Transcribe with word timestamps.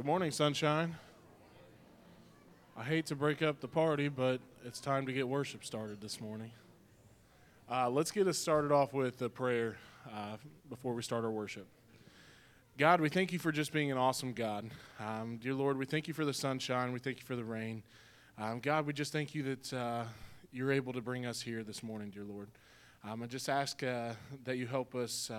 Good 0.00 0.06
morning, 0.06 0.30
sunshine. 0.30 0.96
I 2.74 2.84
hate 2.84 3.04
to 3.04 3.14
break 3.14 3.42
up 3.42 3.60
the 3.60 3.68
party, 3.68 4.08
but 4.08 4.40
it's 4.64 4.80
time 4.80 5.04
to 5.04 5.12
get 5.12 5.28
worship 5.28 5.62
started 5.62 6.00
this 6.00 6.22
morning. 6.22 6.52
Uh, 7.70 7.90
let's 7.90 8.10
get 8.10 8.26
us 8.26 8.38
started 8.38 8.72
off 8.72 8.94
with 8.94 9.20
a 9.20 9.28
prayer 9.28 9.76
uh, 10.10 10.38
before 10.70 10.94
we 10.94 11.02
start 11.02 11.26
our 11.26 11.30
worship. 11.30 11.66
God, 12.78 13.02
we 13.02 13.10
thank 13.10 13.30
you 13.30 13.38
for 13.38 13.52
just 13.52 13.74
being 13.74 13.92
an 13.92 13.98
awesome 13.98 14.32
God. 14.32 14.70
Um, 14.98 15.36
dear 15.36 15.52
Lord, 15.52 15.76
we 15.76 15.84
thank 15.84 16.08
you 16.08 16.14
for 16.14 16.24
the 16.24 16.32
sunshine. 16.32 16.92
We 16.92 16.98
thank 16.98 17.18
you 17.18 17.26
for 17.26 17.36
the 17.36 17.44
rain. 17.44 17.82
Um, 18.38 18.60
God, 18.60 18.86
we 18.86 18.94
just 18.94 19.12
thank 19.12 19.34
you 19.34 19.42
that 19.54 19.72
uh, 19.74 20.04
you're 20.50 20.72
able 20.72 20.94
to 20.94 21.02
bring 21.02 21.26
us 21.26 21.42
here 21.42 21.62
this 21.62 21.82
morning, 21.82 22.08
dear 22.08 22.24
Lord. 22.24 22.48
Um, 23.06 23.22
I 23.22 23.26
just 23.26 23.50
ask 23.50 23.82
uh, 23.82 24.14
that 24.44 24.56
you 24.56 24.66
help 24.66 24.94
us 24.94 25.30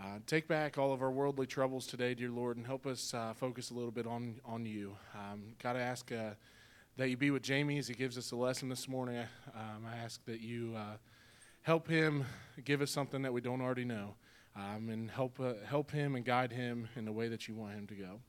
uh, 0.00 0.18
take 0.26 0.48
back 0.48 0.78
all 0.78 0.92
of 0.92 1.02
our 1.02 1.10
worldly 1.10 1.46
troubles 1.46 1.86
today, 1.86 2.14
dear 2.14 2.30
Lord, 2.30 2.56
and 2.56 2.66
help 2.66 2.86
us 2.86 3.12
uh, 3.14 3.34
focus 3.34 3.70
a 3.70 3.74
little 3.74 3.90
bit 3.90 4.06
on, 4.06 4.40
on 4.44 4.64
you. 4.64 4.96
Um, 5.14 5.54
God, 5.62 5.76
I 5.76 5.80
ask 5.80 6.10
uh, 6.10 6.30
that 6.96 7.08
you 7.08 7.16
be 7.16 7.30
with 7.30 7.42
Jamie 7.42 7.78
as 7.78 7.88
he 7.88 7.94
gives 7.94 8.16
us 8.16 8.32
a 8.32 8.36
lesson 8.36 8.68
this 8.68 8.88
morning. 8.88 9.18
Um, 9.54 9.86
I 9.86 9.96
ask 9.96 10.24
that 10.24 10.40
you 10.40 10.74
uh, 10.76 10.96
help 11.62 11.88
him 11.88 12.24
give 12.64 12.80
us 12.80 12.90
something 12.90 13.22
that 13.22 13.32
we 13.32 13.40
don't 13.40 13.60
already 13.60 13.84
know, 13.84 14.14
um, 14.56 14.88
and 14.88 15.10
help, 15.10 15.38
uh, 15.40 15.54
help 15.66 15.90
him 15.90 16.14
and 16.14 16.24
guide 16.24 16.52
him 16.52 16.88
in 16.96 17.04
the 17.04 17.12
way 17.12 17.28
that 17.28 17.46
you 17.46 17.54
want 17.54 17.74
him 17.74 17.86
to 17.88 17.94
go. 17.94 18.20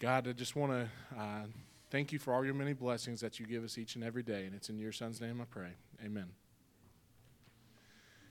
God, 0.00 0.28
I 0.28 0.32
just 0.32 0.56
want 0.56 0.72
to 0.72 0.88
uh, 1.18 1.44
thank 1.90 2.12
you 2.12 2.18
for 2.18 2.34
all 2.34 2.44
your 2.44 2.54
many 2.54 2.72
blessings 2.72 3.20
that 3.20 3.38
you 3.38 3.46
give 3.46 3.64
us 3.64 3.78
each 3.78 3.94
and 3.94 4.04
every 4.04 4.22
day, 4.22 4.44
and 4.44 4.54
it's 4.54 4.68
in 4.68 4.78
your 4.78 4.92
son's 4.92 5.20
name 5.20 5.40
I 5.40 5.44
pray. 5.44 5.70
Amen. 6.04 6.45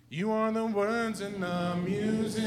You 0.08 0.32
are 0.32 0.52
the 0.52 0.68
words 0.68 1.20
and 1.20 1.42
the 1.42 1.76
music. 1.84 2.44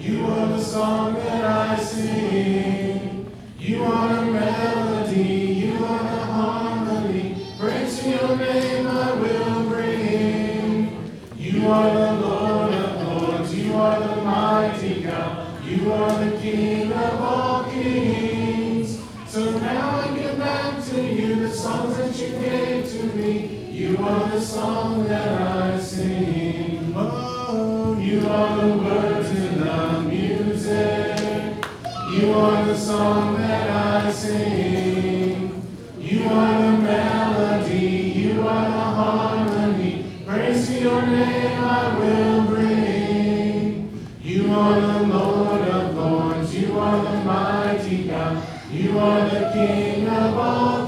You 0.00 0.26
are 0.26 0.48
the 0.48 0.60
song 0.60 1.14
that 1.14 1.44
I 1.44 1.78
sing. 1.78 3.32
You 3.60 3.84
are 3.84 4.16
the 4.16 4.22
melody. 4.32 5.22
You 5.22 5.74
are 5.84 6.02
the 6.02 6.24
harmony. 6.24 7.46
Praise 7.60 8.00
to 8.00 8.10
your 8.10 8.36
name 8.36 8.88
I 8.88 9.12
will 9.12 9.68
bring. 9.68 11.12
You 11.36 11.68
are 11.68 11.94
the 11.94 12.12
Lord 12.26 12.74
of 12.74 13.22
lords. 13.22 13.54
You 13.54 13.74
are 13.74 14.00
the 14.00 14.22
mighty 14.22 15.00
God. 15.04 15.64
You 15.64 15.92
are 15.92 16.24
the 16.24 16.38
King 16.38 16.92
of 16.92 17.20
all 17.20 17.64
kings. 17.70 19.00
So 19.28 19.58
now 19.60 20.00
I 20.00 20.18
give 20.18 20.36
back 20.38 20.84
to 20.86 21.02
you 21.02 21.36
the 21.36 21.50
songs 21.50 21.96
that 21.98 22.16
you 22.16 22.36
gave 22.40 22.90
to 22.90 23.02
me. 23.16 23.51
You 23.82 23.98
are 23.98 24.28
the 24.28 24.40
song 24.40 25.08
that 25.08 25.42
I 25.42 25.80
sing. 25.80 26.92
Oh, 26.94 27.98
you 27.98 28.24
are 28.28 28.64
the 28.64 28.78
words 28.78 29.30
in 29.30 29.58
the 29.58 30.00
music. 30.02 31.64
You 32.12 32.32
are 32.32 32.64
the 32.64 32.76
song 32.76 33.38
that 33.38 33.68
I 33.68 34.12
sing. 34.12 35.66
You 35.98 36.28
are 36.28 36.62
the 36.62 36.78
melody. 36.78 37.88
You 38.22 38.46
are 38.46 38.70
the 38.70 38.86
harmony. 39.00 40.04
Praise 40.28 40.68
to 40.68 40.80
your 40.80 41.02
name 41.04 41.64
I 41.64 41.98
will 41.98 42.42
bring. 42.46 44.08
You 44.22 44.52
are 44.52 44.80
the 44.80 45.06
Lord 45.08 45.62
of 45.62 45.96
lords. 45.96 46.54
You 46.54 46.78
are 46.78 47.02
the 47.02 47.24
mighty 47.24 48.04
God. 48.04 48.46
You 48.70 48.96
are 48.96 49.28
the 49.28 49.50
King 49.52 50.06
of 50.06 50.38
all 50.38 50.81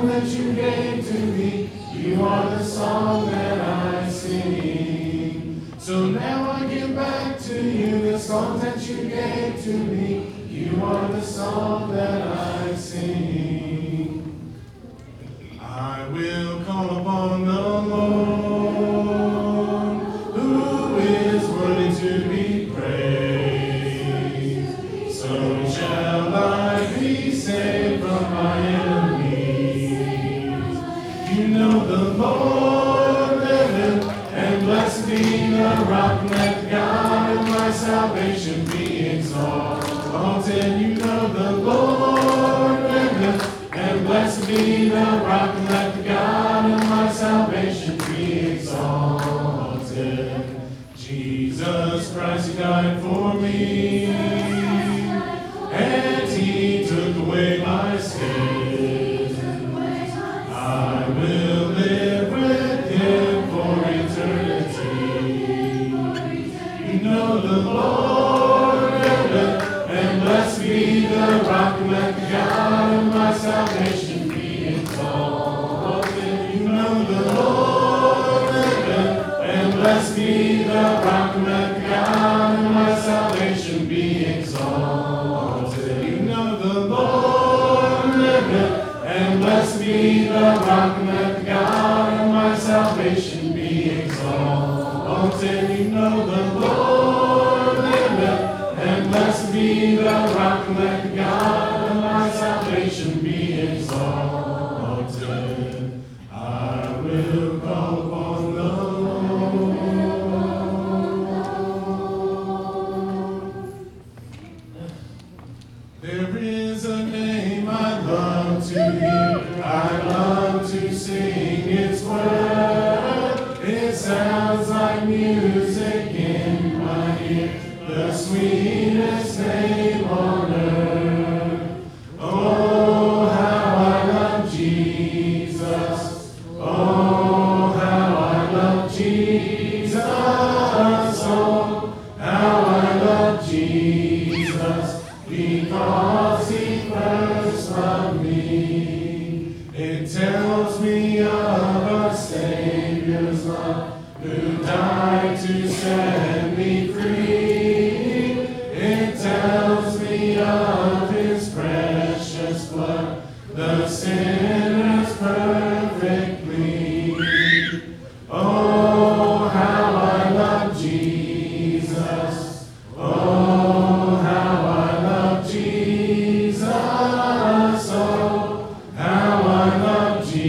song 0.00 0.08
that 0.08 0.26
you 0.28 0.52
gave 0.54 1.06
to 1.06 1.18
me. 1.18 1.70
You 1.92 2.22
are 2.22 2.50
the 2.56 2.64
song 2.64 3.30
that 3.30 3.60
I 3.60 4.08
sing. 4.08 5.60
So 5.78 6.06
now 6.06 6.52
I 6.52 6.66
give 6.66 6.94
back 6.94 7.38
to 7.40 7.62
you 7.62 8.10
the 8.12 8.18
song 8.18 8.60
that 8.60 8.80
you 8.88 9.10
gave 9.10 9.62
to 9.62 9.74
me. 9.74 10.46
You 10.48 10.82
are 10.82 11.08
the 11.08 11.20
song 11.20 11.92
that 11.92 12.22
I 12.22 12.49
the 31.90 32.04
Lord 32.14 33.38
liveth, 33.38 34.06
and 34.32 34.62
blessed 34.64 35.08
be 35.08 35.50
the 35.50 35.86
rock, 35.88 36.22
let 36.30 36.70
God 36.70 37.36
of 37.36 37.48
my 37.48 37.72
salvation 37.72 38.64
be 38.66 39.06
exalted. 39.08 40.80
You 40.80 40.94
know 40.94 41.26
the 41.32 41.50
Lord 41.50 42.82
liveth, 42.84 43.72
and 43.72 44.06
blessed 44.06 44.46
be 44.46 44.88
the 44.90 45.22
rock, 45.26 45.52
let 45.68 46.04
God 46.04 46.70
of 46.70 46.88
my 46.88 47.10
salvation 47.10 47.98
be 48.06 48.52
exalted. 48.52 49.80
Jesus 50.96 52.12
Christ 52.14 52.56
died 52.56 53.02
for 53.02 53.34
me, 53.34 53.99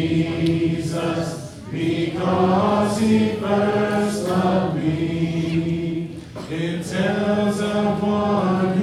Jesus. 0.07 1.55
Because 1.71 2.99
he 2.99 3.35
first 3.35 4.27
loved 4.27 4.75
me. 4.77 6.17
It 6.49 6.85
tells 6.85 7.61
of 7.61 8.03
one 8.03 8.77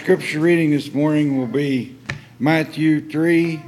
scripture 0.00 0.40
reading 0.40 0.70
this 0.70 0.94
morning 0.94 1.36
will 1.36 1.46
be 1.46 1.94
Matthew 2.38 3.06
3, 3.06 3.60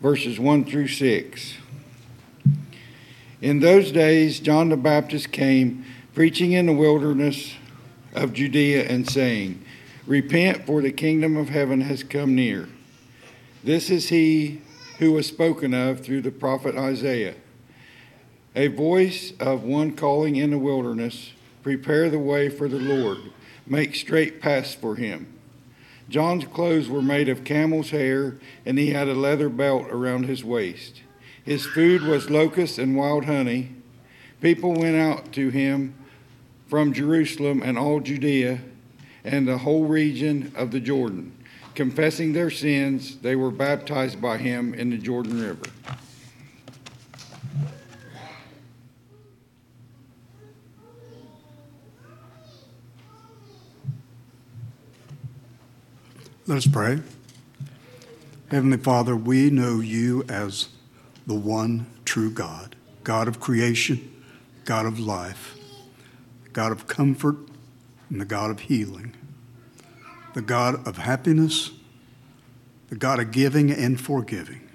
verses 0.00 0.38
1 0.38 0.64
through 0.64 0.86
6. 0.86 1.54
In 3.42 3.58
those 3.58 3.90
days, 3.90 4.38
John 4.38 4.68
the 4.68 4.76
Baptist 4.76 5.32
came, 5.32 5.84
preaching 6.14 6.52
in 6.52 6.66
the 6.66 6.72
wilderness 6.72 7.54
of 8.14 8.32
Judea 8.32 8.84
and 8.84 9.10
saying, 9.10 9.64
Repent, 10.06 10.64
for 10.64 10.80
the 10.80 10.92
kingdom 10.92 11.36
of 11.36 11.48
heaven 11.48 11.80
has 11.80 12.04
come 12.04 12.36
near. 12.36 12.68
This 13.64 13.90
is 13.90 14.10
he 14.10 14.62
who 15.00 15.10
was 15.10 15.26
spoken 15.26 15.74
of 15.74 16.04
through 16.04 16.20
the 16.20 16.30
prophet 16.30 16.76
Isaiah. 16.76 17.34
A 18.54 18.68
voice 18.68 19.32
of 19.40 19.64
one 19.64 19.96
calling 19.96 20.36
in 20.36 20.52
the 20.52 20.58
wilderness, 20.58 21.32
Prepare 21.64 22.10
the 22.10 22.20
way 22.20 22.48
for 22.48 22.68
the 22.68 22.78
Lord, 22.78 23.18
make 23.66 23.96
straight 23.96 24.40
paths 24.40 24.72
for 24.72 24.94
him. 24.94 25.34
John's 26.10 26.44
clothes 26.44 26.88
were 26.88 27.02
made 27.02 27.28
of 27.28 27.44
camel's 27.44 27.90
hair, 27.90 28.36
and 28.66 28.76
he 28.78 28.90
had 28.90 29.06
a 29.06 29.14
leather 29.14 29.48
belt 29.48 29.86
around 29.90 30.24
his 30.24 30.44
waist. 30.44 31.02
His 31.44 31.64
food 31.64 32.02
was 32.02 32.28
locusts 32.28 32.78
and 32.78 32.96
wild 32.96 33.26
honey. 33.26 33.76
People 34.40 34.74
went 34.74 34.96
out 34.96 35.32
to 35.32 35.50
him 35.50 35.94
from 36.66 36.92
Jerusalem 36.92 37.62
and 37.62 37.78
all 37.78 38.00
Judea 38.00 38.60
and 39.22 39.46
the 39.46 39.58
whole 39.58 39.84
region 39.84 40.52
of 40.56 40.72
the 40.72 40.80
Jordan. 40.80 41.32
Confessing 41.76 42.32
their 42.32 42.50
sins, 42.50 43.18
they 43.18 43.36
were 43.36 43.52
baptized 43.52 44.20
by 44.20 44.38
him 44.38 44.74
in 44.74 44.90
the 44.90 44.98
Jordan 44.98 45.40
River. 45.40 45.66
Let 56.50 56.56
us 56.56 56.66
pray. 56.66 57.00
Heavenly 58.50 58.78
Father, 58.78 59.14
we 59.14 59.50
know 59.50 59.78
you 59.78 60.24
as 60.28 60.70
the 61.24 61.36
one 61.36 61.86
true 62.04 62.28
God, 62.28 62.74
God 63.04 63.28
of 63.28 63.38
creation, 63.38 64.12
God 64.64 64.84
of 64.84 64.98
life, 64.98 65.56
God 66.52 66.72
of 66.72 66.88
comfort, 66.88 67.36
and 68.08 68.20
the 68.20 68.24
God 68.24 68.50
of 68.50 68.58
healing, 68.62 69.14
the 70.34 70.42
God 70.42 70.84
of 70.88 70.98
happiness, 70.98 71.70
the 72.88 72.96
God 72.96 73.20
of 73.20 73.30
giving 73.30 73.70
and 73.70 74.00
forgiving. 74.00 74.68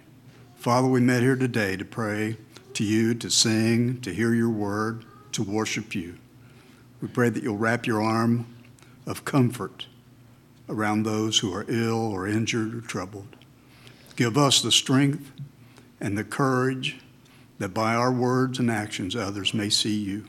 Father, 0.56 0.88
we 0.88 1.02
met 1.02 1.24
here 1.24 1.36
today 1.36 1.76
to 1.76 1.84
pray 1.84 2.38
to 2.76 2.86
you, 2.86 3.14
to 3.16 3.30
sing, 3.30 4.00
to 4.00 4.14
hear 4.14 4.34
your 4.34 4.50
word, 4.50 5.04
to 5.34 5.44
worship 5.44 5.94
you. 5.94 6.16
We 7.02 7.10
pray 7.10 7.28
that 7.28 7.44
you'll 7.44 7.58
wrap 7.58 7.86
your 7.86 8.02
arm 8.02 8.48
of 9.06 9.26
comfort 9.26 9.88
around 10.68 11.04
those 11.04 11.40
who 11.40 11.54
are 11.54 11.66
ill 11.68 12.12
or 12.12 12.28
injured 12.28 12.74
or 12.74 12.82
troubled. 12.82 13.36
Give 14.16 14.38
us 14.38 14.62
the 14.62 14.72
strength 14.72 15.32
and 16.00 16.18
the 16.18 16.24
courage 16.24 17.00
that 17.60 17.74
by 17.74 17.96
our 17.96 18.12
words 18.12 18.60
and 18.60 18.70
actions 18.70 19.16
others 19.16 19.54
may 19.54 19.70
see 19.70 19.96
you. 19.96 20.26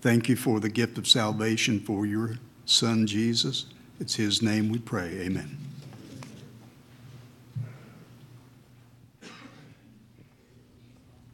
Thank 0.00 0.28
you 0.28 0.36
for 0.36 0.60
the 0.60 0.68
gift 0.68 0.98
of 0.98 1.08
salvation 1.08 1.80
for 1.80 2.06
your 2.06 2.36
Son, 2.66 3.06
Jesus. 3.06 3.66
It's 4.00 4.16
His 4.16 4.42
name 4.42 4.68
we 4.68 4.78
pray. 4.78 5.20
Amen. 5.20 5.58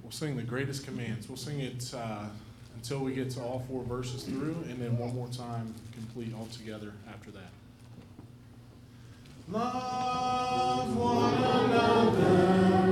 We'll 0.03 0.13
sing 0.13 0.37
the 0.37 0.43
greatest 0.43 0.85
commands. 0.85 1.29
We'll 1.29 1.37
sing 1.37 1.61
it 1.61 1.93
uh, 1.95 2.25
until 2.75 3.01
we 3.01 3.13
get 3.13 3.31
to 3.33 3.41
all 3.41 3.65
four 3.69 3.85
verses 3.85 4.25
through, 4.25 4.65
and 4.69 4.81
then 4.81 4.97
one 4.99 5.15
more 5.15 5.29
time, 5.29 5.75
complete 5.93 6.35
all 6.35 6.47
together 6.47 6.93
after 7.09 7.31
that. 7.31 7.51
Love 9.53 10.97
one 10.97 11.35
another, 11.35 12.90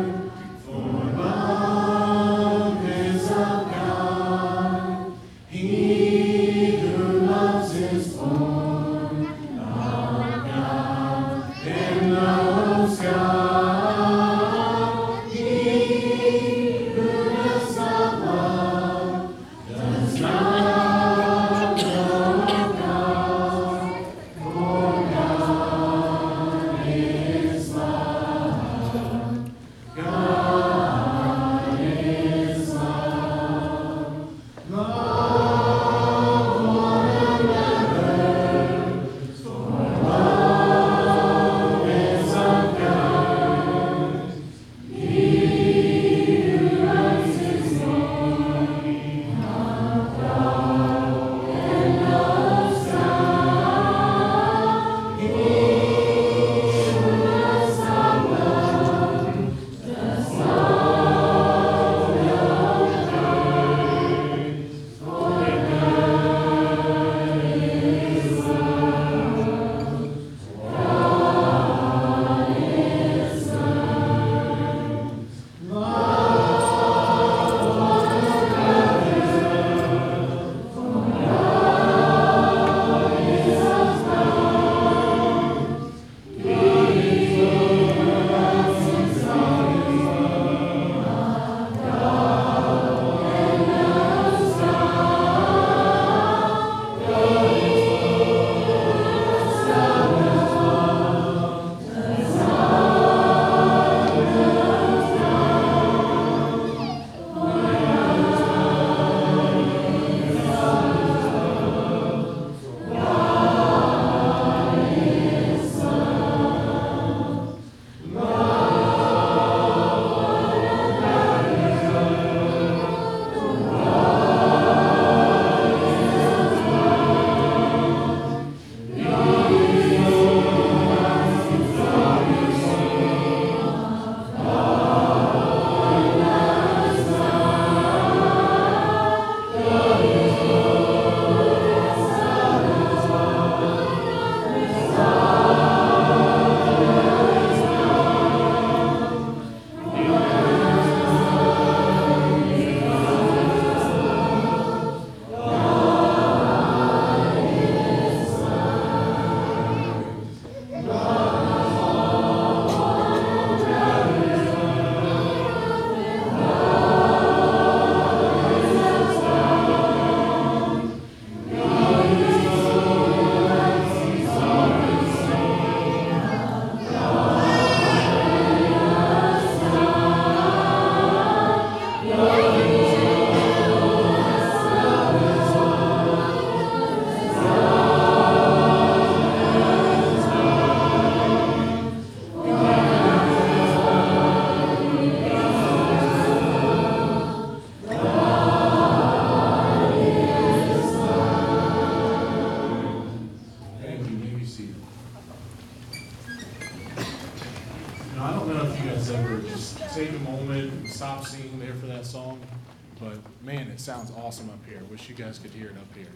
it 213.79 213.83
sounds 213.83 214.11
awesome 214.17 214.51
up 214.51 214.59
here. 214.69 214.83
Wish 214.91 215.09
you 215.09 215.15
guys 215.15 215.39
could 215.39 215.53
hear 215.53 215.69
it 215.69 215.77
up 215.77 215.97
here. 215.97 216.09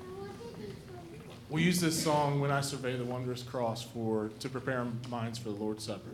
We 1.48 1.62
use 1.62 1.80
this 1.80 2.02
song 2.02 2.40
when 2.40 2.50
I 2.50 2.60
survey 2.60 2.96
the 2.96 3.04
wondrous 3.04 3.44
cross 3.44 3.84
for 3.84 4.32
to 4.40 4.48
prepare 4.48 4.84
minds 5.08 5.38
for 5.38 5.50
the 5.50 5.54
Lord's 5.54 5.84
Supper. 5.84 6.10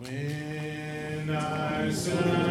When 0.00 1.30
I 1.30 1.88
survey 1.92 2.47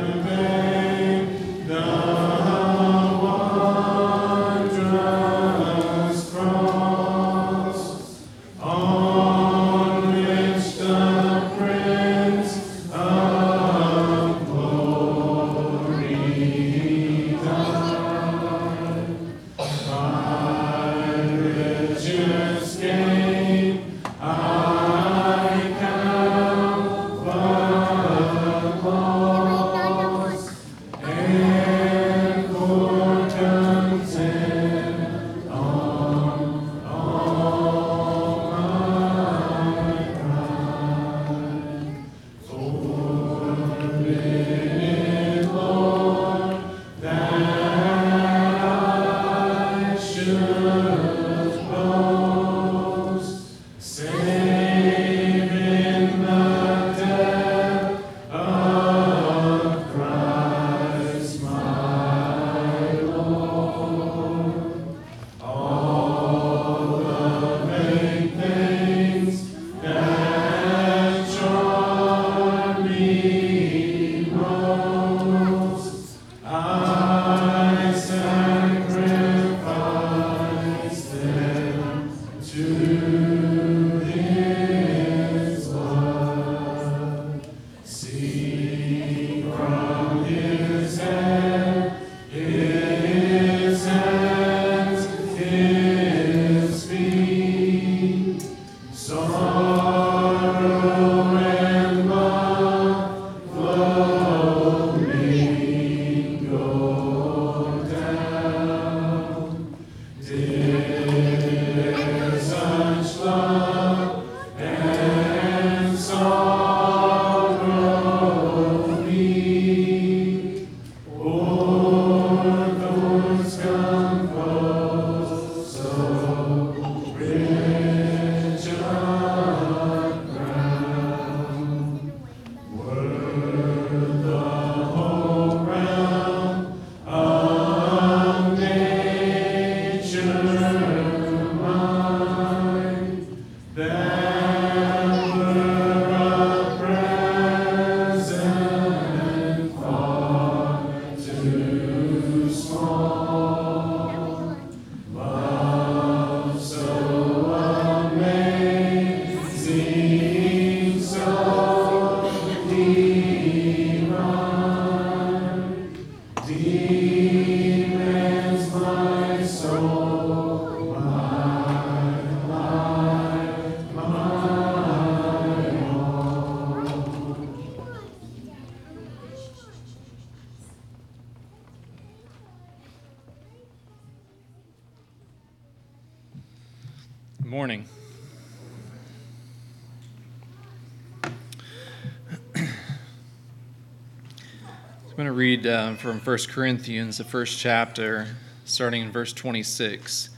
I'm 195.17 195.23
going 195.23 195.33
to 195.33 195.39
read 195.39 195.65
uh, 195.65 195.95
from 195.95 196.19
1 196.19 196.37
Corinthians, 196.51 197.17
the 197.17 197.23
first 197.23 197.57
chapter, 197.57 198.27
starting 198.65 199.01
in 199.01 199.11
verse 199.11 199.33
26. 199.33 200.29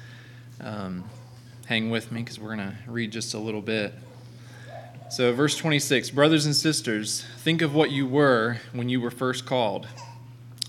Um, 0.62 1.04
hang 1.66 1.90
with 1.90 2.14
me 2.14 2.22
because 2.22 2.40
we're 2.40 2.56
going 2.56 2.70
to 2.70 2.76
read 2.88 3.12
just 3.12 3.34
a 3.34 3.40
little 3.40 3.62
bit. 3.62 3.94
So, 5.10 5.34
verse 5.34 5.58
26 5.58 6.12
Brothers 6.12 6.46
and 6.46 6.56
sisters, 6.56 7.26
think 7.40 7.62
of 7.62 7.76
what 7.76 7.92
you 7.92 8.08
were 8.08 8.62
when 8.72 8.88
you 8.88 9.02
were 9.02 9.12
first 9.12 9.46
called. 9.46 9.86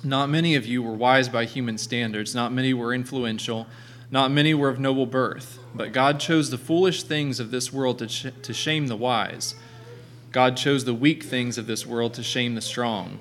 Not 0.02 0.28
many 0.28 0.56
of 0.56 0.66
you 0.66 0.82
were 0.82 0.94
wise 0.94 1.28
by 1.28 1.44
human 1.44 1.78
standards, 1.78 2.34
not 2.34 2.52
many 2.52 2.74
were 2.74 2.92
influential, 2.92 3.68
not 4.10 4.32
many 4.32 4.54
were 4.54 4.70
of 4.70 4.80
noble 4.80 5.06
birth. 5.06 5.60
But 5.72 5.92
God 5.92 6.18
chose 6.18 6.50
the 6.50 6.58
foolish 6.58 7.04
things 7.04 7.38
of 7.38 7.52
this 7.52 7.72
world 7.72 8.00
to, 8.00 8.08
sh- 8.08 8.26
to 8.42 8.52
shame 8.52 8.88
the 8.88 8.96
wise. 8.96 9.54
God 10.32 10.56
chose 10.56 10.84
the 10.84 10.94
weak 10.94 11.22
things 11.22 11.56
of 11.56 11.68
this 11.68 11.86
world 11.86 12.14
to 12.14 12.24
shame 12.24 12.56
the 12.56 12.60
strong. 12.60 13.20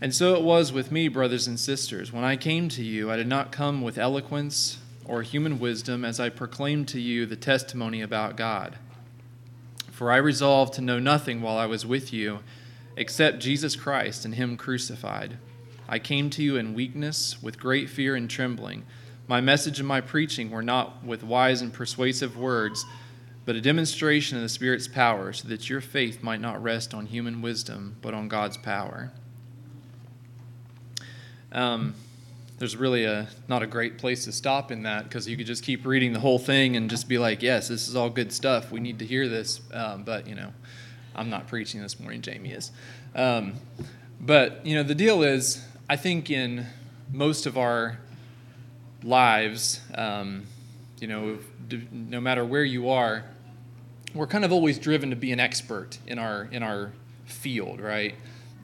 And 0.00 0.14
so 0.14 0.34
it 0.34 0.42
was 0.42 0.72
with 0.72 0.92
me, 0.92 1.08
brothers 1.08 1.46
and 1.46 1.58
sisters. 1.58 2.12
When 2.12 2.24
I 2.24 2.36
came 2.36 2.68
to 2.70 2.82
you, 2.84 3.10
I 3.10 3.16
did 3.16 3.26
not 3.26 3.50
come 3.50 3.80
with 3.80 3.96
eloquence 3.96 4.78
or 5.06 5.22
human 5.22 5.58
wisdom 5.58 6.04
as 6.04 6.20
I 6.20 6.28
proclaimed 6.28 6.88
to 6.88 7.00
you 7.00 7.24
the 7.24 7.36
testimony 7.36 8.02
about 8.02 8.36
God. 8.36 8.76
For 9.90 10.12
I 10.12 10.16
resolved 10.16 10.74
to 10.74 10.82
know 10.82 10.98
nothing 10.98 11.40
while 11.40 11.56
I 11.56 11.64
was 11.64 11.86
with 11.86 12.12
you 12.12 12.40
except 12.96 13.38
Jesus 13.38 13.76
Christ 13.76 14.26
and 14.26 14.34
Him 14.34 14.58
crucified. 14.58 15.38
I 15.88 15.98
came 15.98 16.28
to 16.30 16.42
you 16.42 16.56
in 16.56 16.74
weakness, 16.74 17.42
with 17.42 17.58
great 17.58 17.88
fear 17.88 18.16
and 18.16 18.28
trembling. 18.28 18.84
My 19.28 19.40
message 19.40 19.78
and 19.78 19.88
my 19.88 20.00
preaching 20.00 20.50
were 20.50 20.62
not 20.62 21.04
with 21.04 21.22
wise 21.22 21.62
and 21.62 21.72
persuasive 21.72 22.36
words, 22.36 22.84
but 23.44 23.56
a 23.56 23.60
demonstration 23.60 24.36
of 24.36 24.42
the 24.42 24.48
Spirit's 24.48 24.88
power, 24.88 25.32
so 25.32 25.48
that 25.48 25.70
your 25.70 25.80
faith 25.80 26.22
might 26.22 26.40
not 26.40 26.62
rest 26.62 26.92
on 26.92 27.06
human 27.06 27.40
wisdom, 27.40 27.96
but 28.02 28.14
on 28.14 28.28
God's 28.28 28.56
power. 28.56 29.12
Um, 31.52 31.94
there's 32.58 32.76
really 32.76 33.04
a 33.04 33.28
not 33.48 33.62
a 33.62 33.66
great 33.66 33.98
place 33.98 34.24
to 34.24 34.32
stop 34.32 34.72
in 34.72 34.82
that 34.84 35.04
because 35.04 35.28
you 35.28 35.36
could 35.36 35.46
just 35.46 35.62
keep 35.62 35.84
reading 35.84 36.12
the 36.12 36.20
whole 36.20 36.38
thing 36.38 36.76
and 36.76 36.88
just 36.88 37.08
be 37.08 37.18
like, 37.18 37.42
yes, 37.42 37.68
this 37.68 37.88
is 37.88 37.96
all 37.96 38.08
good 38.08 38.32
stuff. 38.32 38.72
We 38.72 38.80
need 38.80 38.98
to 39.00 39.06
hear 39.06 39.28
this. 39.28 39.60
Um, 39.72 40.04
but 40.04 40.26
you 40.26 40.34
know, 40.34 40.52
I'm 41.14 41.28
not 41.28 41.48
preaching 41.48 41.82
this 41.82 42.00
morning. 42.00 42.22
Jamie 42.22 42.52
is. 42.52 42.72
Um, 43.14 43.54
but 44.20 44.64
you 44.64 44.74
know, 44.74 44.82
the 44.82 44.94
deal 44.94 45.22
is, 45.22 45.64
I 45.88 45.96
think 45.96 46.30
in 46.30 46.66
most 47.12 47.46
of 47.46 47.58
our 47.58 47.98
lives, 49.02 49.80
um, 49.94 50.46
you 50.98 51.08
know, 51.08 51.38
no 51.92 52.20
matter 52.20 52.44
where 52.44 52.64
you 52.64 52.88
are, 52.88 53.24
we're 54.14 54.26
kind 54.26 54.44
of 54.44 54.52
always 54.52 54.78
driven 54.78 55.10
to 55.10 55.16
be 55.16 55.30
an 55.32 55.40
expert 55.40 55.98
in 56.06 56.18
our 56.18 56.48
in 56.50 56.62
our 56.62 56.92
field, 57.26 57.80
right? 57.80 58.14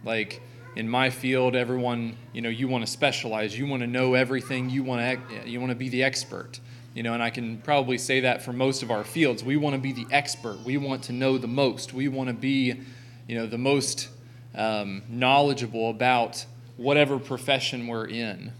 Like 0.05 0.40
in 0.74 0.88
my 0.88 1.11
field, 1.11 1.54
everyone, 1.54 2.16
you 2.32 2.40
know, 2.40 2.48
you 2.48 2.68
want 2.68 2.85
to 2.85 2.90
specialize, 2.90 3.58
you 3.58 3.66
want 3.66 3.82
to 3.82 3.87
know 3.87 4.14
everything, 4.14 4.70
you 4.70 4.82
want 4.82 5.20
to 5.30 5.48
you 5.48 5.61
want 5.61 5.70
to 5.70 5.76
be 5.76 5.88
the 5.88 6.02
expert. 6.02 6.61
You 6.94 7.02
know, 7.02 7.14
and 7.14 7.22
I 7.22 7.30
can 7.30 7.58
probably 7.58 7.96
say 7.96 8.20
that 8.20 8.42
for 8.42 8.52
most 8.52 8.82
of 8.82 8.90
our 8.90 9.02
fields. 9.02 9.42
We 9.42 9.56
want 9.56 9.74
to 9.74 9.80
be 9.80 9.92
the 9.92 10.06
expert. 10.11 10.58
We 10.64 10.76
want 10.76 11.04
to 11.04 11.12
know 11.12 11.38
the 11.38 11.48
most. 11.48 11.94
We 11.94 12.08
want 12.08 12.28
to 12.28 12.35
be, 12.35 12.80
you 13.26 13.35
know, 13.35 13.46
the 13.46 13.58
most 13.58 14.08
um, 14.54 15.02
knowledgeable 15.08 15.88
about 15.88 16.44
whatever 16.76 17.18
profession 17.18 17.87
we're 17.87 18.06
in. 18.06 18.52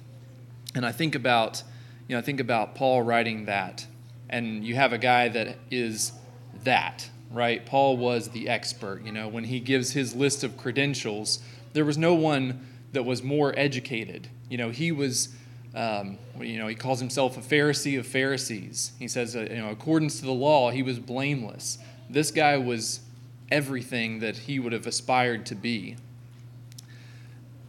And 0.75 0.87
I 0.87 0.93
think 0.93 1.15
about, 1.15 1.63
you 2.09 2.15
know, 2.15 2.21
I 2.21 2.23
think 2.23 2.41
about 2.41 2.75
Paul 2.75 3.03
writing 3.03 3.45
that, 3.47 3.87
and 4.31 4.65
you 4.65 4.77
have 4.77 4.95
a 4.95 4.99
guy 4.99 5.29
that 5.29 5.59
is 5.71 6.13
that, 6.65 7.11
right? 7.31 7.65
Paul 7.67 7.99
was 7.99 8.29
the 8.31 8.49
expert. 8.49 9.03
You 9.05 9.13
know, 9.13 9.29
when 9.29 9.45
he 9.45 9.61
gives 9.61 9.93
his 9.93 10.15
list 10.15 10.43
of 10.43 10.57
credentials 10.57 11.41
there 11.73 11.85
was 11.85 11.99
no 11.99 12.15
one 12.15 12.67
that 12.93 13.05
was 13.05 13.23
more 13.23 13.55
educated. 13.59 14.29
You 14.49 14.59
know, 14.59 14.71
he 14.71 14.93
was, 14.93 15.31
um, 15.75 16.19
you 16.41 16.59
know, 16.59 16.67
he 16.67 16.75
calls 16.75 17.01
himself 17.01 17.37
a 17.37 17.41
Pharisee 17.41 17.99
of 17.99 18.07
Pharisees. 18.07 18.93
He 18.99 19.09
says, 19.09 19.35
uh, 19.35 19.41
you 19.41 19.57
know, 19.57 19.71
according 19.71 20.11
to 20.11 20.23
the 20.23 20.33
law, 20.33 20.71
he 20.71 20.83
was 20.83 20.99
blameless. 20.99 21.79
This 22.11 22.31
guy 22.31 22.59
was 22.59 23.01
everything 23.51 24.21
that 24.21 24.37
he 24.37 24.59
would 24.59 24.73
have 24.73 24.87
aspired 24.87 25.47
to 25.47 25.55
be. 25.55 25.97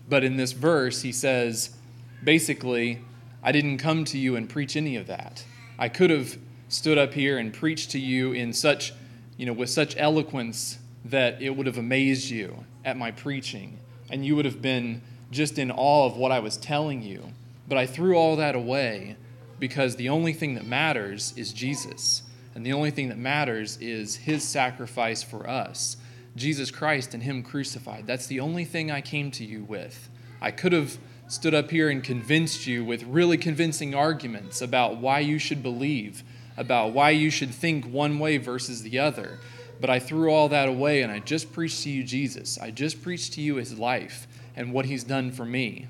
But 0.07 0.23
in 0.23 0.37
this 0.37 0.51
verse, 0.51 1.01
he 1.01 1.11
says, 1.11 1.75
basically, 2.23 2.99
I 3.41 3.51
didn't 3.51 3.77
come 3.77 4.05
to 4.05 4.17
you 4.17 4.35
and 4.35 4.49
preach 4.49 4.75
any 4.75 4.97
of 4.97 5.07
that. 5.07 5.45
I 5.79 5.89
could 5.89 6.09
have 6.09 6.37
stood 6.67 6.97
up 6.97 7.13
here 7.13 7.37
and 7.37 7.53
preached 7.53 7.91
to 7.91 7.99
you 7.99 8.33
in 8.33 8.51
such, 8.51 8.93
you 9.37 9.45
know, 9.45 9.53
with 9.53 9.69
such 9.69 9.95
eloquence 9.97 10.79
that 11.05 11.41
it 11.41 11.51
would 11.51 11.67
have 11.67 11.77
amazed 11.77 12.29
you 12.29 12.65
at 12.85 12.97
my 12.97 13.11
preaching 13.11 13.79
and 14.13 14.23
you 14.23 14.35
would 14.35 14.45
have 14.45 14.61
been 14.61 15.01
just 15.31 15.57
in 15.57 15.71
awe 15.71 16.05
of 16.05 16.15
what 16.17 16.31
I 16.31 16.37
was 16.37 16.55
telling 16.55 17.01
you. 17.01 17.33
But 17.67 17.79
I 17.79 17.87
threw 17.87 18.15
all 18.15 18.35
that 18.35 18.53
away 18.53 19.15
because 19.59 19.95
the 19.95 20.09
only 20.09 20.33
thing 20.33 20.53
that 20.53 20.67
matters 20.67 21.33
is 21.35 21.51
Jesus. 21.51 22.21
And 22.53 22.63
the 22.63 22.73
only 22.73 22.91
thing 22.91 23.09
that 23.09 23.17
matters 23.17 23.75
is 23.81 24.17
his 24.17 24.43
sacrifice 24.43 25.23
for 25.23 25.49
us. 25.49 25.97
Jesus 26.35 26.69
Christ 26.69 27.15
and 27.15 27.23
him 27.23 27.41
crucified. 27.41 28.05
That's 28.05 28.27
the 28.27 28.39
only 28.39 28.65
thing 28.65 28.91
I 28.91 29.01
came 29.01 29.31
to 29.31 29.43
you 29.43 29.63
with. 29.63 30.09
I 30.39 30.51
could 30.51 30.73
have 30.73 30.99
stood 31.27 31.55
up 31.55 31.71
here 31.71 31.89
and 31.89 32.03
convinced 32.03 32.67
you 32.67 32.85
with 32.85 33.01
really 33.05 33.39
convincing 33.39 33.95
arguments 33.95 34.61
about 34.61 34.97
why 34.97 35.21
you 35.21 35.39
should 35.39 35.63
believe, 35.63 36.23
about 36.55 36.93
why 36.93 37.09
you 37.09 37.31
should 37.31 37.49
think 37.49 37.85
one 37.85 38.19
way 38.19 38.37
versus 38.37 38.83
the 38.83 38.99
other. 38.99 39.39
But 39.83 39.89
I 39.89 39.99
threw 39.99 40.31
all 40.31 40.47
that 40.47 40.69
away 40.69 41.01
and 41.01 41.11
I 41.11 41.19
just 41.19 41.51
preached 41.51 41.83
to 41.83 41.89
you 41.89 42.05
Jesus. 42.05 42.57
I 42.57 42.71
just 42.71 43.01
preached 43.01 43.33
to 43.33 43.41
you 43.41 43.55
his 43.55 43.77
life 43.77 44.27
and 44.55 44.71
what 44.71 44.85
he's 44.85 45.03
done 45.03 45.29
for 45.29 45.43
me. 45.43 45.87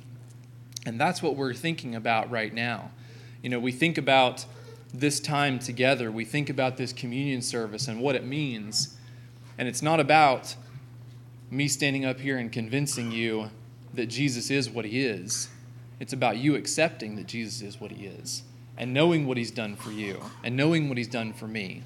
And 0.87 0.99
that's 0.99 1.21
what 1.21 1.35
we're 1.35 1.53
thinking 1.53 1.93
about 1.93 2.31
right 2.31 2.51
now. 2.51 2.89
You 3.43 3.51
know, 3.51 3.59
we 3.59 3.71
think 3.71 3.99
about 3.99 4.47
this 4.91 5.19
time 5.19 5.59
together, 5.59 6.11
we 6.11 6.25
think 6.25 6.49
about 6.49 6.75
this 6.75 6.91
communion 6.91 7.43
service 7.43 7.87
and 7.87 8.01
what 8.01 8.15
it 8.15 8.25
means. 8.25 8.97
And 9.59 9.67
it's 9.67 9.83
not 9.83 9.99
about 9.99 10.55
me 11.51 11.67
standing 11.67 12.03
up 12.03 12.19
here 12.19 12.39
and 12.39 12.51
convincing 12.51 13.11
you 13.11 13.51
that 13.93 14.07
Jesus 14.07 14.49
is 14.49 14.71
what 14.71 14.85
he 14.85 15.05
is. 15.05 15.49
It's 15.99 16.13
about 16.13 16.37
you 16.37 16.55
accepting 16.55 17.15
that 17.17 17.27
Jesus 17.27 17.61
is 17.61 17.79
what 17.79 17.91
he 17.91 18.07
is 18.07 18.41
and 18.75 18.91
knowing 18.91 19.27
what 19.27 19.37
he's 19.37 19.51
done 19.51 19.75
for 19.75 19.91
you 19.91 20.19
and 20.43 20.57
knowing 20.57 20.89
what 20.89 20.97
he's 20.97 21.07
done 21.07 21.31
for 21.31 21.47
me 21.47 21.83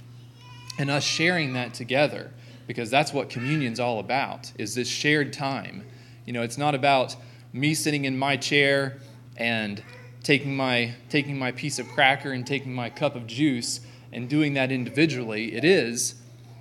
and 0.78 0.90
us 0.90 1.04
sharing 1.04 1.54
that 1.54 1.74
together 1.74 2.32
because 2.68 2.90
that's 2.90 3.14
what 3.14 3.30
communion's 3.30 3.80
all 3.80 4.00
about 4.00 4.52
is 4.58 4.76
this 4.76 4.88
shared 4.88 5.34
time. 5.34 5.86
You 6.26 6.34
know 6.34 6.42
it's 6.42 6.58
not 6.58 6.76
about 6.76 7.16
me 7.54 7.74
sitting 7.74 8.06
in 8.06 8.18
my 8.18 8.38
chair 8.38 8.98
and 9.38 9.82
taking 10.24 10.56
my 10.56 10.94
taking 11.10 11.38
my 11.38 11.52
piece 11.52 11.80
of 11.80 11.88
cracker 11.88 12.32
and 12.32 12.46
taking 12.46 12.74
my 12.74 12.90
cup 12.90 13.16
of 13.16 13.28
juice 13.28 13.80
and 14.12 14.30
doing 14.30 14.54
that 14.56 14.72
individually. 14.72 15.56
It 15.56 15.64
is 15.64 16.16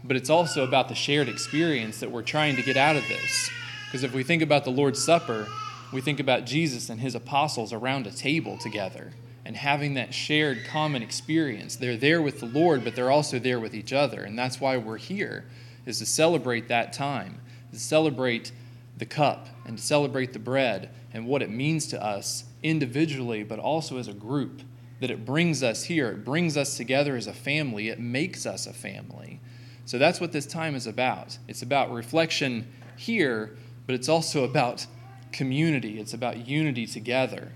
but 0.05 0.17
it's 0.17 0.31
also 0.31 0.63
about 0.63 0.89
the 0.89 0.95
shared 0.95 1.29
experience 1.29 1.99
that 1.99 2.11
we're 2.11 2.23
trying 2.23 2.55
to 2.55 2.63
get 2.63 2.77
out 2.77 2.95
of 2.95 3.09
this. 3.09 3.51
Because 3.87 4.05
if 4.05 4.15
we 4.15 4.23
think 4.23 4.43
about 4.43 4.65
the 4.65 4.71
lord's 4.71 5.03
supper 5.03 5.49
we 5.93 6.01
think 6.01 6.21
about 6.21 6.45
jesus 6.47 6.91
and 6.91 7.01
his 7.01 7.15
apostles 7.15 7.73
around 7.73 8.07
a 8.07 8.11
table 8.11 8.59
together 8.59 9.13
and 9.47 9.57
having 9.57 9.95
that 9.95 10.13
shared 10.13 10.65
common 10.65 11.03
experience. 11.03 11.77
They're 11.77 11.97
there 11.97 12.21
with 12.21 12.41
the 12.41 12.47
Lord, 12.47 12.83
but 12.83 12.97
they're 12.97 13.13
also 13.13 13.39
there 13.39 13.61
with 13.61 13.75
each 13.75 13.93
other. 13.93 14.25
And 14.25 14.37
that's 14.37 14.61
why 14.61 14.77
we're 14.77 14.99
here, 14.99 15.45
is 15.87 16.01
to 16.01 16.07
celebrate 16.07 16.67
that 16.67 16.93
time, 16.93 17.41
to 17.73 17.79
celebrate 17.79 18.51
the 18.99 19.07
cup 19.07 19.47
and 19.65 19.79
to 19.79 19.85
celebrate 19.85 20.33
the 20.33 20.41
bread 20.41 20.91
and 21.13 21.29
what 21.29 21.43
it 21.43 21.51
means 21.51 21.87
to 21.89 22.05
us 22.05 22.47
individually, 22.65 23.45
but 23.45 23.61
also 23.61 23.99
as 23.99 24.09
a 24.09 24.13
group. 24.13 24.63
That 24.99 25.13
it 25.13 25.25
brings 25.25 25.63
us 25.63 25.85
here, 25.85 26.09
it 26.09 26.25
brings 26.25 26.57
us 26.57 26.77
together 26.77 27.15
as 27.15 27.29
a 27.29 27.33
family, 27.33 27.89
it 27.89 28.01
makes 28.01 28.47
us 28.47 28.67
a 28.67 28.73
family. 28.73 29.41
So 29.85 29.97
that's 29.97 30.21
what 30.21 30.33
this 30.33 30.47
time 30.47 30.75
is 30.75 30.89
about. 30.89 31.39
It's 31.47 31.63
about 31.63 31.93
reflection 31.93 32.67
here, 32.97 33.57
but 33.87 33.95
it's 33.95 34.09
also 34.09 34.43
about 34.43 34.87
community, 35.31 36.01
it's 36.01 36.15
about 36.15 36.49
unity 36.49 36.87
together. 36.87 37.53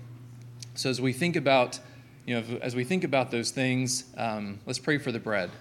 So 0.73 0.89
as 0.89 1.01
we 1.01 1.11
think 1.11 1.35
about, 1.35 1.79
you 2.25 2.35
know, 2.35 2.59
as 2.61 2.75
we 2.75 2.85
think 2.85 3.03
about 3.03 3.29
those 3.29 3.51
things, 3.51 4.05
um, 4.17 4.59
let's 4.65 4.79
pray 4.79 4.97
for 4.97 5.11
the 5.11 5.19
bread. 5.19 5.51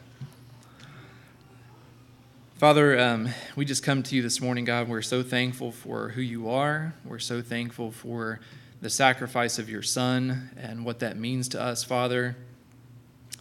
Father, 2.59 2.99
um, 2.99 3.29
we 3.57 3.65
just 3.65 3.83
come 3.83 4.05
to 4.05 4.15
you 4.15 4.23
this 4.23 4.41
morning, 4.41 4.65
God. 4.65 4.89
We're 4.89 5.03
so 5.03 5.23
thankful 5.23 5.73
for 5.73 6.11
who 6.11 6.21
you 6.21 6.49
are. 6.49 6.95
We're 7.05 7.19
so 7.19 7.43
thankful 7.43 7.91
for 7.91 8.39
the 8.81 8.91
sacrifice 8.91 9.59
of 9.59 9.69
your 9.69 9.83
Son 9.83 10.51
and 10.57 10.85
what 10.85 11.01
that 11.01 11.17
means 11.17 11.49
to 11.49 11.61
us, 11.61 11.83
Father. 11.83 12.37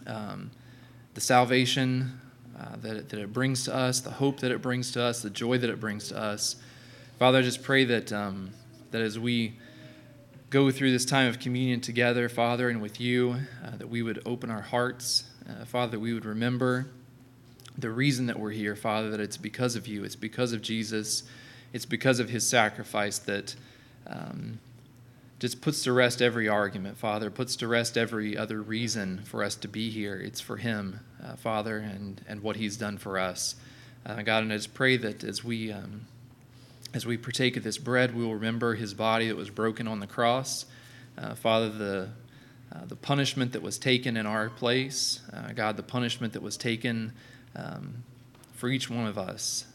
Um, 0.06 0.50
the 1.14 1.20
salvation 1.20 2.18
uh, 2.58 2.76
that, 2.82 2.96
it, 2.96 3.08
that 3.10 3.20
it 3.20 3.32
brings 3.32 3.64
to 3.64 3.74
us, 3.74 4.00
the 4.00 4.10
hope 4.10 4.40
that 4.40 4.50
it 4.50 4.60
brings 4.60 4.90
to 4.92 5.02
us, 5.02 5.22
the 5.22 5.30
joy 5.30 5.56
that 5.58 5.70
it 5.70 5.78
brings 5.78 6.08
to 6.08 6.18
us. 6.18 6.56
Father, 7.18 7.38
I 7.38 7.42
just 7.42 7.62
pray 7.62 7.84
that, 7.84 8.12
um, 8.12 8.50
that 8.90 9.02
as 9.02 9.18
we 9.18 9.52
go 10.50 10.68
through 10.72 10.90
this 10.90 11.04
time 11.04 11.28
of 11.28 11.38
communion 11.38 11.80
together, 11.80 12.28
Father, 12.28 12.68
and 12.68 12.82
with 12.82 13.00
you, 13.00 13.36
uh, 13.64 13.76
that 13.76 13.88
we 13.88 14.02
would 14.02 14.20
open 14.26 14.50
our 14.50 14.60
hearts, 14.60 15.24
uh, 15.48 15.64
Father, 15.64 15.92
that 15.92 16.00
we 16.00 16.12
would 16.12 16.24
remember 16.24 16.88
the 17.78 17.88
reason 17.88 18.26
that 18.26 18.38
we're 18.38 18.50
here, 18.50 18.74
Father, 18.74 19.10
that 19.10 19.20
it's 19.20 19.36
because 19.36 19.76
of 19.76 19.86
you, 19.86 20.02
it's 20.02 20.16
because 20.16 20.52
of 20.52 20.60
Jesus, 20.60 21.22
it's 21.72 21.86
because 21.86 22.18
of 22.18 22.28
his 22.28 22.46
sacrifice 22.46 23.18
that 23.20 23.54
um, 24.08 24.58
just 25.38 25.60
puts 25.60 25.84
to 25.84 25.92
rest 25.92 26.20
every 26.20 26.48
argument, 26.48 26.98
Father, 26.98 27.30
puts 27.30 27.54
to 27.56 27.68
rest 27.68 27.96
every 27.96 28.36
other 28.36 28.60
reason 28.60 29.22
for 29.24 29.44
us 29.44 29.54
to 29.54 29.68
be 29.68 29.88
here. 29.88 30.16
It's 30.16 30.40
for 30.40 30.56
him, 30.56 30.98
uh, 31.24 31.36
Father, 31.36 31.78
and, 31.78 32.20
and 32.26 32.42
what 32.42 32.56
he's 32.56 32.76
done 32.76 32.98
for 32.98 33.20
us. 33.20 33.54
Uh, 34.04 34.22
God, 34.22 34.42
and 34.42 34.52
I 34.52 34.56
just 34.56 34.74
pray 34.74 34.96
that 34.96 35.22
as 35.22 35.44
we. 35.44 35.70
Um, 35.70 36.06
as 36.92 37.06
we 37.06 37.16
partake 37.16 37.56
of 37.56 37.62
this 37.62 37.78
bread, 37.78 38.14
we 38.14 38.24
will 38.24 38.34
remember 38.34 38.74
his 38.74 38.94
body 38.94 39.28
that 39.28 39.36
was 39.36 39.50
broken 39.50 39.86
on 39.86 40.00
the 40.00 40.06
cross. 40.06 40.66
Uh, 41.16 41.34
Father, 41.34 41.68
the, 41.68 42.08
uh, 42.74 42.84
the 42.86 42.96
punishment 42.96 43.52
that 43.52 43.62
was 43.62 43.78
taken 43.78 44.16
in 44.16 44.26
our 44.26 44.50
place, 44.50 45.20
uh, 45.32 45.52
God, 45.52 45.76
the 45.76 45.82
punishment 45.82 46.32
that 46.32 46.42
was 46.42 46.56
taken 46.56 47.12
um, 47.54 48.02
for 48.54 48.68
each 48.68 48.90
one 48.90 49.06
of 49.06 49.18
us. 49.18 49.66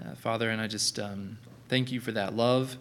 Uh, 0.00 0.14
Father, 0.14 0.50
and 0.50 0.60
I 0.60 0.66
just 0.66 0.98
um, 0.98 1.38
thank 1.68 1.92
you 1.92 2.00
for 2.00 2.12
that 2.12 2.34
love. 2.34 2.76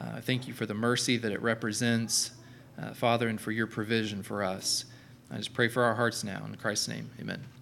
Uh, 0.00 0.20
thank 0.20 0.46
you 0.46 0.52
for 0.52 0.66
the 0.66 0.74
mercy 0.74 1.16
that 1.16 1.32
it 1.32 1.40
represents, 1.40 2.32
uh, 2.80 2.92
Father, 2.94 3.28
and 3.28 3.40
for 3.40 3.52
your 3.52 3.66
provision 3.66 4.22
for 4.22 4.42
us. 4.42 4.84
I 5.30 5.36
just 5.36 5.54
pray 5.54 5.68
for 5.68 5.82
our 5.82 5.94
hearts 5.94 6.24
now. 6.24 6.44
In 6.44 6.54
Christ's 6.56 6.88
name, 6.88 7.10
amen. 7.20 7.53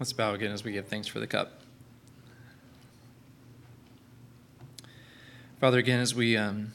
Let's 0.00 0.12
bow 0.12 0.32
again 0.32 0.52
as 0.52 0.62
we 0.62 0.70
give 0.70 0.86
thanks 0.86 1.08
for 1.08 1.18
the 1.18 1.26
cup. 1.26 1.60
Father, 5.58 5.78
again, 5.78 5.98
as 5.98 6.14
we 6.14 6.36
um, 6.36 6.72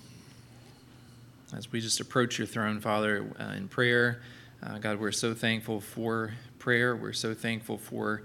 as 1.55 1.71
we 1.71 1.79
just 1.79 2.01
approach 2.01 2.37
your 2.37 2.45
throne, 2.47 2.81
Father, 2.81 3.25
uh, 3.39 3.53
in 3.55 3.69
prayer, 3.69 4.21
uh, 4.61 4.77
God, 4.77 4.99
we're 4.99 5.13
so 5.13 5.33
thankful 5.33 5.79
for 5.79 6.33
prayer. 6.59 6.97
We're 6.97 7.13
so 7.13 7.33
thankful 7.33 7.77
for 7.77 8.23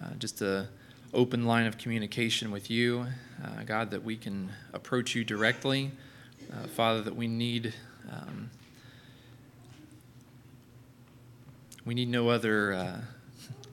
uh, 0.00 0.10
just 0.20 0.40
a 0.40 0.68
open 1.12 1.44
line 1.44 1.66
of 1.66 1.76
communication 1.76 2.52
with 2.52 2.70
you, 2.70 3.06
uh, 3.44 3.64
God, 3.64 3.90
that 3.90 4.04
we 4.04 4.16
can 4.16 4.52
approach 4.72 5.16
you 5.16 5.24
directly. 5.24 5.90
Uh, 6.52 6.68
Father, 6.68 7.02
that 7.02 7.16
we 7.16 7.26
need. 7.26 7.74
Um, 8.08 8.50
we 11.84 11.94
need 11.94 12.08
no 12.08 12.28
other 12.28 12.72
uh, 12.72 13.00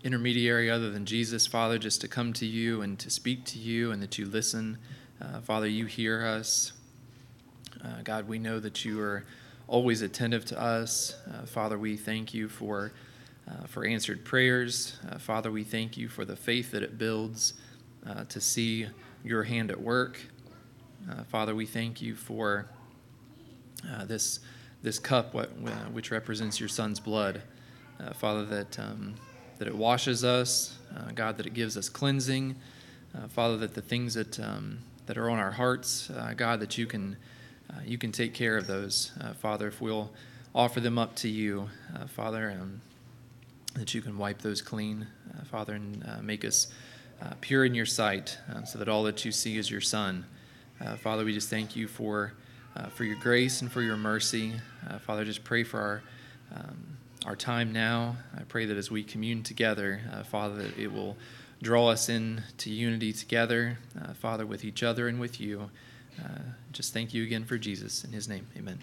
intermediary 0.06 0.70
other 0.70 0.92
than 0.92 1.04
Jesus, 1.04 1.48
Father, 1.48 1.80
just 1.80 2.00
to 2.02 2.08
come 2.08 2.32
to 2.34 2.46
you 2.46 2.84
and 2.84 3.00
to 3.00 3.10
speak 3.10 3.44
to 3.46 3.58
you 3.58 3.92
and 3.92 4.04
that 4.04 4.20
you 4.20 4.28
listen. 4.28 4.78
Uh, 5.20 5.42
Father, 5.42 5.68
you 5.68 5.88
hear 5.88 6.24
us. 6.24 6.74
Uh, 7.84 8.04
God, 8.04 8.28
we 8.28 8.38
know 8.38 8.60
that 8.60 8.86
you 8.86 9.02
are 9.02 9.26
always 9.68 10.04
attentive 10.04 10.46
to 10.46 10.62
us. 10.62 11.16
Uh, 11.28 11.48
Father, 11.48 11.80
we 11.80 11.98
thank 11.98 12.36
you 12.36 12.48
for, 12.48 12.94
uh, 13.50 13.66
for 13.66 13.84
answered 13.84 14.24
prayers. 14.24 15.00
Uh, 15.10 15.18
Father, 15.18 15.52
we 15.52 15.64
thank 15.64 15.98
you 15.98 16.08
for 16.08 16.24
the 16.24 16.36
faith 16.36 16.70
that 16.70 16.84
it 16.84 17.00
builds 17.00 17.56
uh, 18.08 18.26
to 18.26 18.40
see 18.40 18.86
your 19.24 19.42
hand 19.44 19.72
at 19.72 19.82
work. 19.82 20.20
Father, 21.30 21.54
we 21.54 21.66
thank 21.68 22.02
you 22.02 22.16
for 22.16 22.68
this, 24.06 24.40
this 24.82 24.98
cup, 24.98 25.36
what, 25.36 25.50
which 25.92 26.10
represents 26.10 26.60
your 26.60 26.70
son's 26.70 27.00
blood. 27.00 27.44
Father, 28.16 28.44
that. 28.46 28.80
Um, 28.80 29.14
that 29.58 29.68
it 29.68 29.76
washes 29.76 30.24
us, 30.24 30.78
uh, 30.96 31.12
God, 31.14 31.38
that 31.38 31.46
it 31.46 31.54
gives 31.54 31.78
us 31.78 31.90
cleansing. 31.90 32.56
Uh, 33.16 33.28
Father, 33.28 33.58
that 33.58 33.74
the 33.74 33.82
things 33.82 34.14
that, 34.16 34.40
um, 34.40 34.80
that 35.06 35.18
are 35.18 35.30
on 35.30 35.40
our 35.40 35.52
hearts, 35.52 36.10
uh, 36.10 36.34
God, 36.36 36.60
that 36.60 36.78
you 36.78 36.86
can, 36.86 37.16
uh, 37.70 37.80
you 37.86 37.98
can 37.98 38.12
take 38.12 38.34
care 38.34 38.58
of 38.58 38.68
those. 38.68 39.12
Uh, 39.22 39.34
Father, 39.34 39.68
if 39.68 39.82
we'll 39.82 40.12
offer 40.54 40.80
them 40.80 40.98
up 40.98 41.16
to 41.16 41.30
you, 41.30 41.70
uh, 41.96 42.08
Father, 42.08 42.58
um, 42.60 42.82
that 43.76 43.94
you 43.94 44.02
can 44.02 44.18
wipe 44.18 44.42
those 44.42 44.62
clean, 44.62 45.08
Father, 45.52 45.74
and 45.74 46.06
make 46.22 46.46
us 46.46 46.68
pure 47.42 47.66
in 47.66 47.76
your 47.76 47.86
sight 47.86 48.38
so 48.66 48.80
that 48.80 48.88
all 48.88 49.04
that 49.04 49.26
you 49.26 49.34
see 49.34 49.58
is 49.58 49.70
your 49.70 49.82
Son. 49.82 50.24
Father, 51.02 51.26
we 51.26 51.34
just 51.34 51.50
thank 51.50 51.76
you 51.76 51.86
for, 51.86 52.32
for 52.92 53.04
your 53.04 53.18
grace 53.18 53.62
and 53.62 53.70
for 53.70 53.82
your 53.82 53.98
mercy. 53.98 54.54
Father, 55.02 55.26
just 55.26 55.44
pray 55.44 55.66
for 55.66 55.82
our. 55.82 56.04
Um, 56.56 56.96
our 57.26 57.36
time 57.36 57.74
now. 57.74 58.18
I 58.38 58.44
pray 58.44 58.66
that 58.66 58.78
as 58.78 58.92
we 58.92 59.04
commune 59.04 59.44
together, 59.44 60.02
uh, 60.14 60.24
Father, 60.24 60.62
that 60.64 60.78
it 60.78 60.94
will 60.94 61.18
draw 61.62 61.90
us 61.90 62.08
into 62.08 62.72
unity 62.72 63.12
together, 63.12 63.80
uh, 64.00 64.14
Father, 64.14 64.46
with 64.46 64.64
each 64.64 64.84
other 64.84 65.08
and 65.08 65.20
with 65.20 65.42
you. 65.42 65.72
Uh, 66.24 66.40
just 66.72 66.94
thank 66.94 67.14
you 67.14 67.24
again 67.24 67.44
for 67.44 67.58
Jesus. 67.58 68.04
In 68.04 68.12
his 68.12 68.30
name, 68.30 68.48
amen. 68.56 68.80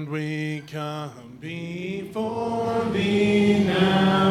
Lord, 0.00 0.12
we 0.12 0.62
come 0.66 1.36
before 1.40 2.84
thee 2.90 3.64
now. 3.64 4.29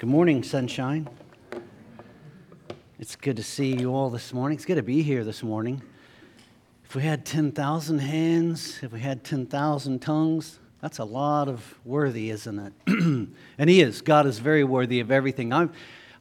Good 0.00 0.08
morning, 0.08 0.42
sunshine. 0.42 1.10
It's 2.98 3.16
good 3.16 3.36
to 3.36 3.42
see 3.42 3.76
you 3.76 3.94
all 3.94 4.08
this 4.08 4.32
morning. 4.32 4.56
It's 4.56 4.64
good 4.64 4.76
to 4.76 4.82
be 4.82 5.02
here 5.02 5.24
this 5.24 5.42
morning. 5.42 5.82
If 6.86 6.94
we 6.94 7.02
had 7.02 7.26
10,000 7.26 7.98
hands, 7.98 8.78
if 8.82 8.92
we 8.92 9.00
had 9.00 9.24
10,000 9.24 9.98
tongues, 9.98 10.58
that's 10.80 11.00
a 11.00 11.04
lot 11.04 11.48
of 11.48 11.78
worthy, 11.84 12.30
isn't 12.30 12.58
it? 12.58 12.72
and 13.58 13.68
He 13.68 13.82
is. 13.82 14.00
God 14.00 14.24
is 14.24 14.38
very 14.38 14.64
worthy 14.64 15.00
of 15.00 15.10
everything. 15.10 15.52
i 15.52 15.68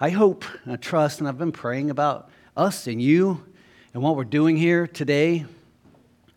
I 0.01 0.09
hope 0.09 0.43
and 0.65 0.73
I 0.73 0.75
trust, 0.75 1.21
and 1.21 1.29
I've 1.29 1.37
been 1.37 1.53
praying 1.53 1.89
about 1.89 2.29
us 2.57 2.85
and 2.85 3.01
you 3.01 3.45
and 3.93 4.03
what 4.03 4.17
we're 4.17 4.25
doing 4.25 4.57
here 4.57 4.87
today. 4.87 5.45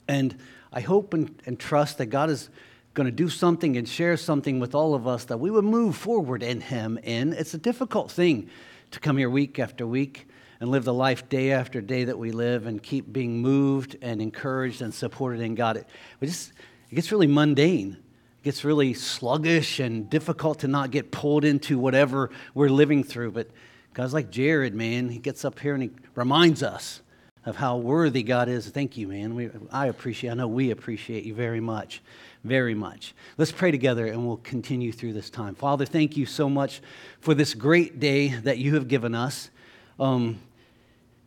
And 0.07 0.39
I 0.73 0.81
hope 0.81 1.13
and, 1.13 1.43
and 1.45 1.59
trust 1.59 1.99
that 1.99 2.07
God 2.07 2.31
is 2.31 2.51
going 2.95 3.07
to 3.07 3.13
do 3.13 3.29
something 3.29 3.77
and 3.77 3.89
share 3.89 4.17
something 4.17 4.61
with 4.61 4.75
all 4.75 4.95
of 4.95 5.07
us 5.07 5.25
that 5.25 5.39
we 5.39 5.51
would 5.51 5.65
move 5.65 5.97
forward 5.97 6.43
in 6.43 6.61
Him 6.61 6.99
in. 7.03 7.33
It's 7.33 7.55
a 7.55 7.59
difficult 7.59 8.11
thing 8.11 8.51
to 8.91 9.01
come 9.01 9.17
here 9.17 9.31
week 9.31 9.59
after 9.59 9.87
week 9.87 10.29
and 10.61 10.71
live 10.71 10.85
the 10.85 10.95
life 10.95 11.29
day 11.29 11.53
after 11.53 11.81
day 11.81 12.05
that 12.05 12.19
we 12.19 12.31
live 12.31 12.67
and 12.67 12.83
keep 12.83 13.13
being 13.13 13.41
moved 13.41 13.97
and 14.03 14.21
encouraged 14.21 14.83
and 14.83 14.95
supported 14.95 15.41
in 15.41 15.55
God. 15.55 15.79
It, 15.79 15.87
just, 16.23 16.53
it 16.91 16.95
gets 16.95 17.11
really 17.11 17.27
mundane. 17.27 17.97
It 18.43 18.45
gets 18.45 18.65
really 18.65 18.95
sluggish 18.95 19.81
and 19.81 20.09
difficult 20.09 20.61
to 20.61 20.69
not 20.69 20.91
get 20.91 21.11
pulled 21.11 21.45
into 21.45 21.79
whatever 21.79 22.31
we're 22.55 22.69
living 22.69 23.03
through. 23.03 23.33
But 23.33 23.49
guys 23.95 24.13
like 24.13 24.31
Jared, 24.31 24.75
man, 24.75 25.09
he 25.09 25.19
gets 25.19 25.45
up 25.45 25.59
here 25.59 25.75
and 25.75 25.83
he 25.83 25.91
reminds 26.15 26.63
us 26.63 27.01
of 27.45 27.57
how 27.57 27.77
worthy 27.77 28.23
God 28.23 28.49
is. 28.49 28.69
Thank 28.69 28.97
you, 28.97 29.09
man. 29.09 29.35
We, 29.35 29.51
I 29.73 29.87
appreciate, 29.87 30.31
I 30.31 30.35
know 30.35 30.47
we 30.49 30.71
appreciate 30.71 31.25
you 31.25 31.35
very 31.35 31.61
much, 31.61 32.03
very 32.45 32.75
much. 32.75 33.15
Let's 33.39 33.53
pray 33.53 33.71
together 33.71 34.07
and 34.07 34.27
we'll 34.27 34.39
continue 34.39 34.93
through 34.93 35.13
this 35.13 35.31
time. 35.31 35.55
Father, 35.55 35.85
thank 35.87 36.17
you 36.17 36.27
so 36.27 36.49
much 36.49 36.81
for 37.21 37.35
this 37.35 37.55
great 37.55 38.01
day 38.01 38.29
that 38.29 38.59
you 38.59 38.75
have 38.75 38.89
given 38.89 39.15
us. 39.15 39.51
Um, 39.99 40.41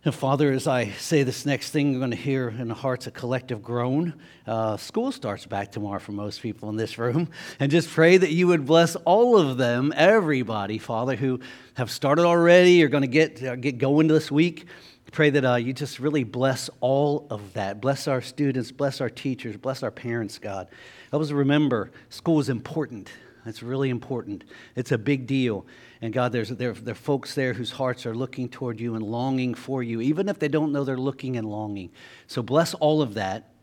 and 0.05 0.13
Father, 0.13 0.51
as 0.51 0.67
I 0.67 0.91
say 0.91 1.23
this 1.23 1.47
next 1.47 1.71
thing, 1.71 1.89
you're 1.89 1.99
going 1.99 2.11
to 2.11 2.17
hear 2.17 2.49
in 2.49 2.67
the 2.67 2.75
hearts 2.75 3.07
a 3.07 3.11
collective 3.11 3.63
groan. 3.63 4.13
Uh, 4.45 4.77
school 4.77 5.11
starts 5.11 5.47
back 5.47 5.71
tomorrow 5.71 5.97
for 5.97 6.11
most 6.11 6.43
people 6.43 6.69
in 6.69 6.75
this 6.75 6.99
room. 6.99 7.27
And 7.59 7.71
just 7.71 7.89
pray 7.89 8.17
that 8.17 8.31
you 8.31 8.47
would 8.47 8.67
bless 8.67 8.95
all 8.97 9.37
of 9.37 9.57
them, 9.57 9.91
everybody, 9.95 10.77
Father, 10.77 11.15
who 11.15 11.39
have 11.73 11.89
started 11.89 12.23
already 12.23 12.83
or 12.83 12.87
going 12.87 13.01
to 13.01 13.07
get, 13.07 13.41
uh, 13.41 13.55
get 13.55 13.79
going 13.79 14.07
this 14.07 14.29
week. 14.29 14.65
Pray 15.11 15.31
that 15.31 15.45
uh, 15.45 15.55
you 15.55 15.73
just 15.73 15.99
really 15.99 16.23
bless 16.23 16.69
all 16.81 17.25
of 17.31 17.53
that. 17.53 17.81
Bless 17.81 18.07
our 18.07 18.21
students, 18.21 18.71
bless 18.71 19.01
our 19.01 19.09
teachers, 19.09 19.55
bless 19.57 19.81
our 19.81 19.91
parents, 19.91 20.37
God. 20.37 20.67
Help 21.15 21.23
us 21.23 21.31
remember 21.31 21.91
school 22.09 22.41
is 22.41 22.49
important. 22.49 23.09
It's 23.45 23.63
really 23.63 23.89
important. 23.89 24.43
It's 24.75 24.91
a 24.91 24.97
big 24.97 25.27
deal. 25.27 25.65
And 26.01 26.13
God, 26.13 26.33
there's, 26.33 26.49
there, 26.49 26.73
there 26.73 26.91
are 26.91 26.93
folks 26.93 27.35
there 27.35 27.53
whose 27.53 27.71
hearts 27.71 28.05
are 28.05 28.13
looking 28.13 28.49
toward 28.49 28.81
you 28.81 28.95
and 28.95 29.01
longing 29.01 29.53
for 29.53 29.81
you, 29.81 30.01
even 30.01 30.27
if 30.27 30.39
they 30.39 30.49
don't 30.49 30.73
know 30.73 30.83
they're 30.83 30.97
looking 30.97 31.37
and 31.37 31.49
longing. 31.49 31.91
So 32.27 32.43
bless 32.43 32.73
all 32.73 33.01
of 33.01 33.13
that. 33.13 33.53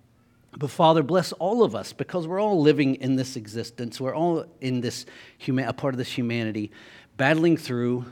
But 0.56 0.70
Father, 0.70 1.02
bless 1.02 1.32
all 1.32 1.62
of 1.62 1.74
us 1.74 1.92
because 1.92 2.26
we're 2.26 2.40
all 2.40 2.58
living 2.58 2.94
in 2.94 3.16
this 3.16 3.36
existence. 3.36 4.00
We're 4.00 4.14
all 4.14 4.46
in 4.62 4.80
this, 4.80 5.04
human, 5.36 5.68
a 5.68 5.74
part 5.74 5.92
of 5.92 5.98
this 5.98 6.10
humanity, 6.10 6.70
battling 7.18 7.58
through, 7.58 8.06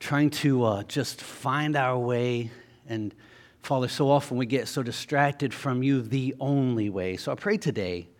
trying 0.00 0.28
to 0.28 0.64
uh, 0.64 0.82
just 0.82 1.22
find 1.22 1.76
our 1.76 1.96
way. 1.98 2.50
And 2.86 3.14
Father, 3.62 3.88
so 3.88 4.10
often 4.10 4.36
we 4.36 4.44
get 4.44 4.68
so 4.68 4.82
distracted 4.82 5.54
from 5.54 5.82
you, 5.82 6.02
the 6.02 6.34
only 6.38 6.90
way. 6.90 7.16
So 7.16 7.32
I 7.32 7.36
pray 7.36 7.56
today 7.56 8.10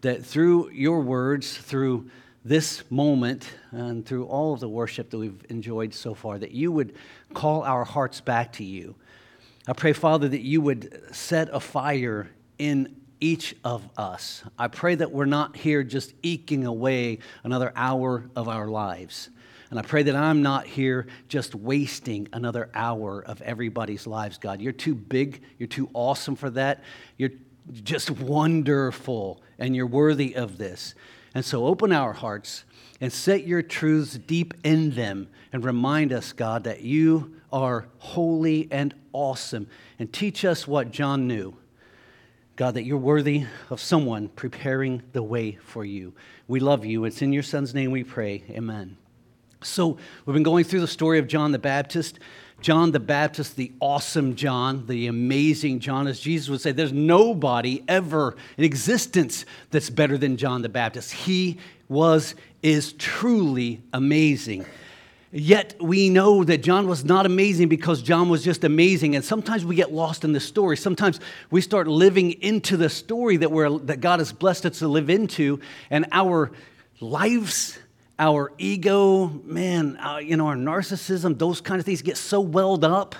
that 0.00 0.24
through 0.24 0.70
your 0.70 1.00
words, 1.00 1.56
through 1.56 2.10
this 2.44 2.82
moment, 2.90 3.50
and 3.70 4.06
through 4.06 4.24
all 4.26 4.54
of 4.54 4.60
the 4.60 4.68
worship 4.68 5.10
that 5.10 5.18
we've 5.18 5.44
enjoyed 5.50 5.92
so 5.92 6.14
far, 6.14 6.38
that 6.38 6.52
you 6.52 6.72
would 6.72 6.94
call 7.34 7.62
our 7.62 7.84
hearts 7.84 8.20
back 8.20 8.52
to 8.54 8.64
you. 8.64 8.94
I 9.66 9.74
pray, 9.74 9.92
Father, 9.92 10.28
that 10.28 10.40
you 10.40 10.60
would 10.62 11.14
set 11.14 11.50
a 11.52 11.60
fire 11.60 12.30
in 12.58 12.96
each 13.20 13.54
of 13.62 13.86
us. 13.98 14.42
I 14.58 14.68
pray 14.68 14.94
that 14.94 15.12
we're 15.12 15.26
not 15.26 15.54
here 15.54 15.82
just 15.82 16.14
eking 16.22 16.64
away 16.64 17.18
another 17.44 17.72
hour 17.76 18.30
of 18.34 18.48
our 18.48 18.68
lives. 18.68 19.28
And 19.70 19.78
I 19.78 19.82
pray 19.82 20.02
that 20.02 20.16
I'm 20.16 20.42
not 20.42 20.66
here 20.66 21.06
just 21.28 21.54
wasting 21.54 22.28
another 22.32 22.70
hour 22.74 23.22
of 23.24 23.40
everybody's 23.42 24.06
lives, 24.06 24.38
God. 24.38 24.60
You're 24.60 24.72
too 24.72 24.94
big, 24.94 25.42
you're 25.58 25.68
too 25.68 25.88
awesome 25.92 26.34
for 26.34 26.50
that. 26.50 26.82
You're 27.18 27.30
just 27.72 28.10
wonderful, 28.10 29.40
and 29.58 29.74
you're 29.74 29.86
worthy 29.86 30.34
of 30.34 30.58
this. 30.58 30.94
And 31.34 31.44
so 31.44 31.66
open 31.66 31.92
our 31.92 32.12
hearts 32.12 32.64
and 33.00 33.12
set 33.12 33.46
your 33.46 33.62
truths 33.62 34.18
deep 34.18 34.54
in 34.64 34.90
them 34.90 35.28
and 35.52 35.64
remind 35.64 36.12
us, 36.12 36.32
God, 36.32 36.64
that 36.64 36.82
you 36.82 37.36
are 37.52 37.86
holy 37.98 38.68
and 38.70 38.94
awesome. 39.12 39.68
And 39.98 40.12
teach 40.12 40.44
us 40.44 40.66
what 40.66 40.90
John 40.90 41.26
knew. 41.26 41.56
God, 42.56 42.74
that 42.74 42.84
you're 42.84 42.98
worthy 42.98 43.46
of 43.70 43.80
someone 43.80 44.28
preparing 44.28 45.02
the 45.12 45.22
way 45.22 45.58
for 45.62 45.84
you. 45.84 46.12
We 46.46 46.60
love 46.60 46.84
you. 46.84 47.04
It's 47.04 47.22
in 47.22 47.32
your 47.32 47.42
son's 47.42 47.74
name 47.74 47.90
we 47.90 48.04
pray. 48.04 48.44
Amen. 48.50 48.96
So, 49.62 49.98
we've 50.24 50.34
been 50.34 50.42
going 50.42 50.64
through 50.64 50.80
the 50.80 50.88
story 50.88 51.18
of 51.18 51.26
John 51.26 51.52
the 51.52 51.58
Baptist. 51.58 52.18
John 52.60 52.92
the 52.92 53.00
Baptist, 53.00 53.56
the 53.56 53.72
awesome 53.80 54.36
John, 54.36 54.86
the 54.86 55.06
amazing 55.06 55.80
John, 55.80 56.06
as 56.06 56.20
Jesus 56.20 56.48
would 56.48 56.60
say, 56.60 56.72
there's 56.72 56.92
nobody 56.92 57.82
ever 57.88 58.36
in 58.56 58.64
existence 58.64 59.44
that's 59.70 59.90
better 59.90 60.18
than 60.18 60.36
John 60.36 60.62
the 60.62 60.68
Baptist. 60.68 61.12
He 61.12 61.58
was, 61.88 62.34
is 62.62 62.92
truly 62.94 63.82
amazing. 63.92 64.66
Yet 65.32 65.76
we 65.80 66.10
know 66.10 66.42
that 66.42 66.58
John 66.58 66.88
was 66.88 67.04
not 67.04 67.24
amazing 67.24 67.68
because 67.68 68.02
John 68.02 68.28
was 68.28 68.42
just 68.42 68.64
amazing. 68.64 69.14
And 69.14 69.24
sometimes 69.24 69.64
we 69.64 69.76
get 69.76 69.92
lost 69.92 70.24
in 70.24 70.32
the 70.32 70.40
story. 70.40 70.76
Sometimes 70.76 71.20
we 71.50 71.60
start 71.60 71.86
living 71.86 72.32
into 72.42 72.76
the 72.76 72.90
story 72.90 73.36
that, 73.36 73.52
we're, 73.52 73.78
that 73.78 74.00
God 74.00 74.18
has 74.18 74.32
blessed 74.32 74.66
us 74.66 74.80
to 74.80 74.88
live 74.88 75.08
into, 75.08 75.60
and 75.88 76.06
our 76.10 76.50
lives 77.00 77.78
our 78.20 78.52
ego, 78.58 79.28
man, 79.44 79.96
uh, 79.96 80.18
you 80.18 80.36
know, 80.36 80.46
our 80.46 80.54
narcissism, 80.54 81.38
those 81.38 81.62
kind 81.62 81.80
of 81.80 81.86
things 81.86 82.02
get 82.02 82.18
so 82.18 82.38
welled 82.38 82.84
up 82.84 83.14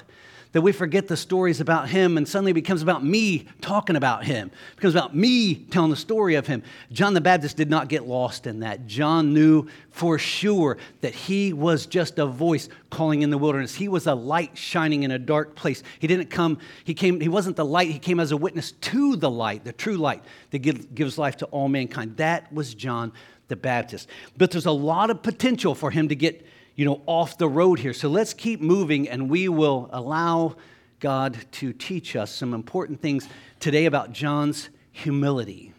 that 0.52 0.60
we 0.60 0.72
forget 0.72 1.08
the 1.08 1.16
stories 1.16 1.60
about 1.60 1.88
him 1.88 2.18
and 2.18 2.28
suddenly 2.28 2.50
it 2.50 2.54
becomes 2.54 2.82
about 2.82 3.02
me 3.02 3.46
talking 3.62 3.96
about 3.96 4.24
him. 4.24 4.48
It 4.48 4.76
becomes 4.76 4.94
about 4.94 5.16
me 5.16 5.54
telling 5.54 5.90
the 5.90 5.96
story 5.96 6.34
of 6.34 6.46
him. 6.46 6.62
John 6.92 7.14
the 7.14 7.20
Baptist 7.22 7.56
did 7.56 7.70
not 7.70 7.88
get 7.88 8.06
lost 8.06 8.46
in 8.46 8.60
that. 8.60 8.86
John 8.86 9.32
knew 9.32 9.68
for 9.90 10.18
sure 10.18 10.76
that 11.00 11.14
he 11.14 11.54
was 11.54 11.86
just 11.86 12.18
a 12.18 12.26
voice 12.26 12.68
calling 12.90 13.22
in 13.22 13.30
the 13.30 13.38
wilderness. 13.38 13.74
He 13.74 13.88
was 13.88 14.06
a 14.06 14.14
light 14.14 14.58
shining 14.58 15.04
in 15.04 15.12
a 15.12 15.18
dark 15.18 15.54
place. 15.54 15.82
He 15.98 16.08
didn't 16.08 16.28
come, 16.28 16.58
he 16.84 16.92
came, 16.92 17.20
he 17.20 17.28
wasn't 17.28 17.56
the 17.56 17.64
light, 17.64 17.90
he 17.90 17.98
came 17.98 18.20
as 18.20 18.32
a 18.32 18.36
witness 18.36 18.72
to 18.72 19.16
the 19.16 19.30
light, 19.30 19.64
the 19.64 19.72
true 19.72 19.96
light 19.96 20.22
that 20.50 20.58
gives 20.58 21.16
life 21.16 21.38
to 21.38 21.46
all 21.46 21.68
mankind. 21.68 22.18
That 22.18 22.52
was 22.52 22.74
John 22.74 23.12
the 23.50 23.56
Baptist. 23.56 24.08
But 24.38 24.50
there's 24.50 24.64
a 24.64 24.72
lot 24.72 25.10
of 25.10 25.22
potential 25.22 25.74
for 25.74 25.90
him 25.90 26.08
to 26.08 26.16
get, 26.16 26.46
you 26.74 26.86
know, 26.86 27.02
off 27.04 27.36
the 27.36 27.48
road 27.48 27.78
here. 27.78 27.92
So 27.92 28.08
let's 28.08 28.32
keep 28.32 28.62
moving 28.62 29.06
and 29.10 29.28
we 29.28 29.48
will 29.48 29.90
allow 29.92 30.56
God 31.00 31.36
to 31.52 31.74
teach 31.74 32.16
us 32.16 32.30
some 32.30 32.54
important 32.54 33.02
things 33.02 33.28
today 33.58 33.84
about 33.84 34.12
John's 34.12 34.70
humility. 34.92 35.74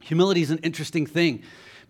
Humility 0.00 0.42
is 0.42 0.50
an 0.50 0.58
interesting 0.58 1.06
thing 1.06 1.42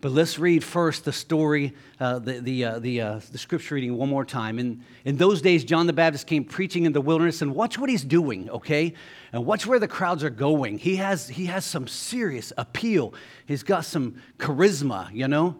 But 0.05 0.11
let's 0.11 0.37
read 0.37 0.63
first 0.63 1.03
the 1.03 1.11
story, 1.11 1.73
uh, 1.99 2.19
the, 2.19 2.33
the, 2.33 2.63
uh, 2.63 2.77
the, 2.77 3.01
uh, 3.01 3.21
the 3.31 3.39
scripture 3.39 3.73
reading 3.73 3.97
one 3.97 4.07
more 4.07 4.23
time. 4.23 4.59
In, 4.59 4.83
in 5.03 5.17
those 5.17 5.41
days, 5.41 5.63
John 5.63 5.87
the 5.87 5.93
Baptist 5.93 6.27
came 6.27 6.43
preaching 6.43 6.85
in 6.85 6.93
the 6.93 7.01
wilderness, 7.01 7.41
and 7.41 7.55
watch 7.55 7.79
what 7.79 7.89
he's 7.89 8.03
doing, 8.03 8.47
okay? 8.51 8.93
And 9.33 9.47
watch 9.47 9.65
where 9.65 9.79
the 9.79 9.87
crowds 9.87 10.23
are 10.23 10.29
going. 10.29 10.77
He 10.77 10.97
has, 10.97 11.27
he 11.27 11.47
has 11.47 11.65
some 11.65 11.87
serious 11.87 12.53
appeal, 12.55 13.15
he's 13.47 13.63
got 13.63 13.83
some 13.83 14.21
charisma, 14.37 15.11
you 15.11 15.27
know? 15.27 15.55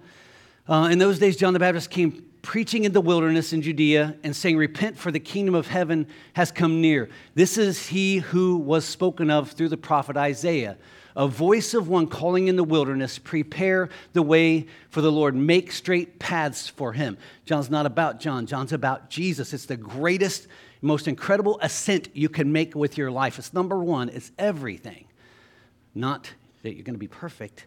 Uh, 0.70 0.90
in 0.92 1.00
those 1.00 1.18
days, 1.18 1.38
John 1.38 1.54
the 1.54 1.60
Baptist 1.60 1.90
came 1.90 2.24
preaching 2.44 2.84
in 2.84 2.92
the 2.92 3.02
wilderness 3.02 3.52
in 3.52 3.64
Judea 3.64 4.16
and 4.22 4.36
saying, 4.36 4.58
Repent, 4.58 4.96
for 4.96 5.12
the 5.12 5.20
kingdom 5.20 5.56
of 5.56 5.66
heaven 5.66 6.06
has 6.34 6.52
come 6.52 6.82
near. 6.82 7.10
This 7.34 7.58
is 7.58 7.88
he 7.88 8.18
who 8.18 8.58
was 8.58 8.86
spoken 8.86 9.32
of 9.32 9.54
through 9.54 9.70
the 9.70 9.78
prophet 9.78 10.16
Isaiah. 10.16 10.78
A 11.16 11.28
voice 11.28 11.74
of 11.74 11.88
one 11.88 12.08
calling 12.08 12.48
in 12.48 12.58
the 12.58 12.64
wilderness, 12.64 13.20
prepare 13.20 13.90
the 14.12 14.22
way 14.22 14.68
for 14.90 15.02
the 15.02 15.12
Lord, 15.12 15.34
make 15.34 15.72
straight 15.72 16.20
paths 16.20 16.68
for 16.68 16.92
him. 16.92 17.18
John's 17.46 17.70
not 17.70 17.86
about 17.86 18.20
John, 18.20 18.46
John's 18.46 18.74
about 18.74 19.10
Jesus. 19.10 19.54
It's 19.54 19.66
the 19.66 19.78
greatest, 19.78 20.48
most 20.82 21.08
incredible 21.08 21.58
ascent 21.62 22.10
you 22.14 22.28
can 22.28 22.52
make 22.52 22.76
with 22.76 22.98
your 22.98 23.12
life. 23.12 23.40
It's 23.40 23.54
number 23.54 23.82
one, 23.82 24.10
it's 24.10 24.32
everything. 24.38 25.06
Not 25.94 26.32
that 26.64 26.74
you're 26.74 26.84
going 26.84 26.96
to 26.96 27.00
be 27.00 27.08
perfect, 27.08 27.66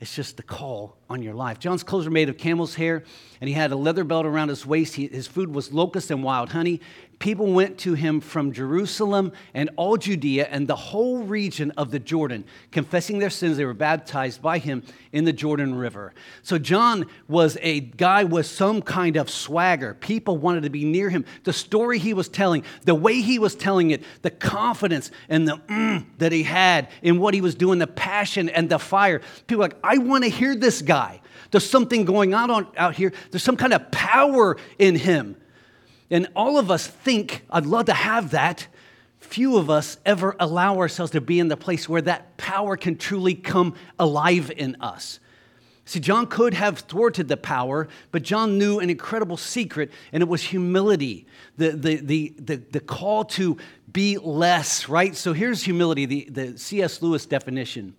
it's 0.00 0.14
just 0.14 0.36
the 0.36 0.42
call 0.42 0.96
on 1.08 1.22
your 1.22 1.34
life. 1.34 1.60
John's 1.60 1.84
clothes 1.84 2.04
were 2.04 2.10
made 2.10 2.28
of 2.28 2.36
camel's 2.36 2.74
hair, 2.74 3.04
and 3.40 3.48
he 3.48 3.54
had 3.54 3.70
a 3.70 3.76
leather 3.76 4.02
belt 4.02 4.26
around 4.26 4.48
his 4.48 4.66
waist. 4.66 4.96
He, 4.96 5.06
his 5.06 5.26
food 5.28 5.54
was 5.54 5.72
locusts 5.72 6.10
and 6.10 6.22
wild 6.24 6.50
honey. 6.50 6.80
People 7.18 7.52
went 7.52 7.78
to 7.78 7.94
him 7.94 8.20
from 8.20 8.52
Jerusalem 8.52 9.32
and 9.54 9.70
all 9.76 9.96
Judea 9.96 10.48
and 10.50 10.66
the 10.66 10.76
whole 10.76 11.18
region 11.18 11.70
of 11.72 11.90
the 11.90 11.98
Jordan, 11.98 12.44
confessing 12.70 13.18
their 13.18 13.30
sins. 13.30 13.56
They 13.56 13.64
were 13.64 13.74
baptized 13.74 14.42
by 14.42 14.58
him 14.58 14.82
in 15.12 15.24
the 15.24 15.32
Jordan 15.32 15.74
River. 15.74 16.12
So 16.42 16.58
John 16.58 17.06
was 17.28 17.56
a 17.62 17.80
guy 17.80 18.24
with 18.24 18.46
some 18.46 18.82
kind 18.82 19.16
of 19.16 19.30
swagger. 19.30 19.94
People 19.94 20.38
wanted 20.38 20.64
to 20.64 20.70
be 20.70 20.84
near 20.84 21.08
him. 21.08 21.24
The 21.44 21.52
story 21.52 21.98
he 21.98 22.14
was 22.14 22.28
telling, 22.28 22.64
the 22.84 22.94
way 22.94 23.20
he 23.20 23.38
was 23.38 23.54
telling 23.54 23.90
it, 23.90 24.02
the 24.22 24.30
confidence 24.30 25.10
and 25.28 25.46
the 25.48 25.56
mm 25.56 26.04
that 26.18 26.32
he 26.32 26.42
had 26.42 26.88
in 27.02 27.18
what 27.18 27.34
he 27.34 27.40
was 27.40 27.54
doing, 27.54 27.78
the 27.78 27.86
passion 27.86 28.48
and 28.48 28.68
the 28.68 28.78
fire. 28.78 29.20
People 29.46 29.62
like, 29.62 29.76
I 29.82 29.98
want 29.98 30.24
to 30.24 30.30
hear 30.30 30.54
this 30.54 30.82
guy. 30.82 31.20
There's 31.50 31.68
something 31.68 32.04
going 32.04 32.34
on, 32.34 32.50
on 32.50 32.66
out 32.76 32.94
here. 32.94 33.12
There's 33.30 33.42
some 33.42 33.56
kind 33.56 33.72
of 33.72 33.90
power 33.90 34.56
in 34.78 34.96
him. 34.96 35.36
And 36.10 36.28
all 36.36 36.58
of 36.58 36.70
us 36.70 36.86
think, 36.86 37.44
I'd 37.50 37.66
love 37.66 37.86
to 37.86 37.94
have 37.94 38.30
that. 38.30 38.66
Few 39.20 39.56
of 39.56 39.70
us 39.70 39.96
ever 40.04 40.36
allow 40.38 40.78
ourselves 40.78 41.12
to 41.12 41.20
be 41.20 41.40
in 41.40 41.48
the 41.48 41.56
place 41.56 41.88
where 41.88 42.02
that 42.02 42.36
power 42.36 42.76
can 42.76 42.96
truly 42.96 43.34
come 43.34 43.74
alive 43.98 44.52
in 44.54 44.76
us. 44.80 45.18
See, 45.86 46.00
John 46.00 46.26
could 46.26 46.54
have 46.54 46.80
thwarted 46.80 47.28
the 47.28 47.36
power, 47.36 47.88
but 48.10 48.22
John 48.22 48.58
knew 48.58 48.78
an 48.78 48.88
incredible 48.88 49.36
secret, 49.36 49.90
and 50.12 50.22
it 50.22 50.28
was 50.28 50.42
humility, 50.42 51.26
the, 51.58 51.70
the, 51.72 51.96
the, 51.96 52.34
the, 52.38 52.56
the 52.56 52.80
call 52.80 53.24
to 53.26 53.58
be 53.92 54.16
less, 54.16 54.88
right? 54.88 55.14
So 55.14 55.34
here's 55.34 55.62
humility, 55.62 56.06
the, 56.06 56.28
the 56.30 56.58
C.S. 56.58 57.02
Lewis 57.02 57.26
definition. 57.26 57.94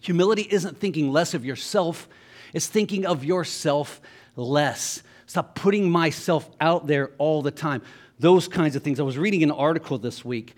Humility 0.00 0.46
isn't 0.50 0.78
thinking 0.78 1.12
less 1.12 1.34
of 1.34 1.44
yourself, 1.44 2.08
it's 2.54 2.66
thinking 2.66 3.04
of 3.04 3.24
yourself 3.24 4.00
less. 4.34 5.02
Stop 5.28 5.54
putting 5.54 5.90
myself 5.90 6.48
out 6.58 6.86
there 6.86 7.10
all 7.18 7.42
the 7.42 7.50
time. 7.50 7.82
Those 8.18 8.48
kinds 8.48 8.74
of 8.76 8.82
things. 8.82 8.98
I 8.98 9.02
was 9.02 9.18
reading 9.18 9.42
an 9.42 9.50
article 9.50 9.98
this 9.98 10.24
week. 10.24 10.54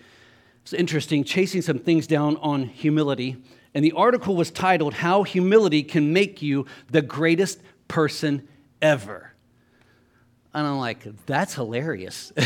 It's 0.63 0.71
interesting, 0.71 1.25
chasing 1.25 1.61
some 1.61 1.77
things 1.77 2.07
down 2.07 2.37
on 2.37 2.63
humility. 2.63 3.35
And 3.73 3.83
the 3.83 3.91
article 3.91 4.33
was 4.33 4.49
titled, 4.49 4.93
How 4.93 5.23
Humility 5.23 5.83
Can 5.83 6.13
Make 6.13 6.41
You 6.41 6.67
the 6.89 7.01
Greatest 7.01 7.59
Person 7.89 8.47
Ever. 8.81 9.33
And 10.53 10.65
I'm 10.65 10.77
like, 10.77 11.05
that's 11.25 11.53
hilarious. 11.53 12.31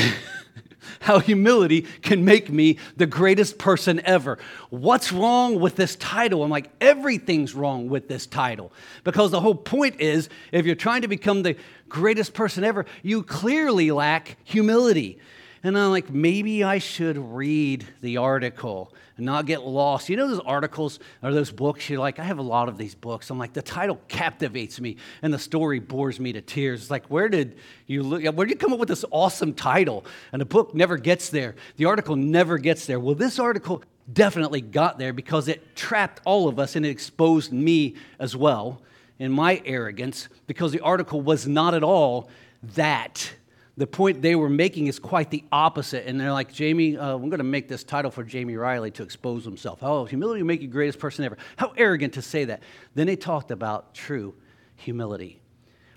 how 1.00 1.20
humility 1.20 1.84
can 2.02 2.26
make 2.26 2.50
me 2.50 2.78
the 2.98 3.06
greatest 3.06 3.58
person 3.58 4.02
ever. 4.06 4.38
What's 4.70 5.12
wrong 5.12 5.60
with 5.60 5.76
this 5.76 5.96
title? 5.96 6.44
I'm 6.44 6.50
like, 6.50 6.70
everything's 6.82 7.54
wrong 7.54 7.90
with 7.90 8.08
this 8.08 8.26
title. 8.26 8.72
Because 9.04 9.32
the 9.32 9.42
whole 9.42 9.56
point 9.56 10.00
is 10.00 10.30
if 10.52 10.66
you're 10.66 10.76
trying 10.76 11.02
to 11.02 11.08
become 11.08 11.44
the 11.44 11.56
greatest 11.90 12.34
person 12.34 12.64
ever, 12.64 12.86
you 13.04 13.24
clearly 13.24 13.92
lack 13.92 14.38
humility. 14.44 15.20
And 15.66 15.76
I'm 15.76 15.90
like, 15.90 16.12
maybe 16.12 16.64
I 16.64 16.78
should 16.78 17.18
read 17.18 17.88
the 18.02 18.18
article 18.18 18.94
and 19.18 19.26
not 19.26 19.48
get 19.48 19.64
lost. 19.64 20.10
You 20.10 20.16
know 20.16 20.28
those 20.28 20.40
articles 20.42 21.00
or 21.24 21.34
those 21.34 21.52
books? 21.52 21.90
You're 21.90 21.98
like, 21.98 22.20
I 22.20 22.24
have 22.24 22.38
a 22.38 22.44
lot 22.44 22.70
of 22.70 22.78
these 22.78 22.94
books. 22.94 23.32
I'm 23.32 23.40
like, 23.40 23.54
the 23.54 23.64
title 23.64 24.00
captivates 24.08 24.80
me 24.80 24.98
and 25.24 25.34
the 25.34 25.40
story 25.40 25.80
bores 25.80 26.20
me 26.20 26.34
to 26.34 26.42
tears. 26.42 26.84
It's 26.84 26.92
like, 26.92 27.08
where 27.08 27.30
did 27.30 27.58
you 27.88 28.04
look? 28.04 28.24
Where 28.24 28.46
did 28.46 28.54
you 28.54 28.58
come 28.58 28.74
up 28.74 28.80
with 28.80 28.90
this 28.90 29.06
awesome 29.10 29.56
title? 29.56 30.06
And 30.32 30.40
the 30.40 30.46
book 30.46 30.76
never 30.76 30.98
gets 30.98 31.30
there. 31.30 31.56
The 31.78 31.86
article 31.86 32.16
never 32.16 32.60
gets 32.60 32.86
there. 32.86 33.00
Well, 33.00 33.16
this 33.16 33.40
article 33.40 33.82
definitely 34.14 34.62
got 34.62 35.00
there 35.00 35.14
because 35.14 35.48
it 35.48 35.76
trapped 35.76 36.22
all 36.26 36.48
of 36.48 36.60
us 36.60 36.76
and 36.76 36.86
it 36.86 36.90
exposed 36.90 37.52
me 37.52 37.96
as 38.20 38.36
well 38.36 38.84
in 39.20 39.32
my 39.32 39.62
arrogance 39.66 40.28
because 40.48 40.72
the 40.72 40.82
article 40.82 41.22
was 41.22 41.48
not 41.48 41.74
at 41.74 41.84
all 41.84 42.30
that 42.76 43.34
the 43.78 43.88
point 43.88 44.22
they 44.22 44.36
were 44.36 44.50
making 44.50 44.88
is 44.88 45.00
quite 45.00 45.30
the 45.30 45.44
opposite. 45.52 46.08
And 46.08 46.20
they're 46.20 46.32
like, 46.32 46.52
Jamie, 46.52 46.98
uh, 46.98 47.16
I'm 47.16 47.30
going 47.30 47.40
to 47.40 47.44
make 47.44 47.68
this 47.68 47.84
title 47.84 48.10
for 48.10 48.24
Jamie 48.24 48.56
Riley 48.56 48.92
to 48.92 49.04
expose 49.04 49.44
himself. 49.44 49.80
Oh, 49.82 50.06
humility 50.06 50.42
will 50.42 50.48
make 50.48 50.62
you 50.62 50.68
the 50.68 50.74
greatest 50.74 51.00
person 51.00 51.26
ever. 51.26 51.38
How 51.58 51.74
arrogant 51.76 52.14
to 52.14 52.22
say 52.22 52.46
that. 52.46 52.64
Then 52.94 53.08
they 53.08 53.18
talked 53.18 53.52
about 53.52 53.94
true 53.94 54.34
humility, 54.78 55.42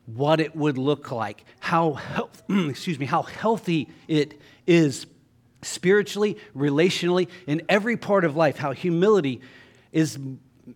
what 0.07 0.41
it 0.41 0.57
would 0.57 0.77
look 0.77 1.12
like, 1.12 1.45
how 1.61 1.95
health, 1.95 2.43
excuse 2.51 2.99
me, 2.99 3.07
how 3.07 3.23
healthy 3.23 3.89
it 4.09 4.41
is 4.66 5.07
spiritually, 5.62 6.37
relationally, 6.57 7.29
in 7.47 7.62
every 7.69 7.97
part 7.97 8.25
of 8.25 8.37
life. 8.37 8.59
How 8.59 8.73
humility 8.73 9.41
is 9.93 10.19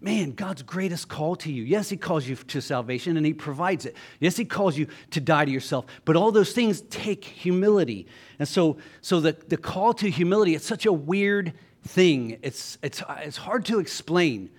man, 0.01 0.33
God's 0.33 0.63
greatest 0.63 1.09
call 1.09 1.37
to 1.37 1.53
you. 1.53 1.63
Yes, 1.63 1.89
He 1.89 1.97
calls 1.97 2.27
you 2.27 2.37
to 2.37 2.61
salvation 2.61 3.17
and 3.17 3.27
He 3.27 3.35
provides 3.35 3.87
it. 3.87 3.97
Yes, 4.21 4.37
He 4.37 4.45
calls 4.45 4.77
you 4.77 4.87
to 5.11 5.21
die 5.21 5.45
to 5.45 5.51
yourself. 5.51 5.87
But 6.05 6.17
all 6.17 6.33
those 6.33 6.53
things 6.53 6.83
take 6.83 7.25
humility. 7.25 8.07
And 8.39 8.49
so, 8.49 8.79
so 9.01 9.21
the, 9.21 9.37
the 9.49 9.57
call 9.57 9.95
to 9.95 10.11
humility, 10.11 10.55
it's 10.55 10.67
such 10.67 10.87
a 10.87 10.93
weird 10.93 11.53
thing. 11.85 12.39
It's, 12.43 12.79
it's, 12.83 13.03
it's 13.21 13.37
hard 13.37 13.65
to 13.67 13.79
explain 13.79 14.51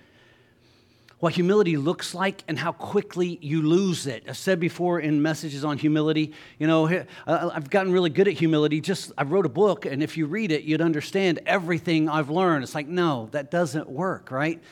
what 1.24 1.32
humility 1.32 1.78
looks 1.78 2.14
like 2.14 2.44
and 2.48 2.58
how 2.58 2.70
quickly 2.70 3.38
you 3.40 3.62
lose 3.62 4.06
it. 4.06 4.24
I've 4.28 4.36
said 4.36 4.60
before 4.60 5.00
in 5.00 5.22
messages 5.22 5.64
on 5.64 5.78
humility, 5.78 6.34
you 6.58 6.66
know, 6.66 6.86
I've 7.26 7.70
gotten 7.70 7.92
really 7.92 8.10
good 8.10 8.28
at 8.28 8.34
humility. 8.34 8.82
Just, 8.82 9.10
I 9.16 9.22
wrote 9.22 9.46
a 9.46 9.48
book, 9.48 9.86
and 9.86 10.02
if 10.02 10.18
you 10.18 10.26
read 10.26 10.52
it, 10.52 10.64
you'd 10.64 10.82
understand 10.82 11.40
everything 11.46 12.10
I've 12.10 12.28
learned. 12.28 12.62
It's 12.62 12.74
like, 12.74 12.88
no, 12.88 13.30
that 13.32 13.50
doesn't 13.50 13.88
work, 13.88 14.30
right? 14.30 14.62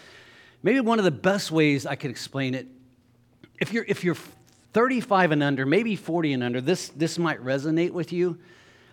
Maybe 0.62 0.80
one 0.80 0.98
of 0.98 1.04
the 1.04 1.10
best 1.10 1.50
ways 1.50 1.86
I 1.86 1.96
could 1.96 2.10
explain 2.10 2.54
it, 2.54 2.66
if 3.60 3.72
you're, 3.72 3.84
if 3.88 4.04
you're 4.04 4.16
35 4.72 5.32
and 5.32 5.42
under, 5.42 5.66
maybe 5.66 5.96
40 5.96 6.32
and 6.34 6.42
under, 6.42 6.60
this, 6.60 6.88
this 6.90 7.18
might 7.18 7.42
resonate 7.42 7.90
with 7.90 8.12
you. 8.12 8.38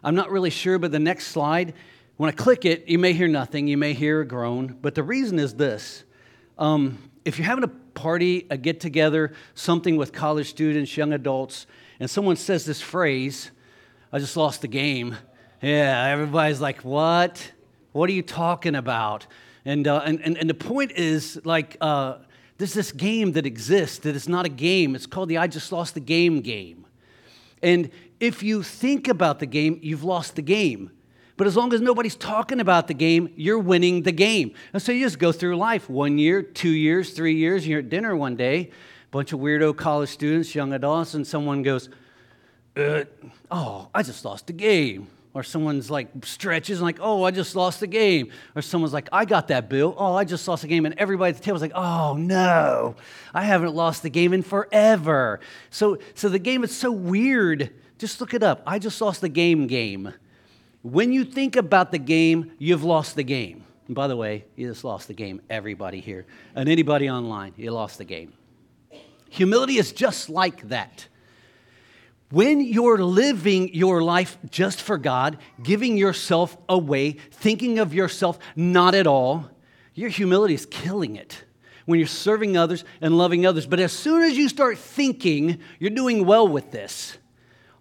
I'm 0.03 0.15
not 0.15 0.32
really 0.32 0.49
sure, 0.49 0.80
but 0.80 0.91
the 0.91 0.99
next 0.99 1.28
slide, 1.28 1.74
when 2.17 2.30
I 2.30 2.32
click 2.32 2.65
it, 2.65 2.88
you 2.88 2.97
may 2.97 3.13
hear 3.13 3.28
nothing, 3.28 3.67
you 3.67 3.78
may 3.78 3.93
hear 3.93 4.22
a 4.22 4.26
groan, 4.26 4.78
but 4.82 4.95
the 4.95 5.03
reason 5.03 5.38
is 5.38 5.53
this. 5.53 6.03
Um, 6.57 6.97
if 7.24 7.38
you're 7.38 7.45
having 7.45 7.63
a 7.63 7.70
party, 7.70 8.47
a 8.49 8.57
get 8.57 8.80
together, 8.80 9.34
something 9.53 9.95
with 9.95 10.11
college 10.11 10.49
students, 10.49 10.97
young 10.97 11.13
adults, 11.13 11.67
and 11.99 12.09
someone 12.09 12.36
says 12.36 12.65
this 12.65 12.82
phrase, 12.82 13.51
I 14.11 14.20
just 14.20 14.36
lost 14.36 14.61
the 14.61 14.67
game. 14.67 15.15
Yeah, 15.61 16.07
everybody's 16.07 16.61
like, 16.61 16.82
what? 16.82 17.51
What 17.91 18.09
are 18.09 18.13
you 18.13 18.22
talking 18.24 18.76
about? 18.76 19.28
And, 19.66 19.88
uh, 19.88 20.01
and, 20.05 20.22
and, 20.22 20.38
and, 20.38 20.49
the 20.49 20.53
point 20.53 20.91
is 20.93 21.39
like, 21.43 21.78
uh, 21.82 22.20
there's 22.57 22.74
this 22.74 22.91
game 22.91 23.34
that 23.34 23.45
exists 23.45 23.99
that 23.99 24.16
is 24.16 24.28
not 24.30 24.45
a 24.45 24.49
game. 24.49 24.95
It's 24.95 25.05
called 25.05 25.30
the 25.30 25.38
I 25.38 25.47
Just 25.47 25.72
Lost 25.72 25.93
the 25.93 25.99
Game 25.99 26.41
game. 26.41 26.86
And 27.62 27.89
if 28.20 28.41
you 28.43 28.64
think 28.64 29.07
about 29.07 29.39
the 29.39 29.45
game, 29.45 29.80
you've 29.82 30.03
lost 30.03 30.36
the 30.36 30.41
game. 30.41 30.91
But 31.38 31.47
as 31.47 31.55
long 31.55 31.74
as 31.74 31.80
nobody's 31.80 32.18
talking 32.18 32.60
about 32.60 32.88
the 32.88 32.93
game, 32.93 33.32
you're 33.38 33.60
winning 33.60 34.03
the 34.03 34.12
game. 34.12 34.53
And 34.74 34.82
so 34.82 34.91
you 34.91 35.05
just 35.05 35.20
go 35.20 35.32
through 35.32 35.55
life 35.55 35.89
one 35.89 36.18
year, 36.18 36.41
two 36.41 36.72
years, 36.72 37.12
three 37.12 37.36
years. 37.36 37.66
You're 37.66 37.80
at 37.80 37.89
dinner 37.89 38.14
one 38.14 38.36
day, 38.36 38.72
bunch 39.12 39.32
of 39.32 39.39
weirdo 39.39 39.78
college 39.78 40.10
students, 40.10 40.53
young 40.53 40.74
adults, 40.74 41.14
and 41.14 41.26
someone 41.26 41.64
goes, 41.64 41.89
uh, 42.76 43.05
Oh, 43.49 43.88
I 43.93 44.03
just 44.03 44.26
lost 44.26 44.47
the 44.47 44.53
game. 44.53 45.07
Or 45.34 45.43
someone's 45.43 45.91
like 45.91 46.09
stretches 46.25 46.80
and 46.80 46.86
like, 46.86 46.97
oh, 46.99 47.23
I 47.23 47.32
just 47.32 47.55
lost 47.55 47.80
the 47.80 47.88
game. 47.88 48.32
Or 48.55 48.61
someone's 48.63 48.93
like, 48.93 49.09
I 49.11 49.25
got 49.25 49.49
that 49.49 49.69
bill. 49.69 49.95
Oh, 49.97 50.15
I 50.15 50.23
just 50.23 50.47
lost 50.47 50.63
the 50.63 50.67
game. 50.67 50.86
And 50.86 50.95
everybody 50.97 51.30
at 51.30 51.38
the 51.38 51.43
table's 51.43 51.61
like, 51.61 51.71
oh 51.75 52.15
no, 52.15 52.95
I 53.34 53.43
haven't 53.43 53.75
lost 53.75 54.01
the 54.01 54.09
game 54.09 54.34
in 54.34 54.41
forever. 54.41 55.39
So, 55.69 55.99
so 56.15 56.30
the 56.30 56.39
game 56.39 56.63
is 56.63 56.75
so 56.75 56.91
weird. 56.91 57.71
Just 57.99 58.19
look 58.19 58.34
it 58.34 58.41
up. 58.41 58.63
I 58.65 58.80
just 58.80 58.99
lost 59.01 59.21
the 59.21 59.30
game 59.30 59.67
game. 59.67 60.13
When 60.82 61.11
you 61.11 61.25
think 61.25 61.55
about 61.55 61.91
the 61.91 61.99
game, 61.99 62.53
you've 62.57 62.84
lost 62.84 63.15
the 63.15 63.23
game. 63.23 63.65
And 63.88 63.95
by 63.95 64.07
the 64.07 64.15
way, 64.15 64.45
you 64.55 64.67
just 64.67 64.84
lost 64.84 65.07
the 65.07 65.13
game, 65.13 65.41
everybody 65.49 65.99
here. 65.99 66.25
And 66.55 66.69
anybody 66.69 67.09
online, 67.09 67.53
you 67.57 67.71
lost 67.71 67.97
the 67.97 68.05
game. 68.05 68.34
Humility 69.30 69.77
is 69.77 69.91
just 69.91 70.30
like 70.30 70.69
that. 70.69 71.07
When 72.32 72.61
you're 72.61 72.99
living 72.99 73.73
your 73.73 74.03
life 74.03 74.38
just 74.51 74.82
for 74.82 74.97
God, 74.99 75.38
giving 75.63 75.97
yourself 75.97 76.55
away, 76.67 77.13
thinking 77.32 77.80
of 77.80 77.93
yourself 77.93 78.38
not 78.55 78.93
at 78.93 79.07
all, 79.07 79.49
your 79.95 80.09
humility 80.09 80.53
is 80.53 80.67
killing 80.67 81.15
it. 81.15 81.43
When 81.86 81.97
you're 81.97 82.07
serving 82.07 82.55
others 82.55 82.84
and 83.01 83.17
loving 83.17 83.47
others. 83.47 83.65
But 83.65 83.80
as 83.80 83.91
soon 83.91 84.21
as 84.21 84.38
you 84.38 84.47
start 84.47 84.77
thinking 84.77 85.59
you're 85.80 85.89
doing 85.89 86.23
well 86.23 86.47
with 86.47 86.69
this, 86.69 87.17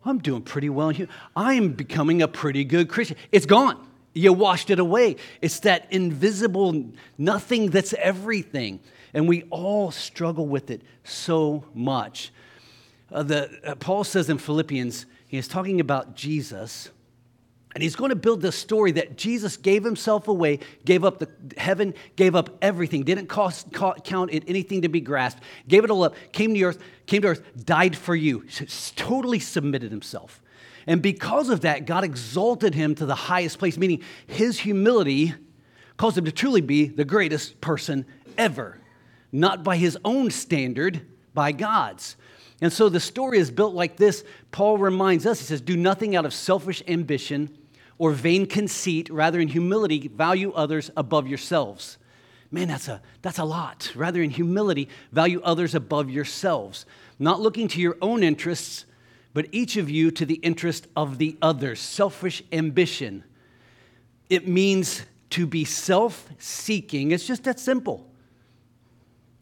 I'm 0.03 0.19
doing 0.19 0.41
pretty 0.41 0.71
well 0.71 0.89
here. 0.89 1.09
I 1.37 1.55
am 1.55 1.73
becoming 1.73 2.23
a 2.23 2.29
pretty 2.29 2.65
good 2.65 2.89
Christian. 2.89 3.19
It's 3.31 3.45
gone. 3.45 3.87
You 4.15 4.33
washed 4.33 4.71
it 4.71 4.79
away. 4.79 5.17
It's 5.43 5.61
that 5.61 5.87
invisible 5.91 6.91
nothing 7.19 7.69
that's 7.69 7.93
everything. 7.93 8.81
And 9.13 9.29
we 9.29 9.43
all 9.51 9.91
struggle 9.91 10.47
with 10.47 10.71
it 10.71 10.81
so 11.05 11.65
much. 11.75 12.33
Uh, 13.11 13.23
the, 13.23 13.51
uh, 13.65 13.75
Paul 13.77 14.05
says 14.05 14.29
in 14.29 14.39
Philippians, 14.39 15.07
he 15.27 15.39
is 15.39 15.49
talking 15.49 15.81
about 15.81 16.15
Jesus, 16.15 16.91
and 17.75 17.83
he's 17.83 17.97
going 17.97 18.11
to 18.11 18.17
build 18.17 18.41
this 18.41 18.57
story 18.57 18.93
that 18.93 19.17
Jesus 19.17 19.57
gave 19.57 19.85
himself 19.85 20.29
away, 20.29 20.61
gave 20.85 21.05
up 21.05 21.19
the 21.19 21.29
heaven, 21.57 21.95
gave 22.17 22.35
up 22.35 22.51
everything, 22.61 23.05
didn't 23.05 23.27
cost, 23.27 23.73
count 23.73 24.33
it 24.33 24.45
anything 24.47 24.83
to 24.83 24.89
be 24.89 25.01
grasped, 25.01 25.43
gave 25.69 25.85
it 25.85 25.91
all 25.91 26.05
up, 26.05 26.15
came 26.33 26.55
to 26.55 26.63
earth, 26.65 26.79
came 27.07 27.23
to 27.23 27.29
earth, 27.29 27.65
died 27.65 27.97
for 27.97 28.17
you, 28.17 28.45
totally 28.97 29.39
submitted 29.39 29.91
himself. 29.91 30.43
And 30.87 31.03
because 31.03 31.51
of 31.51 31.61
that, 31.61 31.85
God 31.85 32.05
exalted 32.05 32.75
him 32.75 32.95
to 32.95 33.05
the 33.05 33.15
highest 33.15 33.59
place, 33.59 33.77
meaning 33.77 34.03
his 34.27 34.59
humility 34.59 35.35
caused 35.99 36.17
him 36.17 36.25
to 36.25 36.33
truly 36.33 36.63
be 36.63 36.87
the 36.87 37.05
greatest 37.05 37.61
person 37.61 38.07
ever. 38.39 38.81
Not 39.31 39.63
by 39.63 39.77
his 39.77 39.99
own 40.07 40.31
standard, 40.31 41.03
by 41.35 41.53
God's. 41.53 42.17
And 42.61 42.73
so 42.73 42.89
the 42.89 43.01
story 43.01 43.39
is 43.39 43.51
built 43.51 43.75
like 43.75 43.97
this. 43.97 44.25
Paul 44.51 44.79
reminds 44.79 45.27
us, 45.27 45.39
he 45.39 45.45
says, 45.45 45.61
Do 45.61 45.77
nothing 45.77 46.17
out 46.17 46.25
of 46.25 46.35
selfish 46.35 46.83
ambition 46.89 47.57
or 47.99 48.13
vain 48.13 48.47
conceit, 48.47 49.11
rather, 49.11 49.41
in 49.41 49.49
humility, 49.49 50.09
value 50.09 50.53
others 50.53 50.91
above 50.97 51.27
yourselves. 51.27 51.99
Man, 52.51 52.69
that's 52.69 52.89
a, 52.89 53.03
that's 53.23 53.39
a 53.39 53.45
lot. 53.45 53.93
Rather, 53.95 54.23
in 54.23 54.31
humility, 54.31 54.89
value 55.13 55.41
others 55.43 55.75
above 55.75 56.09
yourselves, 56.09 56.87
not 57.19 57.41
looking 57.41 57.69
to 57.69 57.81
your 57.81 57.97
own 58.01 58.23
interests, 58.23 58.87
but 59.35 59.47
each 59.53 59.77
of 59.77 59.91
you 59.91 60.11
to 60.13 60.25
the 60.25 60.37
interest 60.37 60.87
of 60.97 61.19
the 61.19 61.37
others. 61.43 61.81
Selfish 61.81 62.43
ambition. 62.53 63.23
It 64.31 64.49
means 64.49 65.03
to 65.31 65.47
be 65.47 65.65
self 65.65 66.29
seeking. 66.39 67.11
It's 67.11 67.27
just 67.27 67.45
that 67.45 67.61
simple. 67.61 68.09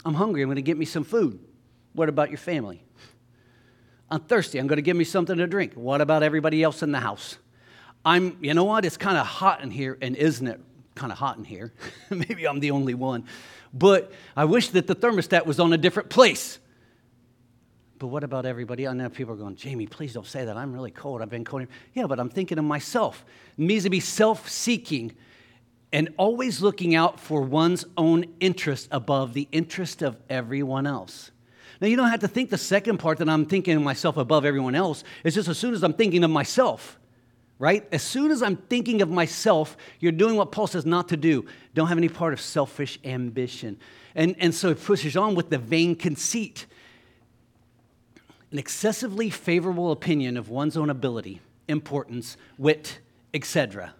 I'm 0.05 0.15
hungry, 0.15 0.43
I'm 0.43 0.49
going 0.49 0.57
to 0.57 0.63
get 0.63 0.79
me 0.79 0.85
some 0.85 1.05
food. 1.05 1.39
What 1.93 2.09
about 2.09 2.31
your 2.31 2.39
family? 2.39 2.86
I'm 4.11 4.21
thirsty. 4.21 4.59
I'm 4.59 4.67
going 4.67 4.77
to 4.77 4.83
give 4.83 4.97
me 4.97 5.05
something 5.05 5.37
to 5.37 5.47
drink. 5.47 5.75
What 5.75 6.01
about 6.01 6.23
everybody 6.23 6.63
else 6.63 6.83
in 6.83 6.93
the 6.93 7.01
house? 7.01 7.39
I'm, 8.05 8.39
you 8.41 8.55
know 8.55 8.65
what? 8.65 8.85
It's 8.85 8.97
kind 8.97 9.19
of 9.19 9.27
hot 9.27 9.63
in 9.63 9.71
here, 9.71 9.99
and 10.01 10.15
isn't 10.15 10.47
it 10.47 10.61
kind 10.95 11.11
of 11.11 11.19
hot 11.19 11.39
in 11.39 11.45
here? 11.45 11.73
Maybe 12.11 12.47
I'm 12.47 12.61
the 12.61 12.71
only 12.71 12.95
one. 12.95 13.25
But 13.75 14.13
I 14.37 14.45
wish 14.45 14.69
that 14.71 14.87
the 14.87 14.95
thermostat 14.95 15.45
was 15.45 15.59
on 15.59 15.73
a 15.73 15.77
different 15.77 16.09
place. 16.09 16.61
But 17.99 18.09
what 18.09 18.23
about 18.23 18.47
everybody? 18.47 18.87
I 18.87 18.93
know 18.93 19.09
people 19.09 19.35
are 19.35 19.39
going, 19.39 19.57
Jamie, 19.57 19.87
please 19.87 20.13
don't 20.13 20.27
say 20.27 20.45
that. 20.45 20.57
I'm 20.57 20.73
really 20.73 20.91
cold. 20.91 21.23
I've 21.23 21.31
been 21.31 21.45
cold. 21.45 21.67
Yeah, 21.95 22.07
but 22.07 22.21
I'm 22.21 22.29
thinking 22.29 22.59
of 22.59 22.65
myself. 22.65 23.25
It 23.59 23.63
means 23.63 23.85
to 23.85 23.91
be 23.91 24.01
self 24.01 24.49
seeking 24.49 25.17
and 25.93 26.11
always 26.19 26.61
looking 26.61 26.95
out 26.95 27.19
for 27.19 27.41
one's 27.41 27.85
own 27.97 28.27
interest 28.39 28.89
above 28.91 29.33
the 29.33 29.49
interest 29.51 30.03
of 30.03 30.17
everyone 30.29 30.87
else. 30.87 31.31
Now, 31.81 31.89
you 31.89 31.97
don't 31.97 32.09
have 32.09 32.21
to 32.21 32.29
think 32.29 32.51
the 32.51 32.59
second 32.59 32.99
part 32.99 33.19
that 33.19 33.29
I'm 33.29 33.47
thinking 33.47 33.77
of 33.77 33.83
myself 33.83 34.17
above 34.17 34.45
everyone 34.45 34.75
else. 34.75 35.05
It's 35.25 35.35
just 35.35 35.49
as 35.49 35.59
soon 35.59 35.75
as 35.75 35.85
I'm 35.85 35.93
thinking 35.93 36.25
of 36.25 36.31
myself, 36.31 36.99
right? 37.59 37.87
As 37.93 38.03
soon 38.03 38.31
as 38.31 38.43
I'm 38.43 38.57
thinking 38.57 39.03
of 39.03 39.11
myself, 39.11 39.77
you're 40.01 40.13
doing 40.13 40.37
what 40.37 40.53
Paul 40.53 40.67
says 40.67 40.87
not 40.87 41.09
to 41.09 41.17
do. 41.17 41.45
Don't 41.75 41.89
have 41.89 41.99
any 41.99 42.09
part 42.09 42.33
of 42.33 42.41
selfish 42.41 42.99
ambition. 43.05 43.79
And, 44.15 44.37
and 44.39 44.55
so 44.55 44.71
it 44.71 44.83
pushes 44.83 45.17
on 45.17 45.35
with 45.35 45.51
the 45.51 45.59
vain 45.59 45.95
conceit 45.97 46.67
an 48.53 48.59
excessively 48.59 49.29
favorable 49.29 49.91
opinion 49.93 50.37
of 50.37 50.49
one's 50.49 50.77
own 50.77 50.89
ability, 50.89 51.41
importance, 51.69 52.37
wit, 52.59 53.01
etc. 53.35 53.93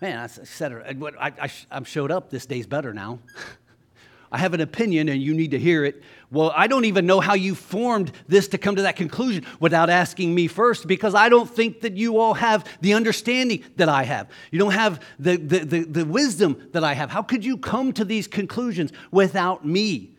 Man, 0.00 0.18
etc. 0.18 0.84
I, 1.20 1.32
I, 1.40 1.50
I 1.70 1.82
showed 1.84 2.10
up. 2.10 2.30
This 2.30 2.46
day's 2.46 2.66
better 2.66 2.92
now. 2.94 3.20
I 4.32 4.38
have 4.38 4.54
an 4.54 4.62
opinion 4.62 5.10
and 5.10 5.22
you 5.22 5.34
need 5.34 5.50
to 5.50 5.58
hear 5.58 5.84
it. 5.84 6.02
Well, 6.32 6.50
I 6.56 6.66
don't 6.66 6.86
even 6.86 7.04
know 7.04 7.20
how 7.20 7.34
you 7.34 7.54
formed 7.54 8.10
this 8.26 8.48
to 8.48 8.58
come 8.58 8.76
to 8.76 8.82
that 8.82 8.96
conclusion 8.96 9.44
without 9.60 9.90
asking 9.90 10.34
me 10.34 10.46
first 10.46 10.86
because 10.86 11.14
I 11.14 11.28
don't 11.28 11.48
think 11.48 11.82
that 11.82 11.98
you 11.98 12.18
all 12.18 12.32
have 12.32 12.66
the 12.80 12.94
understanding 12.94 13.62
that 13.76 13.90
I 13.90 14.04
have. 14.04 14.30
You 14.50 14.58
don't 14.58 14.72
have 14.72 15.02
the, 15.18 15.36
the, 15.36 15.58
the, 15.58 15.80
the 15.84 16.04
wisdom 16.06 16.70
that 16.72 16.82
I 16.82 16.94
have. 16.94 17.10
How 17.10 17.20
could 17.20 17.44
you 17.44 17.58
come 17.58 17.92
to 17.92 18.04
these 18.04 18.26
conclusions 18.26 18.92
without 19.10 19.66
me? 19.66 20.16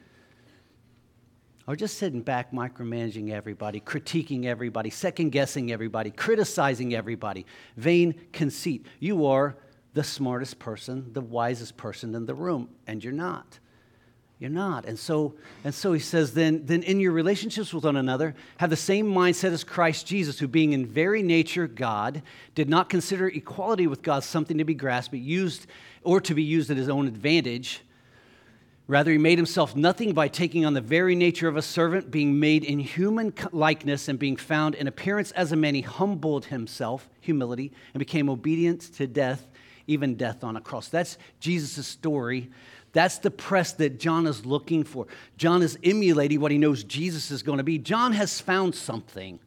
Or 1.65 1.75
just 1.75 1.97
sitting 1.97 2.21
back, 2.21 2.51
micromanaging 2.51 3.31
everybody, 3.31 3.79
critiquing 3.79 4.45
everybody, 4.45 4.91
second 4.91 5.31
guessing 5.31 5.71
everybody, 5.71 6.11
criticizing 6.11 6.93
everybody. 6.93 7.47
Vain 7.75 8.13
conceit. 8.31 8.85
You 8.99 9.25
are 9.25 9.55
the 9.95 10.03
smartest 10.03 10.59
person, 10.59 11.11
the 11.13 11.21
wisest 11.21 11.75
person 11.75 12.13
in 12.13 12.27
the 12.27 12.35
room, 12.35 12.69
and 12.85 13.03
you're 13.03 13.13
not. 13.13 13.57
You're 14.43 14.51
not. 14.51 14.83
And 14.83 14.99
so, 14.99 15.35
and 15.63 15.73
so 15.73 15.93
he 15.93 16.01
says, 16.01 16.33
then, 16.33 16.65
then 16.65 16.83
in 16.83 16.99
your 16.99 17.13
relationships 17.13 17.73
with 17.73 17.85
one 17.85 17.95
another, 17.95 18.35
have 18.57 18.69
the 18.69 18.75
same 18.75 19.05
mindset 19.05 19.53
as 19.53 19.63
Christ 19.63 20.05
Jesus, 20.05 20.37
who 20.37 20.49
being 20.49 20.73
in 20.73 20.85
very 20.85 21.23
nature 21.23 21.65
God, 21.65 22.21
did 22.53 22.67
not 22.67 22.89
consider 22.89 23.29
equality 23.29 23.87
with 23.87 24.01
God 24.01 24.21
something 24.21 24.57
to 24.57 24.65
be 24.65 24.73
grasped, 24.73 25.11
but 25.11 25.21
used 25.21 25.65
or 26.03 26.19
to 26.19 26.35
be 26.35 26.43
used 26.43 26.69
at 26.69 26.75
his 26.75 26.89
own 26.89 27.07
advantage. 27.07 27.83
Rather, 28.85 29.11
he 29.11 29.17
made 29.17 29.37
himself 29.37 29.77
nothing 29.77 30.11
by 30.11 30.27
taking 30.27 30.65
on 30.65 30.73
the 30.73 30.81
very 30.81 31.15
nature 31.15 31.47
of 31.47 31.55
a 31.55 31.61
servant, 31.61 32.11
being 32.11 32.37
made 32.37 32.65
in 32.65 32.79
human 32.79 33.33
likeness 33.53 34.09
and 34.09 34.19
being 34.19 34.35
found 34.35 34.75
in 34.75 34.87
appearance 34.87 35.31
as 35.31 35.53
a 35.53 35.55
man. 35.55 35.73
He 35.73 35.79
humbled 35.79 36.47
himself, 36.47 37.07
humility, 37.21 37.71
and 37.93 37.99
became 37.99 38.29
obedient 38.29 38.81
to 38.95 39.07
death, 39.07 39.47
even 39.87 40.15
death 40.15 40.43
on 40.43 40.57
a 40.57 40.61
cross. 40.61 40.89
That's 40.89 41.17
Jesus' 41.39 41.87
story 41.87 42.49
that's 42.93 43.17
the 43.17 43.31
press 43.31 43.73
that 43.73 43.99
John 43.99 44.27
is 44.27 44.45
looking 44.45 44.83
for. 44.83 45.07
John 45.35 45.61
is 45.61 45.77
emulating 45.83 46.39
what 46.39 46.51
he 46.51 46.57
knows 46.57 46.83
Jesus 46.83 47.31
is 47.31 47.43
going 47.43 47.57
to 47.57 47.63
be. 47.63 47.79
John 47.79 48.13
has 48.13 48.39
found 48.39 48.75
something. 48.75 49.39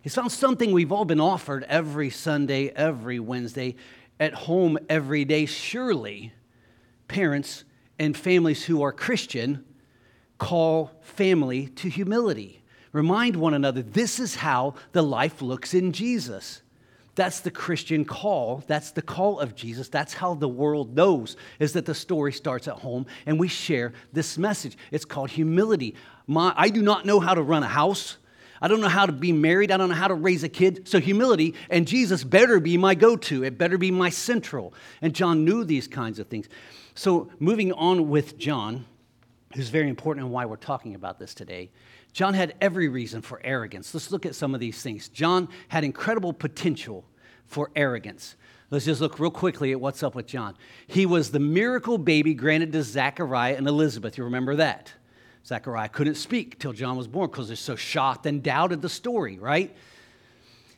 He's 0.00 0.14
found 0.14 0.32
something 0.32 0.72
we've 0.72 0.92
all 0.92 1.04
been 1.04 1.20
offered 1.20 1.64
every 1.64 2.10
Sunday, 2.10 2.68
every 2.70 3.20
Wednesday, 3.20 3.76
at 4.18 4.34
home 4.34 4.78
every 4.88 5.24
day. 5.24 5.46
Surely, 5.46 6.32
parents 7.08 7.64
and 7.98 8.16
families 8.16 8.64
who 8.64 8.82
are 8.82 8.92
Christian 8.92 9.64
call 10.38 10.90
family 11.02 11.68
to 11.68 11.88
humility. 11.88 12.62
Remind 12.92 13.36
one 13.36 13.54
another 13.54 13.82
this 13.82 14.18
is 14.18 14.36
how 14.36 14.74
the 14.92 15.02
life 15.02 15.42
looks 15.42 15.74
in 15.74 15.92
Jesus. 15.92 16.62
That's 17.14 17.40
the 17.40 17.50
Christian 17.50 18.04
call. 18.04 18.64
That's 18.66 18.90
the 18.90 19.02
call 19.02 19.38
of 19.38 19.54
Jesus. 19.54 19.88
That's 19.88 20.14
how 20.14 20.34
the 20.34 20.48
world 20.48 20.96
knows 20.96 21.36
is 21.60 21.72
that 21.74 21.86
the 21.86 21.94
story 21.94 22.32
starts 22.32 22.66
at 22.66 22.74
home 22.74 23.06
and 23.26 23.38
we 23.38 23.48
share 23.48 23.92
this 24.12 24.36
message. 24.36 24.76
It's 24.90 25.04
called 25.04 25.30
humility. 25.30 25.94
My, 26.26 26.52
I 26.56 26.70
do 26.70 26.82
not 26.82 27.06
know 27.06 27.20
how 27.20 27.34
to 27.34 27.42
run 27.42 27.62
a 27.62 27.68
house. 27.68 28.16
I 28.60 28.68
don't 28.68 28.80
know 28.80 28.88
how 28.88 29.06
to 29.06 29.12
be 29.12 29.32
married. 29.32 29.70
I 29.70 29.76
don't 29.76 29.90
know 29.90 29.94
how 29.94 30.08
to 30.08 30.14
raise 30.14 30.42
a 30.42 30.48
kid. 30.48 30.88
So, 30.88 30.98
humility 30.98 31.54
and 31.68 31.86
Jesus 31.86 32.24
better 32.24 32.60
be 32.60 32.78
my 32.78 32.94
go 32.94 33.16
to. 33.16 33.44
It 33.44 33.58
better 33.58 33.76
be 33.76 33.90
my 33.90 34.10
central. 34.10 34.72
And 35.02 35.14
John 35.14 35.44
knew 35.44 35.64
these 35.64 35.86
kinds 35.86 36.18
of 36.18 36.28
things. 36.28 36.48
So, 36.94 37.30
moving 37.38 37.72
on 37.72 38.08
with 38.08 38.38
John, 38.38 38.86
who's 39.54 39.68
very 39.68 39.88
important 39.88 40.24
and 40.24 40.32
why 40.32 40.46
we're 40.46 40.56
talking 40.56 40.94
about 40.94 41.18
this 41.18 41.34
today, 41.34 41.70
John 42.14 42.32
had 42.32 42.54
every 42.60 42.88
reason 42.88 43.22
for 43.22 43.40
arrogance. 43.42 43.92
Let's 43.92 44.12
look 44.12 44.24
at 44.24 44.36
some 44.36 44.54
of 44.54 44.60
these 44.60 44.80
things. 44.80 45.08
John 45.08 45.48
had 45.66 45.82
incredible 45.82 46.32
potential 46.32 47.04
for 47.44 47.72
arrogance. 47.74 48.36
Let's 48.70 48.84
just 48.84 49.00
look 49.00 49.18
real 49.18 49.32
quickly 49.32 49.72
at 49.72 49.80
what's 49.80 50.02
up 50.04 50.14
with 50.14 50.28
John. 50.28 50.54
He 50.86 51.06
was 51.06 51.32
the 51.32 51.40
miracle 51.40 51.98
baby 51.98 52.32
granted 52.32 52.72
to 52.72 52.84
Zachariah 52.84 53.56
and 53.56 53.66
Elizabeth. 53.66 54.16
You 54.16 54.24
remember 54.24 54.54
that? 54.56 54.92
Zachariah 55.44 55.88
couldn't 55.88 56.14
speak 56.14 56.60
till 56.60 56.72
John 56.72 56.96
was 56.96 57.08
born 57.08 57.30
because 57.30 57.48
they're 57.48 57.56
so 57.56 57.74
shocked 57.74 58.26
and 58.26 58.44
doubted 58.44 58.80
the 58.80 58.88
story, 58.88 59.36
right? 59.40 59.74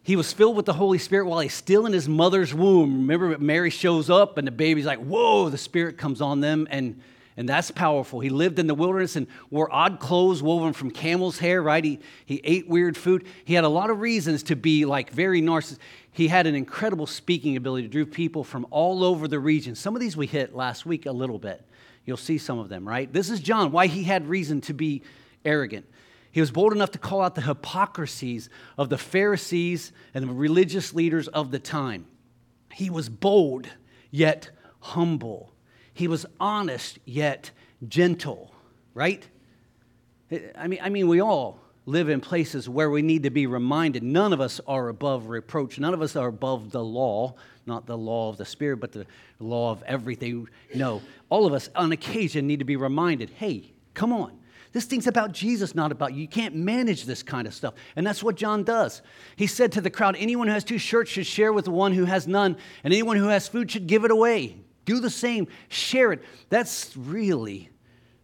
He 0.02 0.16
was 0.16 0.32
filled 0.32 0.56
with 0.56 0.64
the 0.64 0.72
Holy 0.72 0.98
Spirit 0.98 1.26
while 1.26 1.40
he's 1.40 1.52
still 1.52 1.84
in 1.84 1.92
his 1.92 2.08
mother's 2.08 2.54
womb. 2.54 3.06
Remember, 3.06 3.36
Mary 3.36 3.70
shows 3.70 4.08
up 4.08 4.38
and 4.38 4.46
the 4.46 4.52
baby's 4.52 4.86
like, 4.86 5.00
whoa, 5.00 5.50
the 5.50 5.58
Spirit 5.58 5.98
comes 5.98 6.22
on 6.22 6.40
them 6.40 6.66
and 6.70 7.02
and 7.36 7.48
that's 7.48 7.70
powerful. 7.70 8.20
He 8.20 8.30
lived 8.30 8.58
in 8.58 8.66
the 8.66 8.74
wilderness 8.74 9.14
and 9.14 9.26
wore 9.50 9.72
odd 9.72 10.00
clothes 10.00 10.42
woven 10.42 10.72
from 10.72 10.90
camel's 10.90 11.38
hair, 11.38 11.62
right? 11.62 11.84
He, 11.84 11.98
he 12.24 12.40
ate 12.44 12.68
weird 12.68 12.96
food. 12.96 13.26
He 13.44 13.54
had 13.54 13.64
a 13.64 13.68
lot 13.68 13.90
of 13.90 14.00
reasons 14.00 14.42
to 14.44 14.56
be 14.56 14.86
like 14.86 15.10
very 15.10 15.42
narcissistic. 15.42 15.78
He 16.12 16.28
had 16.28 16.46
an 16.46 16.54
incredible 16.54 17.06
speaking 17.06 17.56
ability, 17.56 17.88
drew 17.88 18.06
people 18.06 18.42
from 18.42 18.66
all 18.70 19.04
over 19.04 19.28
the 19.28 19.38
region. 19.38 19.74
Some 19.74 19.94
of 19.94 20.00
these 20.00 20.16
we 20.16 20.26
hit 20.26 20.54
last 20.54 20.86
week 20.86 21.04
a 21.04 21.12
little 21.12 21.38
bit. 21.38 21.62
You'll 22.06 22.16
see 22.16 22.38
some 22.38 22.58
of 22.58 22.70
them, 22.70 22.88
right? 22.88 23.12
This 23.12 23.28
is 23.28 23.40
John, 23.40 23.70
why 23.70 23.86
he 23.88 24.04
had 24.04 24.26
reason 24.26 24.62
to 24.62 24.72
be 24.72 25.02
arrogant. 25.44 25.86
He 26.32 26.40
was 26.40 26.50
bold 26.50 26.72
enough 26.72 26.92
to 26.92 26.98
call 26.98 27.20
out 27.20 27.34
the 27.34 27.42
hypocrisies 27.42 28.48
of 28.78 28.88
the 28.88 28.96
Pharisees 28.96 29.92
and 30.14 30.26
the 30.26 30.32
religious 30.32 30.94
leaders 30.94 31.28
of 31.28 31.50
the 31.50 31.58
time. 31.58 32.06
He 32.72 32.88
was 32.88 33.08
bold, 33.08 33.68
yet 34.10 34.50
humble. 34.80 35.52
He 35.96 36.08
was 36.08 36.26
honest, 36.38 36.98
yet 37.06 37.50
gentle, 37.88 38.54
right? 38.92 39.26
Eh, 40.30 40.40
I 40.54 40.66
mean, 40.66 40.78
I 40.82 40.90
mean, 40.90 41.08
we 41.08 41.22
all 41.22 41.58
live 41.86 42.10
in 42.10 42.20
places 42.20 42.68
where 42.68 42.90
we 42.90 43.00
need 43.00 43.22
to 43.22 43.30
be 43.30 43.46
reminded 43.46 44.02
none 44.02 44.34
of 44.34 44.40
us 44.42 44.60
are 44.66 44.88
above 44.88 45.28
reproach. 45.28 45.78
None 45.78 45.94
of 45.94 46.02
us 46.02 46.14
are 46.14 46.28
above 46.28 46.70
the 46.70 46.84
law, 46.84 47.34
not 47.64 47.86
the 47.86 47.96
law 47.96 48.28
of 48.28 48.36
the 48.36 48.44
Spirit, 48.44 48.76
but 48.76 48.92
the 48.92 49.06
law 49.38 49.70
of 49.70 49.82
everything. 49.84 50.46
No, 50.74 51.00
all 51.30 51.46
of 51.46 51.54
us 51.54 51.70
on 51.74 51.92
occasion 51.92 52.46
need 52.46 52.58
to 52.58 52.66
be 52.66 52.76
reminded 52.76 53.30
hey, 53.30 53.72
come 53.94 54.12
on. 54.12 54.38
This 54.72 54.84
thing's 54.84 55.06
about 55.06 55.32
Jesus, 55.32 55.74
not 55.74 55.92
about 55.92 56.12
you. 56.12 56.20
You 56.20 56.28
can't 56.28 56.54
manage 56.54 57.06
this 57.06 57.22
kind 57.22 57.46
of 57.46 57.54
stuff. 57.54 57.72
And 57.96 58.06
that's 58.06 58.22
what 58.22 58.34
John 58.34 58.64
does. 58.64 59.00
He 59.36 59.46
said 59.46 59.72
to 59.72 59.80
the 59.80 59.88
crowd 59.88 60.14
anyone 60.18 60.48
who 60.48 60.52
has 60.52 60.64
two 60.64 60.76
shirts 60.76 61.10
should 61.10 61.26
share 61.26 61.54
with 61.54 61.64
the 61.64 61.70
one 61.70 61.94
who 61.94 62.04
has 62.04 62.28
none, 62.28 62.58
and 62.84 62.92
anyone 62.92 63.16
who 63.16 63.28
has 63.28 63.48
food 63.48 63.70
should 63.70 63.86
give 63.86 64.04
it 64.04 64.10
away. 64.10 64.58
Do 64.86 65.00
the 65.00 65.10
same, 65.10 65.48
share 65.68 66.12
it. 66.12 66.22
That's 66.48 66.96
really 66.96 67.70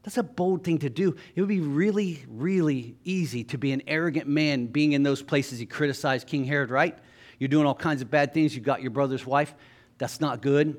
that's 0.03 0.17
a 0.17 0.23
bold 0.25 0.65
thing 0.65 0.79
to 0.79 0.91
do. 0.91 1.15
It 1.35 1.41
would 1.41 1.49
be 1.49 1.61
really, 1.61 2.25
really 2.29 2.97
easy 3.05 3.45
to 3.45 3.59
be 3.59 3.71
an 3.71 3.83
arrogant 3.87 4.27
man 4.27 4.67
being 4.67 4.93
in 4.93 5.05
those 5.05 5.23
places 5.23 5.61
he 5.61 5.67
criticized 5.67 6.27
King 6.27 6.45
Herod, 6.45 6.71
right? 6.71 6.99
You're 7.39 7.49
doing 7.49 7.67
all 7.67 7.75
kinds 7.75 8.03
of 8.03 8.11
bad 8.11 8.35
things. 8.35 8.55
You 8.55 8.63
got 8.63 8.83
your 8.83 8.91
brother's 8.91 9.25
wife. 9.25 9.55
That's 9.99 10.21
not 10.21 10.43
good 10.43 10.77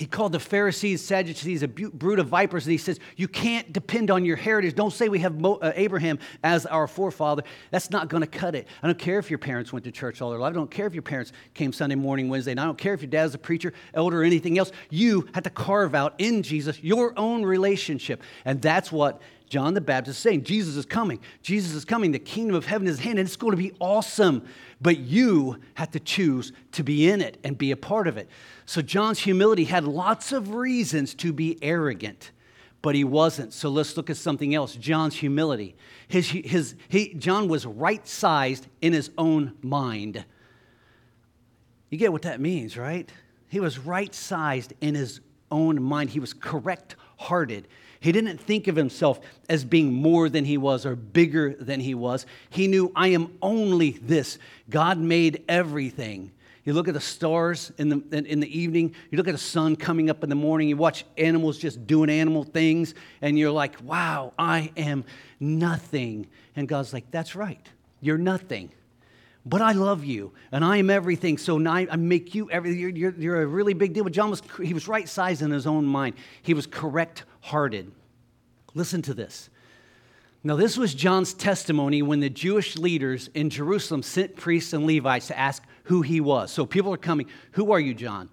he 0.00 0.06
called 0.06 0.32
the 0.32 0.40
Pharisees, 0.40 1.04
Sadducees 1.04 1.62
a 1.62 1.68
brood 1.68 2.20
of 2.20 2.28
vipers, 2.28 2.64
and 2.64 2.72
he 2.72 2.78
says, 2.78 2.98
You 3.16 3.28
can't 3.28 3.70
depend 3.70 4.10
on 4.10 4.24
your 4.24 4.36
heritage. 4.36 4.74
Don't 4.74 4.94
say 4.94 5.10
we 5.10 5.18
have 5.18 5.38
Mo- 5.38 5.58
uh, 5.60 5.74
Abraham 5.76 6.18
as 6.42 6.64
our 6.64 6.86
forefather. 6.86 7.42
That's 7.70 7.90
not 7.90 8.08
going 8.08 8.22
to 8.22 8.26
cut 8.26 8.54
it. 8.54 8.66
I 8.82 8.86
don't 8.86 8.98
care 8.98 9.18
if 9.18 9.28
your 9.28 9.38
parents 9.38 9.74
went 9.74 9.84
to 9.84 9.92
church 9.92 10.22
all 10.22 10.30
their 10.30 10.38
life. 10.38 10.52
I 10.52 10.54
don't 10.54 10.70
care 10.70 10.86
if 10.86 10.94
your 10.94 11.02
parents 11.02 11.32
came 11.52 11.70
Sunday 11.70 11.96
morning, 11.96 12.30
Wednesday, 12.30 12.52
and 12.52 12.60
I 12.60 12.64
don't 12.64 12.78
care 12.78 12.94
if 12.94 13.02
your 13.02 13.10
dad's 13.10 13.34
a 13.34 13.38
preacher, 13.38 13.74
elder, 13.92 14.22
or 14.22 14.24
anything 14.24 14.56
else. 14.58 14.72
You 14.88 15.28
had 15.34 15.44
to 15.44 15.50
carve 15.50 15.94
out 15.94 16.14
in 16.16 16.42
Jesus 16.42 16.82
your 16.82 17.12
own 17.18 17.42
relationship. 17.42 18.22
And 18.46 18.62
that's 18.62 18.90
what 18.90 19.20
John 19.50 19.74
the 19.74 19.80
Baptist 19.80 20.16
is 20.16 20.22
saying. 20.22 20.44
Jesus 20.44 20.76
is 20.76 20.86
coming. 20.86 21.18
Jesus 21.42 21.74
is 21.74 21.84
coming. 21.84 22.12
The 22.12 22.20
kingdom 22.20 22.54
of 22.54 22.64
heaven 22.64 22.86
is 22.86 22.98
at 22.98 23.04
hand, 23.04 23.18
and 23.18 23.26
it's 23.26 23.36
going 23.36 23.50
to 23.50 23.56
be 23.56 23.72
awesome. 23.80 24.44
But 24.80 24.98
you 24.98 25.58
have 25.74 25.90
to 25.90 26.00
choose 26.00 26.52
to 26.72 26.84
be 26.84 27.10
in 27.10 27.20
it 27.20 27.36
and 27.42 27.58
be 27.58 27.72
a 27.72 27.76
part 27.76 28.06
of 28.06 28.16
it. 28.16 28.30
So 28.64 28.80
John's 28.80 29.18
humility 29.18 29.64
had 29.64 29.84
lots 29.84 30.30
of 30.30 30.54
reasons 30.54 31.14
to 31.16 31.32
be 31.32 31.58
arrogant, 31.62 32.30
but 32.80 32.94
he 32.94 33.02
wasn't. 33.02 33.52
So 33.52 33.68
let's 33.70 33.96
look 33.96 34.08
at 34.08 34.16
something 34.16 34.54
else 34.54 34.76
John's 34.76 35.16
humility. 35.16 35.74
His, 36.06 36.28
his, 36.28 36.76
he, 36.88 37.14
John 37.14 37.48
was 37.48 37.66
right 37.66 38.06
sized 38.06 38.68
in 38.80 38.92
his 38.92 39.10
own 39.18 39.56
mind. 39.62 40.24
You 41.90 41.98
get 41.98 42.12
what 42.12 42.22
that 42.22 42.40
means, 42.40 42.76
right? 42.76 43.10
He 43.48 43.58
was 43.58 43.80
right 43.80 44.14
sized 44.14 44.74
in 44.80 44.94
his 44.94 45.20
own 45.50 45.82
mind, 45.82 46.10
he 46.10 46.20
was 46.20 46.32
correct 46.32 46.94
hearted. 47.16 47.66
He 48.00 48.12
didn't 48.12 48.38
think 48.38 48.66
of 48.66 48.76
himself 48.76 49.20
as 49.48 49.64
being 49.64 49.92
more 49.92 50.30
than 50.30 50.46
he 50.46 50.56
was 50.56 50.86
or 50.86 50.96
bigger 50.96 51.54
than 51.54 51.80
he 51.80 51.94
was. 51.94 52.24
He 52.48 52.66
knew, 52.66 52.90
I 52.96 53.08
am 53.08 53.36
only 53.42 53.90
this. 53.90 54.38
God 54.70 54.98
made 54.98 55.44
everything. 55.48 56.32
You 56.64 56.72
look 56.72 56.88
at 56.88 56.94
the 56.94 57.00
stars 57.00 57.72
in 57.78 57.88
the, 57.88 58.24
in 58.26 58.40
the 58.40 58.58
evening, 58.58 58.94
you 59.10 59.18
look 59.18 59.28
at 59.28 59.34
the 59.34 59.38
sun 59.38 59.76
coming 59.76 60.08
up 60.08 60.22
in 60.22 60.30
the 60.30 60.34
morning, 60.34 60.68
you 60.68 60.76
watch 60.76 61.04
animals 61.18 61.58
just 61.58 61.86
doing 61.86 62.10
animal 62.10 62.44
things, 62.44 62.94
and 63.22 63.38
you're 63.38 63.50
like, 63.50 63.76
wow, 63.82 64.32
I 64.38 64.70
am 64.76 65.04
nothing. 65.38 66.26
And 66.56 66.68
God's 66.68 66.92
like, 66.92 67.10
that's 67.10 67.34
right, 67.34 67.66
you're 68.00 68.18
nothing. 68.18 68.70
But 69.46 69.62
I 69.62 69.72
love 69.72 70.04
you, 70.04 70.32
and 70.52 70.62
I 70.62 70.76
am 70.76 70.90
everything. 70.90 71.38
So 71.38 71.56
now 71.56 71.72
I 71.72 71.96
make 71.96 72.34
you 72.34 72.50
everything. 72.50 72.78
You're, 72.78 72.90
you're, 72.90 73.14
you're 73.16 73.42
a 73.42 73.46
really 73.46 73.72
big 73.72 73.94
deal. 73.94 74.04
But 74.04 74.12
John 74.12 74.28
was 74.28 74.42
he 74.62 74.74
was 74.74 74.86
right 74.86 75.08
sized 75.08 75.40
in 75.40 75.50
his 75.50 75.66
own 75.66 75.86
mind. 75.86 76.16
He 76.42 76.52
was 76.52 76.66
correct 76.66 77.24
hearted. 77.40 77.92
Listen 78.74 79.02
to 79.02 79.14
this. 79.14 79.50
Now, 80.42 80.56
this 80.56 80.78
was 80.78 80.94
John's 80.94 81.34
testimony 81.34 82.00
when 82.00 82.20
the 82.20 82.30
Jewish 82.30 82.76
leaders 82.76 83.28
in 83.34 83.50
Jerusalem 83.50 84.02
sent 84.02 84.36
priests 84.36 84.72
and 84.72 84.86
Levites 84.86 85.26
to 85.26 85.38
ask 85.38 85.62
who 85.84 86.00
he 86.02 86.20
was. 86.20 86.50
So 86.50 86.64
people 86.64 86.94
are 86.94 86.98
coming, 86.98 87.26
Who 87.52 87.72
are 87.72 87.80
you, 87.80 87.92
John? 87.92 88.30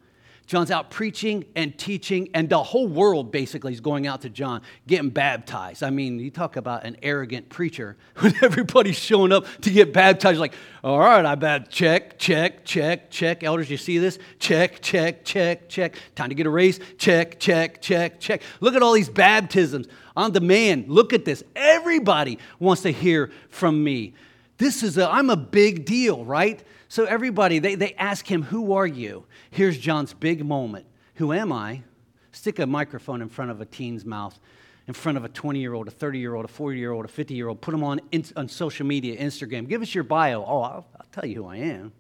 John's 0.48 0.72
out 0.72 0.90
preaching 0.90 1.44
and 1.56 1.78
teaching, 1.78 2.30
and 2.34 2.50
the 2.50 2.64
whole 2.64 2.88
world 2.88 3.34
basically 3.34 3.74
is 3.74 3.82
going 3.82 4.08
out 4.08 4.22
to 4.22 4.30
John, 4.30 4.62
getting 4.88 5.10
baptized. 5.10 5.84
I 5.84 5.90
mean, 5.90 6.20
you 6.20 6.32
talk 6.32 6.56
about 6.56 6.86
an 6.86 6.96
arrogant 7.04 7.50
preacher 7.50 7.98
when 8.20 8.34
everybody's 8.42 8.98
showing 8.98 9.34
up 9.34 9.46
to 9.62 9.70
get 9.70 9.92
baptized. 9.92 10.40
Like, 10.40 10.54
all 10.86 11.00
right, 11.00 11.26
I 11.26 11.36
bet 11.36 11.70
check, 11.70 12.18
check, 12.18 12.64
check, 12.64 13.12
check. 13.12 13.44
Elders, 13.44 13.70
you 13.70 13.76
see 13.76 13.98
this? 13.98 14.20
Check, 14.40 14.82
check, 14.82 15.26
check, 15.26 15.68
check. 15.68 15.98
Time 16.16 16.30
to 16.30 16.36
get 16.36 16.48
a 16.48 16.50
raise. 16.50 16.80
Check, 16.98 17.40
check, 17.40 17.82
check, 17.82 18.22
check. 18.22 18.42
Look 18.62 18.74
at 18.74 18.82
all 18.82 18.94
these 18.94 19.10
baptisms 19.10 19.88
on 20.16 20.32
demand. 20.32 20.88
Look 20.88 21.12
at 21.12 21.26
this. 21.26 21.44
Everybody 21.58 22.40
wants 22.58 22.84
to 22.84 22.92
hear 22.92 23.32
from 23.50 23.84
me. 23.84 24.14
This 24.58 24.82
is 24.84 24.98
a, 24.98 25.10
I'm 25.10 25.30
a 25.30 25.38
big 25.38 25.86
deal, 25.86 26.26
right? 26.26 26.64
So 26.88 27.06
everybody, 27.06 27.60
they, 27.60 27.76
they 27.76 27.94
ask 27.94 28.30
him, 28.30 28.44
Who 28.44 28.74
are 28.74 28.88
you? 28.88 29.26
Here's 29.52 29.78
John's 29.78 30.14
big 30.14 30.46
moment. 30.46 30.86
Who 31.16 31.34
am 31.34 31.52
I? 31.52 31.84
Stick 32.32 32.60
a 32.60 32.66
microphone 32.66 33.22
in 33.22 33.30
front 33.30 33.52
of 33.52 33.62
a 33.62 33.66
teen's 33.66 34.06
mouth, 34.06 34.40
in 34.88 34.94
front 34.94 35.18
of 35.18 35.26
a 35.26 35.30
20 35.30 35.60
year 35.60 35.74
old, 35.74 35.88
a 35.88 35.92
30 35.92 36.20
year 36.20 36.36
old, 36.36 36.46
a 36.46 36.48
40 36.48 36.78
year 36.78 36.92
old, 36.92 37.06
a 37.06 37.08
50 37.08 37.34
year 37.34 37.48
old. 37.48 37.62
Put 37.62 37.72
them 37.72 37.84
on, 37.84 38.00
on 38.36 38.48
social 38.48 38.86
media, 38.86 39.18
Instagram. 39.18 39.68
Give 39.68 39.82
us 39.82 39.94
your 39.94 40.04
bio. 40.04 40.44
Oh, 40.44 40.62
I'll, 40.62 40.86
I'll 41.00 41.08
tell 41.12 41.26
you 41.26 41.44
who 41.44 41.48
I 41.48 41.58
am. 41.58 41.92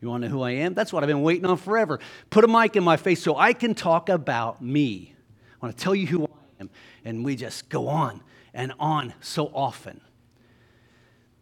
You 0.00 0.08
want 0.08 0.22
to 0.22 0.28
know 0.28 0.34
who 0.34 0.42
I 0.42 0.50
am? 0.52 0.74
That's 0.74 0.92
what 0.92 1.02
I've 1.02 1.08
been 1.08 1.22
waiting 1.22 1.46
on 1.46 1.56
forever. 1.56 1.98
Put 2.30 2.44
a 2.44 2.48
mic 2.48 2.76
in 2.76 2.84
my 2.84 2.96
face 2.96 3.22
so 3.22 3.36
I 3.36 3.52
can 3.52 3.74
talk 3.74 4.08
about 4.08 4.62
me. 4.62 5.14
I 5.54 5.66
want 5.66 5.76
to 5.76 5.82
tell 5.82 5.94
you 5.94 6.06
who 6.06 6.24
I 6.24 6.60
am. 6.60 6.70
And 7.04 7.24
we 7.24 7.34
just 7.34 7.68
go 7.68 7.88
on 7.88 8.22
and 8.52 8.72
on 8.78 9.14
so 9.20 9.46
often. 9.54 10.00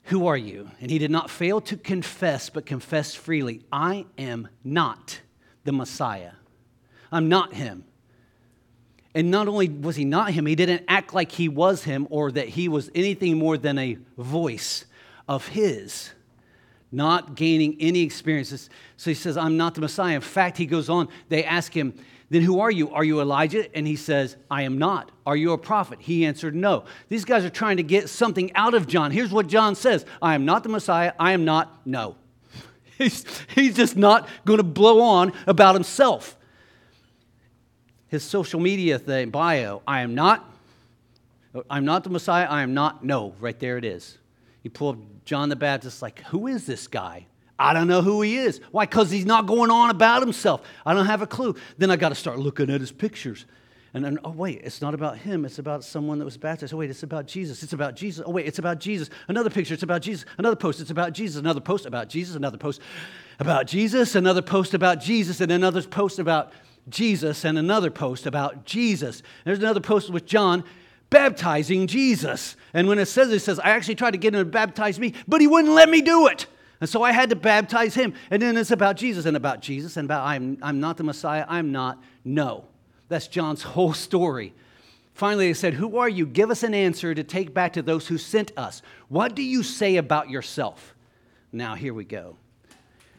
Who 0.05 0.27
are 0.27 0.37
you? 0.37 0.71
And 0.81 0.91
he 0.91 0.99
did 0.99 1.11
not 1.11 1.31
fail 1.31 1.61
to 1.63 1.77
confess, 1.77 2.51
but 2.51 2.67
confessed 2.67 3.17
freely 3.19 3.65
I 3.73 4.07
am 4.19 4.49
not 4.63 5.21
the 5.65 5.73
Messiah. 5.73 6.33
I'm 7.11 7.29
not 7.29 7.55
him. 7.55 7.85
And 9.15 9.31
not 9.31 9.49
only 9.49 9.69
was 9.69 9.97
he 9.97 10.05
not 10.05 10.33
him, 10.33 10.45
he 10.45 10.57
didn't 10.57 10.85
act 10.89 11.15
like 11.15 11.33
he 11.33 11.49
was 11.49 11.85
him 11.85 12.07
or 12.11 12.33
that 12.33 12.49
he 12.49 12.69
was 12.69 12.91
anything 12.95 13.39
more 13.39 13.57
than 13.57 13.79
a 13.79 13.97
voice 14.19 14.85
of 15.29 15.49
his, 15.49 16.11
not 16.91 17.35
gaining 17.37 17.77
any 17.81 18.03
experiences. 18.03 18.69
So 18.97 19.11
he 19.11 19.15
says, 19.15 19.37
I'm 19.37 19.57
not 19.57 19.75
the 19.75 19.81
Messiah. 19.81 20.17
In 20.17 20.21
fact, 20.21 20.59
he 20.59 20.67
goes 20.67 20.91
on, 20.91 21.09
they 21.29 21.45
ask 21.45 21.73
him, 21.73 21.95
then 22.35 22.43
who 22.43 22.61
are 22.61 22.71
you? 22.71 22.91
Are 22.91 23.05
you 23.05 23.21
Elijah? 23.21 23.75
And 23.77 23.87
he 23.87 23.97
says, 23.97 24.37
I 24.51 24.63
am 24.63 24.79
not. 24.79 25.13
Are 25.25 25.37
you 25.37 25.53
a 25.53 25.59
prophet? 25.59 26.01
He 26.01 26.27
answered, 26.27 26.55
No. 26.55 26.85
These 27.09 27.25
guys 27.25 27.45
are 27.45 27.51
trying 27.51 27.77
to 27.77 27.83
get 27.83 28.09
something 28.09 28.53
out 28.57 28.75
of 28.75 28.89
John. 28.89 29.13
Here's 29.13 29.31
what 29.31 29.47
John 29.47 29.75
says 29.75 30.05
I 30.21 30.35
am 30.35 30.45
not 30.45 30.63
the 30.63 30.69
Messiah. 30.69 31.13
I 31.19 31.33
am 31.33 31.45
not. 31.45 31.87
No. 31.87 32.17
He's, 32.99 33.25
he's 33.49 33.75
just 33.75 33.97
not 33.97 34.29
going 34.45 34.59
to 34.59 34.63
blow 34.63 35.01
on 35.01 35.33
about 35.49 35.75
himself. 35.75 36.37
His 38.07 38.23
social 38.23 38.61
media 38.61 39.01
thing, 39.01 39.31
bio, 39.31 39.83
I 39.85 40.03
am 40.03 40.15
not. 40.15 40.49
I'm 41.69 41.85
not 41.85 42.05
the 42.05 42.11
Messiah. 42.11 42.47
I 42.47 42.63
am 42.63 42.73
not. 42.73 43.05
No, 43.05 43.35
right 43.41 43.59
there 43.59 43.79
it 43.79 43.85
is. 43.85 44.19
You 44.63 44.71
pull 44.71 44.91
up 44.91 44.99
John 45.25 45.49
the 45.49 45.57
Baptist, 45.57 46.03
like, 46.03 46.21
who 46.21 46.47
is 46.47 46.67
this 46.67 46.87
guy? 46.87 47.27
I 47.59 47.73
don't 47.73 47.87
know 47.87 48.03
who 48.03 48.23
he 48.23 48.37
is. 48.37 48.61
Why? 48.73 48.87
Because 48.87 49.11
he's 49.11 49.27
not 49.27 49.47
going 49.47 49.71
on 49.71 49.91
about 49.91 50.23
himself. 50.23 50.63
I 50.85 50.95
don't 50.95 51.07
have 51.07 51.23
a 51.23 51.27
clue. 51.27 51.55
Then 51.79 51.91
I 51.91 51.97
got 51.97 52.09
to 52.09 52.15
start 52.15 52.39
looking 52.39 52.71
at 52.71 52.81
his 52.81 52.93
pictures. 52.93 53.47
And 53.95 54.05
then, 54.05 54.19
oh, 54.25 54.31
wait, 54.31 54.63
it's 54.65 54.83
not 54.83 54.93
about 54.93 55.19
him. 55.19 55.45
It's 55.45 55.61
about 55.61 55.85
someone 55.85 56.19
that 56.19 56.25
was 56.25 56.37
baptized. 56.37 56.75
Oh, 56.75 56.79
wait, 56.79 56.91
it's 56.91 57.05
about 57.05 57.27
Jesus. 57.27 57.63
It's 57.63 57.75
about 57.75 57.95
Jesus. 57.95 58.25
Oh, 58.27 58.33
wait, 58.33 58.45
it's 58.45 58.59
about 58.59 58.81
Jesus. 58.81 59.09
Another 59.29 59.51
picture, 59.51 59.73
it's 59.73 59.85
about 59.85 60.03
Jesus. 60.03 60.27
Another 60.37 60.57
post, 60.57 60.81
it's 60.81 60.91
about 60.91 61.13
Jesus. 61.13 61.39
Another 61.39 61.61
post 61.61 61.87
about 61.87 62.09
Jesus. 62.09 62.35
Another 62.35 62.59
post 62.59 62.81
about 63.39 63.69
Jesus. 63.69 64.17
Another 64.17 64.43
post 64.43 64.75
about 64.75 64.99
Jesus. 65.01 65.45
And 65.45 65.53
another 65.53 65.87
post 65.87 66.19
about 66.19 66.53
Jesus. 66.89 67.45
And 67.45 67.57
another 67.57 67.91
post 67.91 68.27
about 68.27 68.65
Jesus. 68.65 69.23
There's 69.45 69.61
another 69.61 69.81
post 69.81 70.11
with 70.11 70.27
John 70.27 70.65
baptizing 71.09 71.87
Jesus. 71.87 72.57
And 72.73 72.89
when 72.89 72.99
it 72.99 73.07
says 73.07 73.31
it, 73.31 73.37
it 73.37 73.41
says, 73.41 73.61
I 73.61 73.71
actually 73.71 73.95
tried 73.95 74.11
to 74.11 74.19
get 74.19 74.35
him 74.35 74.41
to 74.41 74.45
baptize 74.45 74.99
me, 74.99 75.15
but 75.29 75.41
he 75.41 75.47
wouldn't 75.47 75.73
let 75.73 75.89
me 75.89 76.03
do 76.03 76.27
it. 76.27 76.47
And 76.85 76.89
so 76.91 77.03
I 77.03 77.13
had 77.13 77.31
to 77.31 77.37
baptize 77.37 77.95
him. 77.95 78.13
And 78.31 78.43
then 78.43 78.59
it's 78.59 78.71
about 78.71 78.97
Jesus 78.97 79.25
and 79.25 79.39
about 79.39 79.63
Jesus 79.63 79.97
and 79.97 80.05
about 80.05 80.27
I'm, 80.27 80.59
I'm 80.61 80.81
not 80.81 80.99
the 80.99 81.03
Messiah. 81.03 81.47
I'm 81.49 81.73
not. 81.73 81.99
No. 82.27 82.67
That's 83.09 83.27
John's 83.27 83.63
whole 83.73 83.95
story. 83.95 84.53
Finally, 85.15 85.47
they 85.47 85.55
said, 85.55 85.73
Who 85.73 85.97
are 85.97 86.11
you? 86.11 86.27
Give 86.27 86.51
us 86.51 86.63
an 86.63 86.75
answer 86.75 87.15
to 87.15 87.25
take 87.25 87.55
back 87.55 87.73
to 87.73 87.81
those 87.81 88.09
who 88.09 88.19
sent 88.19 88.53
us. 88.59 88.83
What 89.09 89.35
do 89.35 89.43
you 89.43 89.63
say 89.63 89.97
about 89.97 90.29
yourself? 90.29 90.95
Now, 91.53 91.75
here 91.75 91.95
we 91.95 92.05
go. 92.05 92.37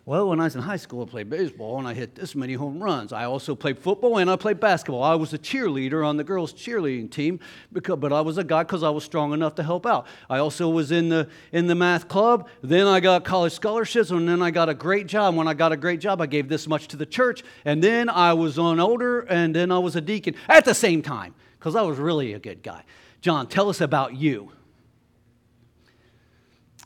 Well, 0.08 0.30
when 0.30 0.40
I 0.40 0.44
was 0.44 0.56
in 0.56 0.62
high 0.62 0.78
school, 0.78 1.02
I 1.02 1.10
played 1.10 1.32
baseball 1.32 1.80
and 1.80 1.88
I 1.88 1.96
hit 1.96 2.14
this 2.14 2.36
many 2.36 2.54
home 2.54 2.82
runs. 2.82 3.12
I 3.12 3.26
also 3.26 3.56
played 3.56 3.80
football 3.80 4.20
and 4.20 4.30
I 4.30 4.36
played 4.36 4.60
basketball. 4.60 5.02
I 5.02 5.16
was 5.16 5.34
a 5.34 5.40
cheerleader 5.40 6.06
on 6.06 6.18
the 6.18 6.24
girls' 6.24 6.54
cheerleading 6.54 7.10
team, 7.10 7.40
because, 7.74 7.98
but 7.98 8.14
I 8.14 8.22
was 8.22 8.38
a 8.38 8.44
guy 8.44 8.62
because 8.62 8.84
I 8.84 8.92
was 8.92 9.04
strong 9.04 9.34
enough 9.34 9.56
to 9.56 9.64
help 9.64 9.88
out. 9.88 10.06
I 10.30 10.38
also 10.38 10.70
was 10.70 10.92
in 10.92 11.10
the, 11.10 11.28
in 11.52 11.66
the 11.66 11.74
math 11.74 12.08
club. 12.08 12.48
Then 12.62 12.86
I 12.86 13.00
got 13.00 13.26
college 13.26 13.54
scholarships 13.54 14.12
and 14.12 14.30
then 14.30 14.44
I 14.44 14.52
got 14.52 14.70
a 14.70 14.76
great 14.76 15.08
job. 15.08 15.34
When 15.34 15.48
I 15.48 15.56
got 15.56 15.72
a 15.72 15.78
great 15.78 16.02
job, 16.02 16.22
I 16.22 16.28
gave 16.28 16.50
this 16.50 16.68
much 16.68 16.88
to 16.90 16.98
the 16.98 17.08
church. 17.08 17.44
And 17.66 17.84
then 17.84 18.08
I 18.08 18.34
was 18.34 18.60
on 18.60 18.80
older 18.80 19.22
and 19.22 19.56
then 19.56 19.72
I 19.72 19.80
was 19.80 19.96
a 19.96 20.02
deacon 20.02 20.36
at 20.48 20.66
the 20.66 20.76
same 20.76 21.02
time 21.02 21.34
because 21.58 21.76
I 21.76 21.82
was 21.82 21.98
really 21.98 22.34
a 22.34 22.40
good 22.40 22.62
guy. 22.62 22.84
John, 23.22 23.48
tell 23.48 23.70
us 23.70 23.82
about 23.82 24.16
you. 24.16 24.52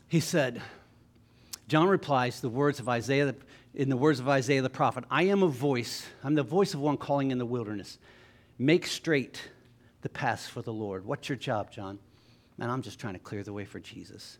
He 0.08 0.20
said, 0.20 0.62
John 1.70 1.86
replies 1.86 2.40
the 2.40 2.48
words 2.48 2.80
of 2.80 2.88
Isaiah 2.88 3.32
in 3.76 3.90
the 3.90 3.96
words 3.96 4.18
of 4.18 4.28
Isaiah 4.28 4.60
the 4.60 4.68
prophet, 4.68 5.04
I 5.08 5.22
am 5.28 5.44
a 5.44 5.46
voice, 5.46 6.04
I'm 6.24 6.34
the 6.34 6.42
voice 6.42 6.74
of 6.74 6.80
one 6.80 6.96
calling 6.96 7.30
in 7.30 7.38
the 7.38 7.46
wilderness. 7.46 8.00
Make 8.58 8.88
straight 8.88 9.40
the 10.02 10.08
paths 10.08 10.48
for 10.48 10.62
the 10.62 10.72
Lord. 10.72 11.06
What's 11.06 11.28
your 11.28 11.38
job, 11.38 11.70
John? 11.70 12.00
Man, 12.58 12.70
I'm 12.70 12.82
just 12.82 12.98
trying 12.98 13.12
to 13.12 13.20
clear 13.20 13.44
the 13.44 13.52
way 13.52 13.64
for 13.64 13.78
Jesus. 13.78 14.38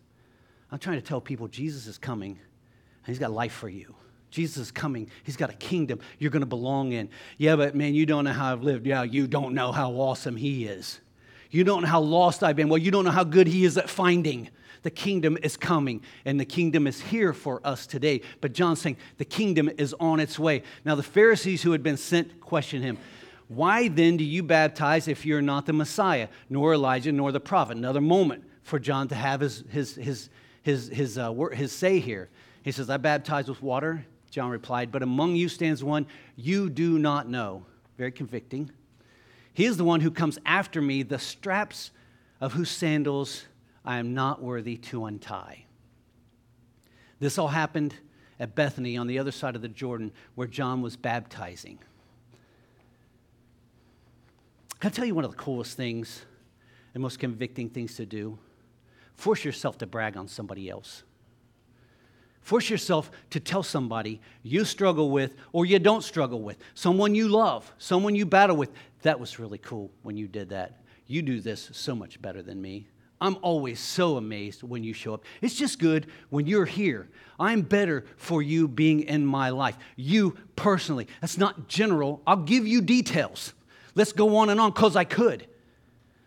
I'm 0.73 0.77
trying 0.77 0.97
to 0.97 1.01
tell 1.01 1.21
people 1.21 1.47
Jesus 1.47 1.87
is 1.87 1.97
coming 1.97 2.31
and 2.31 3.07
he's 3.07 3.17
got 3.17 3.31
life 3.31 3.53
for 3.53 3.69
you. 3.69 3.95
Jesus 4.29 4.57
is 4.57 4.71
coming. 4.71 5.09
He's 5.23 5.37
got 5.37 5.49
a 5.49 5.53
kingdom 5.53 6.01
you're 6.19 6.31
going 6.31 6.41
to 6.41 6.45
belong 6.45 6.91
in. 6.91 7.07
Yeah, 7.37 7.55
but 7.55 7.75
man, 7.75 7.95
you 7.95 8.05
don't 8.05 8.25
know 8.25 8.33
how 8.33 8.51
I've 8.51 8.61
lived. 8.61 8.85
Yeah, 8.85 9.03
you 9.03 9.25
don't 9.25 9.53
know 9.53 9.71
how 9.71 9.91
awesome 9.93 10.35
he 10.35 10.65
is. 10.65 10.99
You 11.49 11.63
don't 11.63 11.83
know 11.83 11.87
how 11.87 12.01
lost 12.01 12.43
I've 12.43 12.57
been. 12.57 12.67
Well, 12.67 12.77
you 12.77 12.91
don't 12.91 13.05
know 13.05 13.11
how 13.11 13.23
good 13.23 13.47
he 13.47 13.63
is 13.63 13.77
at 13.77 13.89
finding. 13.89 14.49
The 14.83 14.91
kingdom 14.91 15.37
is 15.43 15.57
coming, 15.57 16.01
and 16.25 16.39
the 16.39 16.45
kingdom 16.45 16.87
is 16.87 16.99
here 16.99 17.33
for 17.33 17.61
us 17.63 17.85
today. 17.85 18.21
But 18.39 18.53
John's 18.53 18.81
saying 18.81 18.97
the 19.17 19.25
kingdom 19.25 19.69
is 19.77 19.93
on 19.99 20.19
its 20.19 20.39
way. 20.39 20.63
Now, 20.83 20.95
the 20.95 21.03
Pharisees 21.03 21.61
who 21.61 21.71
had 21.71 21.83
been 21.83 21.97
sent 21.97 22.41
question 22.41 22.81
him. 22.81 22.97
Why 23.47 23.89
then 23.89 24.17
do 24.17 24.23
you 24.23 24.43
baptize 24.43 25.07
if 25.07 25.25
you're 25.25 25.41
not 25.41 25.65
the 25.65 25.73
Messiah, 25.73 26.29
nor 26.49 26.73
Elijah, 26.73 27.11
nor 27.11 27.31
the 27.31 27.39
prophet? 27.39 27.77
Another 27.77 28.01
moment 28.01 28.45
for 28.63 28.79
John 28.79 29.07
to 29.09 29.15
have 29.15 29.41
his, 29.41 29.63
his, 29.69 29.95
his, 29.95 30.29
his, 30.63 30.87
his, 30.87 31.17
uh, 31.17 31.33
his 31.33 31.71
say 31.71 31.99
here. 31.99 32.29
He 32.63 32.71
says, 32.71 32.89
I 32.89 32.97
baptize 32.97 33.49
with 33.49 33.61
water. 33.61 34.05
John 34.29 34.49
replied, 34.49 34.91
But 34.91 35.03
among 35.03 35.35
you 35.35 35.49
stands 35.49 35.83
one 35.83 36.07
you 36.35 36.69
do 36.69 36.97
not 36.97 37.27
know. 37.27 37.65
Very 37.97 38.11
convicting. 38.11 38.71
He 39.53 39.65
is 39.65 39.77
the 39.77 39.83
one 39.83 39.99
who 39.99 40.11
comes 40.11 40.39
after 40.45 40.81
me, 40.81 41.03
the 41.03 41.19
straps 41.19 41.91
of 42.39 42.53
whose 42.53 42.71
sandals 42.71 43.43
I 43.83 43.97
am 43.97 44.13
not 44.13 44.41
worthy 44.41 44.77
to 44.77 45.05
untie. 45.05 45.65
This 47.19 47.37
all 47.37 47.47
happened 47.47 47.95
at 48.39 48.55
Bethany 48.55 48.97
on 48.97 49.07
the 49.07 49.19
other 49.19 49.31
side 49.31 49.55
of 49.55 49.61
the 49.61 49.67
Jordan 49.67 50.11
where 50.35 50.47
John 50.47 50.81
was 50.81 50.95
baptizing. 50.95 51.79
Can 54.79 54.89
I 54.89 54.91
tell 54.91 55.05
you 55.05 55.13
one 55.13 55.25
of 55.25 55.31
the 55.31 55.37
coolest 55.37 55.77
things 55.77 56.25
and 56.93 57.03
most 57.03 57.19
convicting 57.19 57.69
things 57.69 57.95
to 57.95 58.05
do? 58.05 58.39
Force 59.15 59.45
yourself 59.45 59.77
to 59.77 59.85
brag 59.85 60.17
on 60.17 60.27
somebody 60.27 60.69
else. 60.69 61.03
Force 62.41 62.71
yourself 62.71 63.11
to 63.29 63.39
tell 63.39 63.61
somebody 63.61 64.19
you 64.41 64.65
struggle 64.65 65.11
with 65.11 65.35
or 65.53 65.65
you 65.67 65.77
don't 65.77 66.03
struggle 66.03 66.41
with, 66.41 66.57
someone 66.73 67.13
you 67.13 67.27
love, 67.27 67.71
someone 67.77 68.15
you 68.15 68.25
battle 68.25 68.55
with. 68.55 68.71
That 69.03 69.19
was 69.19 69.37
really 69.37 69.59
cool 69.59 69.91
when 70.01 70.17
you 70.17 70.27
did 70.27 70.49
that. 70.49 70.81
You 71.05 71.21
do 71.21 71.39
this 71.39 71.69
so 71.71 71.93
much 71.93 72.19
better 72.19 72.41
than 72.41 72.59
me. 72.59 72.87
I'm 73.21 73.37
always 73.43 73.79
so 73.79 74.17
amazed 74.17 74.63
when 74.63 74.83
you 74.83 74.93
show 74.93 75.13
up. 75.13 75.23
It's 75.41 75.53
just 75.53 75.77
good 75.77 76.07
when 76.31 76.47
you're 76.47 76.65
here. 76.65 77.07
I'm 77.39 77.61
better 77.61 78.03
for 78.17 78.41
you 78.41 78.67
being 78.67 79.01
in 79.01 79.25
my 79.27 79.51
life. 79.51 79.77
You 79.95 80.35
personally. 80.55 81.07
That's 81.21 81.37
not 81.37 81.67
general. 81.67 82.21
I'll 82.25 82.37
give 82.37 82.65
you 82.65 82.81
details. 82.81 83.53
Let's 83.93 84.11
go 84.11 84.37
on 84.37 84.49
and 84.49 84.59
on 84.59 84.71
because 84.71 84.95
I 84.95 85.03
could. 85.03 85.45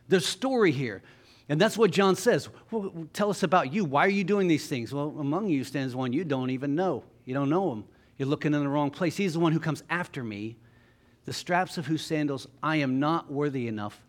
There's 0.09 0.25
story 0.25 0.71
here. 0.71 1.03
And 1.49 1.61
that's 1.61 1.77
what 1.77 1.91
John 1.91 2.15
says. 2.15 2.49
Well, 2.71 3.09
tell 3.13 3.29
us 3.29 3.43
about 3.43 3.73
you. 3.73 3.85
Why 3.85 4.07
are 4.07 4.11
you 4.11 4.25
doing 4.25 4.47
these 4.47 4.69
things? 4.69 4.95
Well, 4.95 5.15
among 5.19 5.49
you 5.49 5.65
stands 5.65 5.97
one 5.97 6.13
you 6.13 6.25
don't 6.25 6.51
even 6.51 6.77
know. 6.77 7.03
You 7.25 7.35
don't 7.35 7.51
know 7.51 7.73
him. 7.73 7.85
You're 8.19 8.29
looking 8.29 8.55
in 8.55 8.61
the 8.61 8.69
wrong 8.69 8.91
place. 8.91 9.17
He's 9.17 9.33
the 9.33 9.41
one 9.41 9.53
who 9.53 9.61
comes 9.61 9.83
after 9.91 10.23
me, 10.23 10.57
the 11.25 11.33
straps 11.33 11.77
of 11.77 11.87
whose 11.87 12.03
sandals 12.03 12.47
I 12.63 12.77
am 12.77 13.01
not 13.01 13.31
worthy 13.31 13.67
enough 13.67 14.01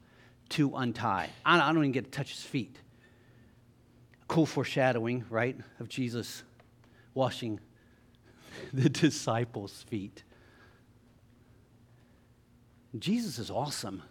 to 0.50 0.76
untie. 0.76 1.30
I 1.46 1.58
don't 1.58 1.78
even 1.78 1.92
get 1.92 2.06
to 2.06 2.12
touch 2.12 2.32
his 2.32 2.44
feet. 2.44 2.78
Cool 4.28 4.46
foreshadowing, 4.46 5.26
right, 5.30 5.58
of 5.80 5.88
Jesus 5.90 6.44
washing 7.14 7.60
the 8.74 8.90
disciples' 8.90 9.84
feet. 9.88 10.24
Jesus 12.98 13.40
is 13.40 13.52
awesome. 13.52 14.04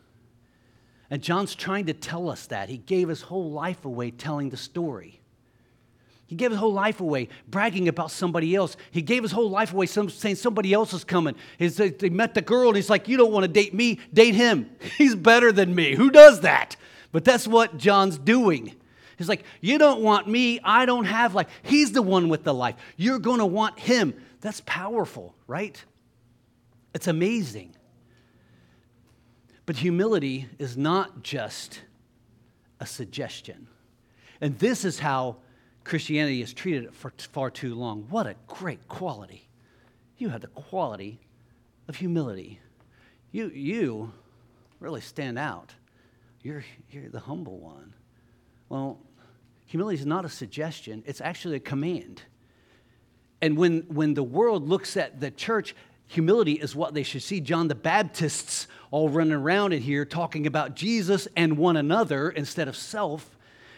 And 1.11 1.23
John's 1.23 1.55
trying 1.55 1.87
to 1.87 1.93
tell 1.93 2.29
us 2.29 2.47
that. 2.47 2.69
He 2.69 2.79
gave 2.79 3.09
his 3.09 3.23
whole 3.23 3.51
life 3.51 3.85
away 3.85 4.11
telling 4.11 4.51
the 4.51 4.57
story. 4.57 5.21
He 6.35 6.37
gave 6.37 6.51
his 6.51 6.59
whole 6.59 6.73
life 6.73 6.99
away 6.99 7.29
bragging 7.47 7.87
about 7.87 8.11
somebody 8.11 8.57
else. 8.57 8.77
He 8.91 9.03
gave 9.03 9.23
his 9.23 9.31
whole 9.31 9.49
life 9.49 9.73
away 9.73 9.87
some, 9.87 10.11
saying 10.11 10.35
somebody 10.35 10.73
else 10.73 10.93
is 10.93 11.05
coming. 11.05 11.37
He's, 11.61 11.77
they 11.77 12.11
met 12.11 12.35
the 12.35 12.43
girl 12.43 12.71
and 12.71 12.77
he's 12.77 12.91
like, 12.91 13.07
You 13.07 13.17
don't 13.17 13.31
want 13.31 13.45
to 13.45 13.49
date 13.49 13.73
me, 13.73 14.01
date 14.13 14.35
him. 14.35 14.69
He's 14.99 15.15
better 15.15 15.53
than 15.53 15.77
me. 15.77 15.95
Who 15.95 16.11
does 16.11 16.41
that? 16.41 16.75
But 17.13 17.25
that's 17.25 17.47
what 17.47 17.77
John's 17.77 18.19
doing. 18.19 18.75
He's 19.17 19.29
like, 19.29 19.45
You 19.61 19.79
don't 19.79 20.01
want 20.01 20.27
me. 20.27 20.59
I 20.65 20.87
don't 20.87 21.05
have 21.05 21.37
life. 21.37 21.47
He's 21.63 21.93
the 21.93 22.03
one 22.03 22.29
with 22.29 22.43
the 22.43 22.53
life. 22.53 22.75
You're 22.97 23.21
going 23.21 23.39
to 23.39 23.47
want 23.47 23.79
him. 23.79 24.13
That's 24.41 24.61
powerful, 24.67 25.37
right? 25.47 25.81
It's 26.95 27.07
amazing. 27.07 27.77
But 29.67 29.77
humility 29.77 30.49
is 30.59 30.77
not 30.77 31.23
just 31.23 31.81
a 32.81 32.87
suggestion. 32.87 33.69
And 34.41 34.59
this 34.59 34.85
is 34.85 34.99
how 34.99 35.37
Christianity 35.85 36.41
has 36.41 36.53
treated 36.53 36.85
it 36.85 36.95
for 36.95 37.13
far 37.33 37.51
too 37.51 37.75
long. 37.75 38.07
What 38.09 38.27
a 38.27 38.37
great 38.47 38.89
quality. 38.89 39.49
You 40.17 40.31
have 40.31 40.41
the 40.41 40.49
quality 40.49 41.21
of 41.89 41.97
humility. 41.97 42.61
You, 43.33 43.49
you 43.49 44.13
really 44.81 45.03
stand 45.03 45.39
out. 45.39 45.73
You're, 46.43 46.65
you're 46.91 47.11
the 47.11 47.21
humble 47.21 47.59
one. 47.59 47.93
Well, 48.69 48.99
humility 49.67 49.99
is 49.99 50.07
not 50.07 50.25
a 50.25 50.29
suggestion, 50.29 51.03
it's 51.07 51.21
actually 51.21 51.57
a 51.57 51.61
command. 51.61 52.23
And 53.43 53.59
when, 53.59 53.83
when 53.89 54.15
the 54.15 54.23
world 54.23 54.69
looks 54.69 54.97
at 54.97 55.21
the 55.21 55.31
church, 55.31 55.75
humility 56.07 56.53
is 56.53 56.75
what 56.75 56.95
they 56.95 57.03
should 57.03 57.23
see. 57.23 57.41
John 57.41 57.69
the 57.69 57.75
Baptist's 57.75 58.69
all 58.91 59.11
running 59.11 59.35
around 59.35 59.73
in 59.73 59.83
here 59.83 60.07
talking 60.07 60.47
about 60.47 60.75
Jesus 60.75 61.29
and 61.37 61.59
one 61.59 61.77
another 61.77 62.31
instead 62.31 62.69
of 62.69 62.77
self. 62.77 63.34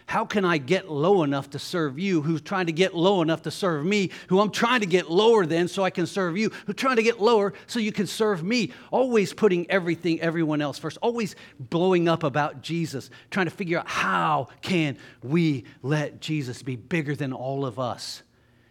How 0.07 0.25
can 0.25 0.45
I 0.45 0.59
get 0.59 0.89
low 0.89 1.25
enough 1.25 1.51
to 1.51 1.59
serve 1.59 1.99
you, 1.99 2.23
who's 2.23 2.41
trying 2.41 2.67
to 2.67 2.73
get 2.73 2.95
low 2.95 3.23
enough 3.23 3.43
to 3.43 3.51
serve 3.51 3.85
me, 3.85 4.11
who 4.29 4.39
I'm 4.39 4.53
trying 4.53 4.81
to 4.81 4.87
get 4.87 5.11
lower 5.11 5.45
than 5.45 5.67
so 5.67 5.83
I 5.83 5.91
can 5.91 6.07
serve 6.07 6.39
you, 6.39 6.51
who's 6.65 6.77
trying 6.77 6.97
to 6.97 7.03
get 7.03 7.21
lower 7.21 7.53
so 7.67 7.81
you 7.81 7.91
can 7.91 8.07
serve 8.07 8.45
me? 8.45 8.73
Always 8.93 9.33
putting 9.33 9.69
everything, 9.69 10.21
everyone 10.21 10.63
else 10.63 10.79
first, 10.79 10.97
always 11.03 11.35
blowing 11.59 12.09
up 12.09 12.23
about 12.23 12.63
Jesus, 12.63 13.11
trying 13.31 13.47
to 13.47 13.51
figure 13.51 13.81
out 13.81 13.89
how 13.89 14.47
can 14.63 14.97
we 15.25 15.65
let 15.83 16.21
Jesus 16.21 16.63
be 16.63 16.77
bigger 16.77 17.17
than 17.17 17.33
all 17.33 17.67
of 17.67 17.81
us. 17.81 18.23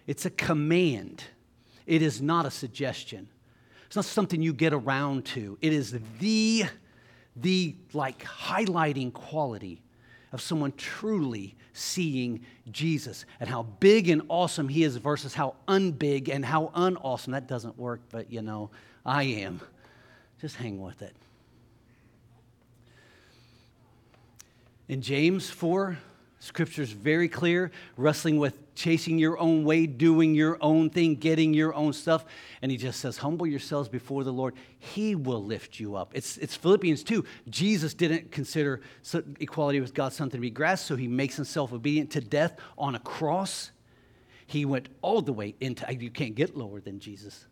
It's 0.07 0.25
a 0.25 0.29
command, 0.29 1.25
it 1.85 2.01
is 2.01 2.21
not 2.21 2.45
a 2.45 2.51
suggestion. 2.51 3.27
It's 3.87 3.95
not 3.97 4.05
something 4.05 4.41
you 4.41 4.51
get 4.51 4.73
around 4.73 5.25
to. 5.25 5.57
It 5.61 5.71
is 5.71 5.97
the, 6.19 6.65
the 7.35 7.75
like 7.93 8.23
highlighting 8.23 9.13
quality 9.13 9.81
of 10.35 10.41
someone 10.41 10.73
truly 10.75 11.55
seeing 11.71 12.41
Jesus 12.69 13.25
and 13.39 13.49
how 13.49 13.63
big 13.63 14.09
and 14.09 14.21
awesome 14.27 14.67
he 14.67 14.83
is 14.83 14.97
versus 14.97 15.33
how 15.33 15.55
unbig 15.65 16.29
and 16.29 16.43
how 16.43 16.71
unawesome. 16.75 17.31
That 17.31 17.47
doesn't 17.47 17.79
work, 17.79 18.01
but 18.11 18.29
you 18.29 18.41
know, 18.41 18.69
I 19.05 19.23
am. 19.23 19.61
Just 20.41 20.57
hang 20.57 20.81
with 20.81 21.01
it. 21.01 21.15
In 24.89 25.01
James 25.01 25.49
4, 25.49 25.97
Scripture's 26.39 26.91
very 26.91 27.27
clear, 27.27 27.71
wrestling 27.97 28.37
with 28.37 28.75
chasing 28.75 29.17
your 29.17 29.39
own 29.39 29.63
way, 29.63 29.87
doing 29.87 30.35
your 30.35 30.57
own 30.61 30.89
thing, 30.89 31.15
getting 31.15 31.53
your 31.53 31.73
own 31.73 31.93
stuff. 31.93 32.25
And 32.61 32.71
he 32.71 32.77
just 32.77 32.99
says, 32.99 33.17
Humble 33.17 33.47
yourselves 33.47 33.89
before 33.89 34.23
the 34.23 34.33
Lord. 34.33 34.53
He 34.77 35.15
will 35.15 35.43
lift 35.43 35.79
you 35.79 35.95
up. 35.95 36.11
It's, 36.13 36.37
it's 36.37 36.55
Philippians 36.55 37.03
2. 37.03 37.25
Jesus 37.49 37.93
didn't 37.93 38.31
consider 38.31 38.81
equality 39.39 39.79
with 39.79 39.93
God 39.93 40.13
something 40.13 40.37
to 40.37 40.41
be 40.41 40.51
grasped, 40.51 40.87
so 40.87 40.95
he 40.95 41.07
makes 41.07 41.35
himself 41.35 41.73
obedient 41.73 42.11
to 42.11 42.21
death 42.21 42.57
on 42.77 42.95
a 42.95 42.99
cross. 42.99 43.71
He 44.45 44.65
went 44.65 44.89
all 45.01 45.21
the 45.21 45.33
way 45.33 45.55
into, 45.59 45.85
you 45.99 46.11
can't 46.11 46.35
get 46.35 46.55
lower 46.55 46.79
than 46.79 46.99
Jesus. 46.99 47.47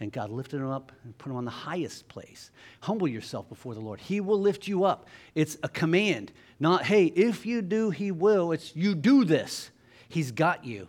And 0.00 0.12
God 0.12 0.30
lifted 0.30 0.58
him 0.58 0.70
up 0.70 0.92
and 1.02 1.16
put 1.18 1.30
him 1.30 1.36
on 1.36 1.44
the 1.44 1.50
highest 1.50 2.08
place. 2.08 2.50
Humble 2.80 3.08
yourself 3.08 3.48
before 3.48 3.74
the 3.74 3.80
Lord. 3.80 4.00
He 4.00 4.20
will 4.20 4.40
lift 4.40 4.68
you 4.68 4.84
up. 4.84 5.08
It's 5.34 5.56
a 5.62 5.68
command, 5.68 6.32
not, 6.60 6.84
hey, 6.84 7.06
if 7.06 7.44
you 7.44 7.62
do, 7.62 7.90
he 7.90 8.12
will. 8.12 8.52
It's 8.52 8.76
you 8.76 8.94
do 8.94 9.24
this. 9.24 9.70
He's 10.08 10.30
got 10.30 10.64
you. 10.64 10.88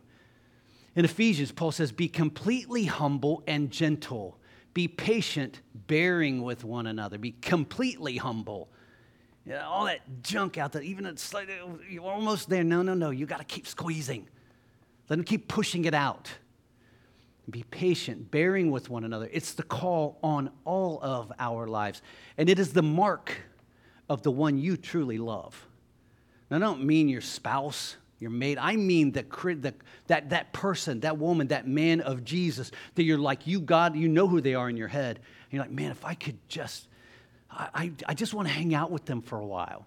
In 0.96 1.06
Ephesians, 1.06 1.52
Paul 1.52 1.72
says, 1.72 1.92
Be 1.92 2.08
completely 2.08 2.86
humble 2.86 3.44
and 3.48 3.72
gentle. 3.72 4.38
Be 4.74 4.88
patient, 4.88 5.62
bearing 5.74 6.44
with 6.44 6.64
one 6.64 6.88
another. 6.88 7.18
Be 7.18 7.32
completely 7.32 8.18
humble. 8.18 8.70
You 9.46 9.54
know, 9.54 9.62
all 9.62 9.86
that 9.86 10.02
junk 10.22 10.58
out 10.58 10.74
there, 10.74 10.82
even 10.84 11.06
it's 11.06 11.34
like 11.34 11.50
you're 11.90 12.04
almost 12.04 12.50
there. 12.50 12.64
No, 12.64 12.84
no, 12.84 12.94
no. 12.94 13.10
You 13.10 13.26
got 13.26 13.40
to 13.40 13.46
keep 13.46 13.66
squeezing. 13.66 14.28
Let 15.10 15.16
them 15.16 15.26
keep 15.26 15.48
pushing 15.48 15.86
it 15.86 15.96
out. 15.96 16.30
Be 17.50 17.64
patient, 17.64 18.32
bearing 18.32 18.72
with 18.72 18.90
one 18.90 19.04
another. 19.04 19.30
It's 19.32 19.54
the 19.54 19.64
call 19.64 20.20
on 20.24 20.52
all 20.66 21.00
of 21.02 21.32
our 21.40 21.68
lives. 21.68 22.02
And 22.38 22.50
it 22.50 22.60
is 22.60 22.74
the 22.74 22.84
mark 22.84 23.36
of 24.10 24.24
the 24.24 24.32
one 24.32 24.58
you 24.58 24.78
truly 24.78 25.18
love. 25.18 25.68
Now, 26.50 26.58
I 26.58 26.60
don't 26.60 26.84
mean 26.84 27.10
your 27.10 27.22
spouse, 27.22 27.96
your 28.20 28.32
mate. 28.32 28.58
I 28.60 28.76
mean 28.76 29.12
the, 29.12 29.24
the, 29.24 29.74
that, 30.08 30.30
that 30.30 30.52
person, 30.52 31.02
that 31.02 31.18
woman, 31.18 31.48
that 31.48 31.68
man 31.68 32.02
of 32.02 32.24
Jesus, 32.24 32.72
that 32.96 33.04
you're 33.04 33.18
like, 33.18 33.48
you, 33.48 33.62
God, 33.62 33.96
you 33.96 34.08
know 34.08 34.28
who 34.28 34.42
they 34.42 34.56
are 34.56 34.70
in 34.70 34.78
your 34.78 34.88
head. 34.88 35.18
And 35.18 35.54
you're 35.54 35.62
like, 35.62 35.72
man, 35.72 35.92
if 35.92 36.04
I 36.04 36.16
could 36.16 36.38
just, 36.48 36.88
I, 37.52 37.70
I, 37.74 37.92
I 38.08 38.14
just 38.14 38.34
want 38.34 38.48
to 38.48 38.54
hang 38.54 38.74
out 38.74 38.92
with 38.92 39.06
them 39.06 39.22
for 39.22 39.40
a 39.40 39.46
while. 39.46 39.86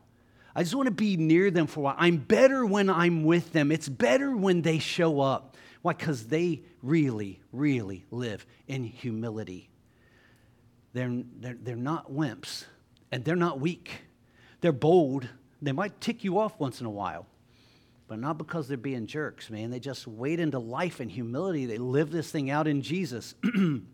I 0.54 0.62
just 0.62 0.74
want 0.74 0.86
to 0.86 0.92
be 0.92 1.16
near 1.16 1.50
them 1.50 1.66
for 1.66 1.80
a 1.80 1.82
while. 1.84 1.96
I'm 1.98 2.18
better 2.18 2.64
when 2.66 2.90
I'm 2.90 3.24
with 3.24 3.52
them. 3.52 3.72
It's 3.72 3.88
better 3.88 4.36
when 4.36 4.62
they 4.62 4.78
show 4.78 5.20
up. 5.20 5.51
Why? 5.82 5.92
Because 5.92 6.26
they 6.26 6.62
really, 6.82 7.40
really 7.52 8.04
live 8.10 8.46
in 8.66 8.84
humility. 8.84 9.68
They're, 10.92 11.22
they're, 11.40 11.58
they're 11.60 11.76
not 11.76 12.12
wimps 12.12 12.64
and 13.10 13.24
they're 13.24 13.36
not 13.36 13.60
weak. 13.60 14.02
They're 14.60 14.72
bold. 14.72 15.28
They 15.60 15.72
might 15.72 16.00
tick 16.00 16.24
you 16.24 16.38
off 16.38 16.58
once 16.58 16.80
in 16.80 16.86
a 16.86 16.90
while, 16.90 17.26
but 18.08 18.18
not 18.18 18.38
because 18.38 18.68
they're 18.68 18.76
being 18.76 19.06
jerks, 19.06 19.50
man. 19.50 19.70
They 19.70 19.80
just 19.80 20.06
wade 20.06 20.40
into 20.40 20.58
life 20.58 21.00
in 21.00 21.08
humility. 21.08 21.66
They 21.66 21.78
live 21.78 22.10
this 22.10 22.30
thing 22.30 22.50
out 22.50 22.66
in 22.66 22.82
Jesus. 22.82 23.34
in 23.54 23.84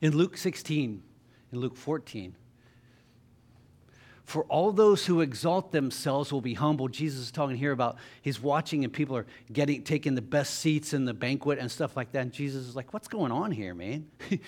Luke 0.00 0.36
16, 0.36 1.02
in 1.52 1.58
Luke 1.58 1.76
14, 1.76 2.34
for 4.30 4.44
all 4.44 4.70
those 4.70 5.04
who 5.04 5.22
exalt 5.22 5.72
themselves 5.72 6.32
will 6.32 6.40
be 6.40 6.54
humbled. 6.54 6.92
Jesus 6.92 7.18
is 7.18 7.30
talking 7.32 7.56
here 7.56 7.72
about 7.72 7.96
he's 8.22 8.40
watching 8.40 8.84
and 8.84 8.92
people 8.92 9.16
are 9.16 9.26
getting 9.52 9.82
taking 9.82 10.14
the 10.14 10.22
best 10.22 10.60
seats 10.60 10.94
in 10.94 11.04
the 11.04 11.12
banquet 11.12 11.58
and 11.58 11.68
stuff 11.68 11.96
like 11.96 12.12
that. 12.12 12.20
And 12.20 12.32
Jesus 12.32 12.68
is 12.68 12.76
like, 12.76 12.92
What's 12.92 13.08
going 13.08 13.32
on 13.32 13.50
here, 13.50 13.74
man? 13.74 14.08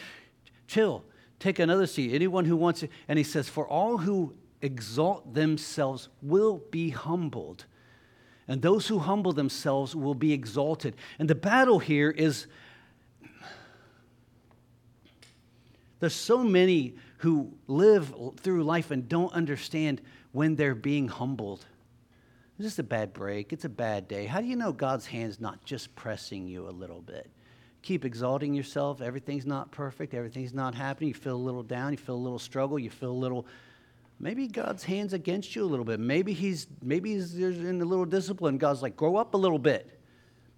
Chill. 0.69 1.03
Take 1.41 1.59
another 1.59 1.89
seat. 1.89 2.15
Anyone 2.15 2.45
who 2.45 2.57
wants 2.57 2.85
it. 2.85 2.93
And 3.09 3.19
he 3.19 3.25
says, 3.25 3.49
For 3.49 3.67
all 3.67 3.99
who 3.99 4.35
exalt 4.61 5.35
themselves 5.35 6.09
will 6.23 6.63
be 6.71 6.91
humbled. 6.91 7.65
And 8.47 8.63
those 8.63 8.87
who 8.87 9.01
humble 9.01 9.33
themselves 9.33 9.97
will 9.97 10.15
be 10.15 10.33
exalted. 10.33 10.95
And 11.19 11.29
the 11.29 11.35
battle 11.35 11.81
here 11.81 12.11
is 12.11 12.47
there's 15.99 16.15
so 16.15 16.45
many 16.45 16.95
who 17.23 17.53
live 17.69 18.13
through 18.41 18.65
life 18.65 18.91
and 18.91 19.09
don't 19.09 19.33
understand 19.33 20.01
when 20.33 20.57
they're 20.57 20.75
being 20.75 21.07
humbled. 21.07 21.65
It's 22.59 22.67
just 22.67 22.81
a 22.81 22.85
bad 22.85 23.13
break. 23.13 23.53
It's 23.53 23.65
a 23.65 23.69
bad 23.69 24.09
day. 24.09 24.27
How 24.27 24.41
do 24.41 24.49
you 24.49 24.57
know 24.57 24.73
God's 24.73 25.07
hand's 25.07 25.41
not 25.41 25.65
just 25.65 25.95
pressing 25.95 26.49
you 26.49 26.69
a 26.69 26.71
little 26.71 27.01
bit? 27.01 27.31
Keep 27.83 28.05
exalting 28.05 28.55
yourself. 28.55 29.01
Everything's 29.01 29.47
not 29.47 29.71
perfect. 29.71 30.15
Everything's 30.15 30.53
not 30.53 30.75
happening. 30.75 31.09
You 31.09 31.15
feel 31.15 31.37
a 31.37 31.37
little 31.37 31.63
down. 31.63 31.93
You 31.93 31.97
feel 31.97 32.17
a 32.17 32.17
little 32.17 32.41
struggle. 32.41 32.77
You 32.77 32.91
feel 32.91 33.13
a 33.13 33.13
little. 33.13 33.47
Maybe 34.19 34.49
God's 34.49 34.83
hand's 34.83 35.13
against 35.13 35.55
you 35.55 35.63
a 35.63 35.67
little 35.67 35.85
bit. 35.85 36.01
Maybe 36.01 36.33
he's 36.33 36.67
maybe 36.83 37.15
he's 37.15 37.37
in 37.37 37.81
a 37.81 37.85
little 37.85 38.05
discipline. 38.05 38.59
God's 38.59 38.83
like, 38.83 38.97
grow 38.97 39.17
up 39.17 39.35
a 39.35 39.39
little 39.39 39.61
bit. 39.61 40.01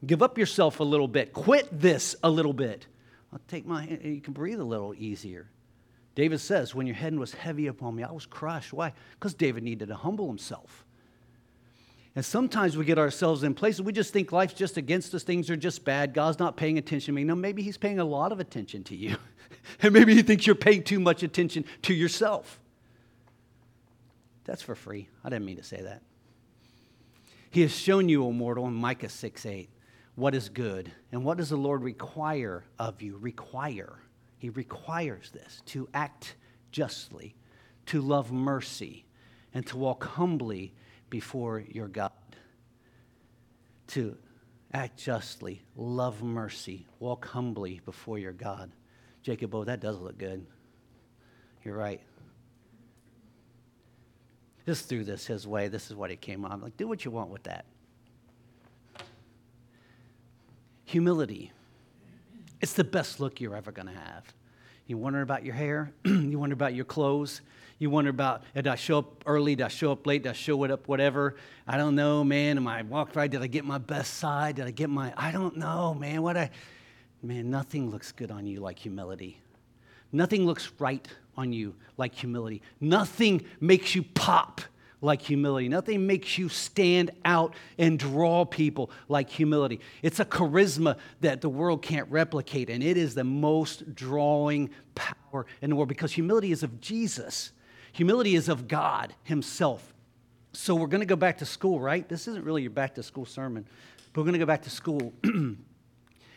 Give 0.06 0.22
up 0.22 0.38
yourself 0.38 0.80
a 0.80 0.84
little 0.84 1.08
bit. 1.08 1.34
Quit 1.34 1.68
this 1.78 2.16
a 2.22 2.30
little 2.30 2.54
bit. 2.54 2.86
I'll 3.34 3.40
take 3.48 3.66
my 3.66 3.84
hand. 3.84 4.00
You 4.02 4.22
can 4.22 4.32
breathe 4.32 4.60
a 4.60 4.64
little 4.64 4.94
easier. 4.94 5.50
David 6.14 6.40
says, 6.40 6.74
When 6.74 6.86
your 6.86 6.96
head 6.96 7.16
was 7.18 7.34
heavy 7.34 7.66
upon 7.66 7.96
me, 7.96 8.02
I 8.02 8.12
was 8.12 8.26
crushed. 8.26 8.72
Why? 8.72 8.92
Because 9.12 9.34
David 9.34 9.62
needed 9.62 9.88
to 9.88 9.94
humble 9.94 10.28
himself. 10.28 10.84
And 12.16 12.24
sometimes 12.24 12.76
we 12.76 12.84
get 12.84 12.98
ourselves 12.98 13.42
in 13.42 13.54
places 13.54 13.82
we 13.82 13.92
just 13.92 14.12
think 14.12 14.30
life's 14.30 14.54
just 14.54 14.76
against 14.76 15.12
us, 15.14 15.24
things 15.24 15.50
are 15.50 15.56
just 15.56 15.84
bad, 15.84 16.14
God's 16.14 16.38
not 16.38 16.56
paying 16.56 16.78
attention 16.78 17.12
to 17.12 17.16
me. 17.16 17.24
No, 17.24 17.34
maybe 17.34 17.62
He's 17.62 17.76
paying 17.76 17.98
a 17.98 18.04
lot 18.04 18.30
of 18.30 18.38
attention 18.38 18.84
to 18.84 18.96
you. 18.96 19.16
and 19.82 19.92
maybe 19.92 20.14
He 20.14 20.22
thinks 20.22 20.46
you're 20.46 20.54
paying 20.54 20.84
too 20.84 21.00
much 21.00 21.22
attention 21.22 21.64
to 21.82 21.94
yourself. 21.94 22.60
That's 24.44 24.62
for 24.62 24.74
free. 24.74 25.08
I 25.24 25.30
didn't 25.30 25.46
mean 25.46 25.56
to 25.56 25.64
say 25.64 25.82
that. 25.82 26.02
He 27.50 27.62
has 27.62 27.74
shown 27.74 28.08
you, 28.08 28.24
O 28.24 28.32
mortal, 28.32 28.66
in 28.66 28.74
Micah 28.74 29.08
6 29.08 29.46
8, 29.46 29.68
what 30.14 30.34
is 30.34 30.48
good. 30.48 30.92
And 31.10 31.24
what 31.24 31.38
does 31.38 31.48
the 31.48 31.56
Lord 31.56 31.82
require 31.82 32.64
of 32.78 33.02
you? 33.02 33.16
Require. 33.16 33.98
He 34.44 34.50
requires 34.50 35.30
this 35.30 35.62
to 35.68 35.88
act 35.94 36.34
justly, 36.70 37.34
to 37.86 38.02
love 38.02 38.30
mercy, 38.30 39.06
and 39.54 39.66
to 39.68 39.78
walk 39.78 40.04
humbly 40.04 40.74
before 41.08 41.60
your 41.60 41.88
God. 41.88 42.12
To 43.86 44.18
act 44.74 44.98
justly, 44.98 45.62
love 45.76 46.22
mercy, 46.22 46.86
walk 46.98 47.24
humbly 47.28 47.80
before 47.86 48.18
your 48.18 48.32
God. 48.32 48.70
Jacob, 49.22 49.54
oh, 49.54 49.64
that 49.64 49.80
does 49.80 49.98
look 49.98 50.18
good. 50.18 50.44
You're 51.64 51.78
right. 51.78 52.02
Just 54.66 54.90
threw 54.90 55.04
this 55.04 55.26
his 55.26 55.46
way. 55.46 55.68
This 55.68 55.90
is 55.90 55.96
what 55.96 56.10
he 56.10 56.16
came 56.16 56.44
on. 56.44 56.60
Like, 56.60 56.76
do 56.76 56.86
what 56.86 57.02
you 57.02 57.10
want 57.10 57.30
with 57.30 57.44
that. 57.44 57.64
Humility. 60.84 61.50
It's 62.64 62.72
the 62.72 62.82
best 62.82 63.20
look 63.20 63.42
you're 63.42 63.54
ever 63.54 63.72
going 63.72 63.88
to 63.88 63.92
have. 63.92 64.24
You 64.86 64.96
wonder 64.96 65.20
about 65.20 65.44
your 65.44 65.54
hair. 65.54 65.92
you 66.06 66.38
wonder 66.38 66.54
about 66.54 66.72
your 66.72 66.86
clothes. 66.86 67.42
You 67.78 67.90
wonder 67.90 68.08
about, 68.08 68.40
eh, 68.56 68.62
did 68.62 68.68
I 68.68 68.76
show 68.76 69.00
up 69.00 69.22
early? 69.26 69.54
Did 69.54 69.64
I 69.64 69.68
show 69.68 69.92
up 69.92 70.06
late? 70.06 70.22
Did 70.22 70.30
I 70.30 70.32
show 70.32 70.64
it 70.64 70.70
up 70.70 70.88
whatever? 70.88 71.36
I 71.68 71.76
don't 71.76 71.94
know, 71.94 72.24
man. 72.24 72.56
Am 72.56 72.66
I 72.66 72.80
walked 72.80 73.16
right? 73.16 73.30
Did 73.30 73.42
I 73.42 73.48
get 73.48 73.66
my 73.66 73.76
best 73.76 74.14
side? 74.14 74.56
Did 74.56 74.64
I 74.66 74.70
get 74.70 74.88
my, 74.88 75.12
I 75.14 75.30
don't 75.30 75.58
know, 75.58 75.92
man. 75.92 76.22
What 76.22 76.38
I, 76.38 76.50
man, 77.22 77.50
nothing 77.50 77.90
looks 77.90 78.12
good 78.12 78.30
on 78.30 78.46
you 78.46 78.60
like 78.60 78.78
humility. 78.78 79.36
Nothing 80.10 80.46
looks 80.46 80.72
right 80.78 81.06
on 81.36 81.52
you 81.52 81.74
like 81.98 82.14
humility. 82.14 82.62
Nothing 82.80 83.44
makes 83.60 83.94
you 83.94 84.02
pop 84.02 84.62
like 85.04 85.22
humility. 85.22 85.68
Nothing 85.68 86.06
makes 86.06 86.38
you 86.38 86.48
stand 86.48 87.10
out 87.24 87.54
and 87.78 87.98
draw 87.98 88.44
people 88.44 88.90
like 89.08 89.28
humility. 89.28 89.80
It's 90.02 90.18
a 90.18 90.24
charisma 90.24 90.96
that 91.20 91.40
the 91.40 91.48
world 91.48 91.82
can't 91.82 92.10
replicate, 92.10 92.70
and 92.70 92.82
it 92.82 92.96
is 92.96 93.14
the 93.14 93.24
most 93.24 93.94
drawing 93.94 94.70
power 94.94 95.46
in 95.62 95.70
the 95.70 95.76
world 95.76 95.88
because 95.88 96.12
humility 96.12 96.50
is 96.50 96.62
of 96.62 96.80
Jesus. 96.80 97.52
Humility 97.92 98.34
is 98.34 98.48
of 98.48 98.66
God 98.66 99.14
Himself. 99.22 99.94
So 100.52 100.74
we're 100.74 100.86
going 100.86 101.00
to 101.00 101.06
go 101.06 101.16
back 101.16 101.38
to 101.38 101.46
school, 101.46 101.80
right? 101.80 102.08
This 102.08 102.26
isn't 102.28 102.44
really 102.44 102.62
your 102.62 102.70
back 102.70 102.94
to 102.94 103.02
school 103.02 103.26
sermon, 103.26 103.66
but 104.12 104.20
we're 104.20 104.24
going 104.24 104.34
to 104.34 104.38
go 104.38 104.46
back 104.46 104.62
to 104.62 104.70
school. 104.70 105.12
and 105.24 105.56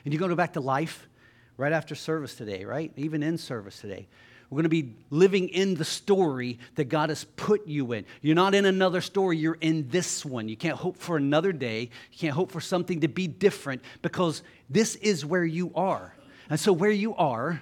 you're 0.03 0.19
going 0.19 0.29
to 0.29 0.35
go 0.35 0.35
back 0.35 0.53
to 0.53 0.59
life 0.59 1.07
right 1.55 1.71
after 1.71 1.95
service 1.95 2.35
today, 2.35 2.65
right? 2.65 2.91
Even 2.95 3.23
in 3.23 3.37
service 3.37 3.79
today. 3.79 4.07
We're 4.49 4.57
going 4.57 4.63
to 4.63 4.69
be 4.69 4.93
living 5.09 5.49
in 5.49 5.75
the 5.75 5.83
story 5.83 6.59
that 6.75 6.85
God 6.85 7.09
has 7.09 7.25
put 7.35 7.67
you 7.67 7.91
in. 7.91 8.05
You're 8.21 8.35
not 8.35 8.55
in 8.55 8.65
another 8.65 9.01
story, 9.01 9.37
you're 9.37 9.57
in 9.59 9.89
this 9.89 10.25
one. 10.25 10.47
You 10.47 10.55
can't 10.55 10.77
hope 10.77 10.97
for 10.97 11.17
another 11.17 11.51
day. 11.51 11.89
You 12.11 12.17
can't 12.17 12.33
hope 12.33 12.51
for 12.51 12.61
something 12.61 13.01
to 13.01 13.09
be 13.09 13.27
different 13.27 13.81
because 14.01 14.43
this 14.69 14.95
is 14.95 15.25
where 15.25 15.43
you 15.43 15.71
are. 15.75 16.13
And 16.49 16.57
so, 16.57 16.71
where 16.71 16.91
you 16.91 17.13
are, 17.15 17.61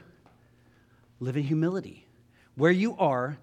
live 1.20 1.38
in 1.38 1.44
humility. 1.44 2.06
Where 2.56 2.72
you 2.72 2.96
are, 2.98 3.38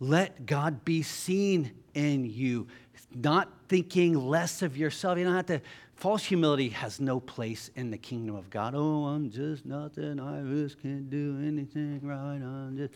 let 0.00 0.46
God 0.46 0.84
be 0.84 1.02
seen 1.02 1.72
in 1.92 2.24
you. 2.24 2.66
Not 3.14 3.50
thinking 3.68 4.14
less 4.14 4.62
of 4.62 4.76
yourself. 4.76 5.18
You 5.18 5.24
don't 5.24 5.34
have 5.34 5.46
to 5.46 5.60
False 5.96 6.24
humility 6.24 6.68
has 6.68 7.00
no 7.00 7.20
place 7.20 7.70
in 7.74 7.90
the 7.90 7.96
kingdom 7.96 8.36
of 8.36 8.50
God. 8.50 8.74
Oh, 8.76 9.06
I'm 9.06 9.30
just 9.30 9.64
nothing. 9.64 10.20
I 10.20 10.42
just 10.42 10.80
can't 10.82 11.08
do 11.08 11.38
anything 11.42 12.00
right. 12.02 12.36
I'm 12.36 12.76
just. 12.76 12.92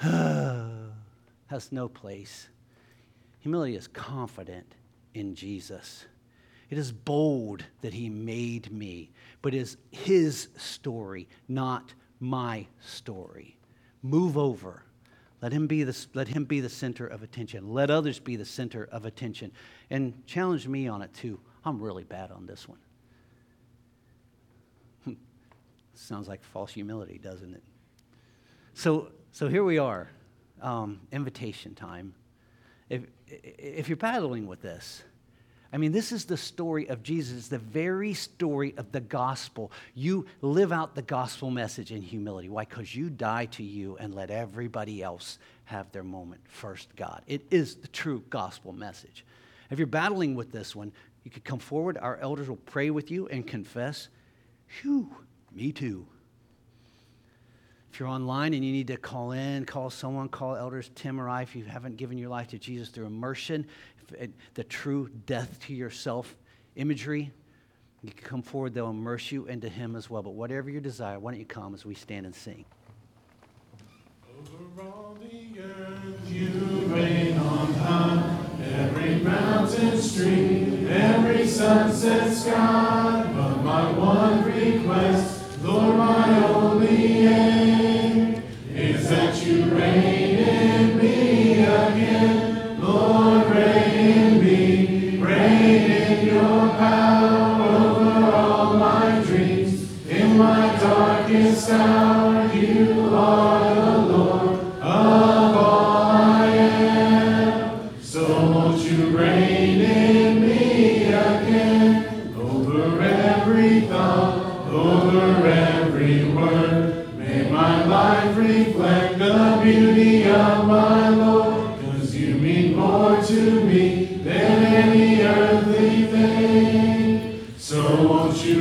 has 1.48 1.72
no 1.72 1.88
place. 1.88 2.48
Humility 3.40 3.76
is 3.76 3.86
confident 3.86 4.74
in 5.14 5.34
Jesus. 5.34 6.06
It 6.70 6.78
is 6.78 6.90
bold 6.90 7.64
that 7.82 7.94
he 7.94 8.08
made 8.08 8.70
me, 8.72 9.10
but 9.42 9.54
it 9.54 9.58
is 9.58 9.76
his 9.90 10.48
story, 10.56 11.28
not 11.48 11.94
my 12.20 12.66
story. 12.80 13.58
Move 14.02 14.36
over. 14.36 14.82
Let 15.40 15.52
him, 15.52 15.66
be 15.66 15.84
the, 15.84 15.96
let 16.14 16.28
him 16.28 16.44
be 16.44 16.60
the 16.60 16.68
center 16.68 17.06
of 17.06 17.22
attention. 17.22 17.72
Let 17.72 17.90
others 17.90 18.18
be 18.18 18.36
the 18.36 18.44
center 18.44 18.88
of 18.90 19.04
attention. 19.04 19.52
And 19.88 20.26
challenge 20.26 20.66
me 20.66 20.88
on 20.88 21.00
it 21.00 21.14
too. 21.14 21.38
I'm 21.64 21.80
really 21.80 22.04
bad 22.04 22.30
on 22.30 22.46
this 22.46 22.66
one. 22.68 22.78
Sounds 25.94 26.28
like 26.28 26.42
false 26.42 26.72
humility, 26.72 27.18
doesn't 27.22 27.54
it? 27.54 27.62
So, 28.74 29.08
so 29.32 29.48
here 29.48 29.64
we 29.64 29.78
are, 29.78 30.08
um, 30.62 31.00
invitation 31.12 31.74
time. 31.74 32.14
If, 32.88 33.02
if 33.26 33.88
you're 33.88 33.96
battling 33.96 34.46
with 34.46 34.62
this, 34.62 35.02
I 35.72 35.76
mean, 35.76 35.92
this 35.92 36.12
is 36.12 36.24
the 36.24 36.36
story 36.36 36.88
of 36.88 37.02
Jesus, 37.02 37.48
the 37.48 37.58
very 37.58 38.14
story 38.14 38.72
of 38.78 38.90
the 38.90 39.00
gospel. 39.00 39.70
You 39.94 40.24
live 40.40 40.72
out 40.72 40.94
the 40.94 41.02
gospel 41.02 41.50
message 41.50 41.92
in 41.92 42.00
humility. 42.00 42.48
Why? 42.48 42.64
Because 42.64 42.94
you 42.94 43.10
die 43.10 43.46
to 43.46 43.62
you 43.62 43.98
and 43.98 44.14
let 44.14 44.30
everybody 44.30 45.02
else 45.02 45.38
have 45.64 45.92
their 45.92 46.02
moment. 46.02 46.40
First, 46.48 46.96
God. 46.96 47.22
It 47.26 47.44
is 47.50 47.74
the 47.74 47.88
true 47.88 48.24
gospel 48.30 48.72
message. 48.72 49.26
If 49.70 49.78
you're 49.78 49.86
battling 49.86 50.34
with 50.34 50.52
this 50.52 50.74
one, 50.74 50.92
you 51.28 51.32
could 51.32 51.44
come 51.44 51.58
forward. 51.58 51.98
Our 51.98 52.16
elders 52.16 52.48
will 52.48 52.56
pray 52.56 52.88
with 52.88 53.10
you 53.10 53.28
and 53.28 53.46
confess. 53.46 54.08
Phew, 54.66 55.14
me 55.52 55.72
too. 55.72 56.06
If 57.92 58.00
you're 58.00 58.08
online 58.08 58.54
and 58.54 58.64
you 58.64 58.72
need 58.72 58.86
to 58.86 58.96
call 58.96 59.32
in, 59.32 59.66
call 59.66 59.90
someone, 59.90 60.30
call 60.30 60.56
elders, 60.56 60.90
Tim 60.94 61.20
or 61.20 61.28
I, 61.28 61.42
if 61.42 61.54
you 61.54 61.64
haven't 61.64 61.98
given 61.98 62.16
your 62.16 62.30
life 62.30 62.48
to 62.48 62.58
Jesus 62.58 62.88
through 62.88 63.04
immersion, 63.04 63.66
the 64.54 64.64
true 64.64 65.10
death 65.26 65.60
to 65.66 65.74
yourself 65.74 66.34
imagery, 66.76 67.30
you 68.02 68.10
can 68.10 68.26
come 68.26 68.40
forward, 68.40 68.72
they'll 68.72 68.88
immerse 68.88 69.30
you 69.30 69.44
into 69.48 69.68
Him 69.68 69.96
as 69.96 70.08
well. 70.08 70.22
But 70.22 70.32
whatever 70.32 70.70
your 70.70 70.80
desire, 70.80 71.18
why 71.18 71.32
don't 71.32 71.40
you 71.40 71.44
come 71.44 71.74
as 71.74 71.84
we 71.84 71.94
stand 71.94 72.24
and 72.24 72.34
sing? 72.34 72.64
Mountain 79.78 80.00
stream, 80.00 80.88
every 80.88 81.46
sunset 81.46 82.32
sky. 82.34 83.30
But 83.34 83.62
my 83.62 83.92
one 83.92 84.44
request, 84.44 84.77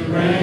won't 0.09 0.36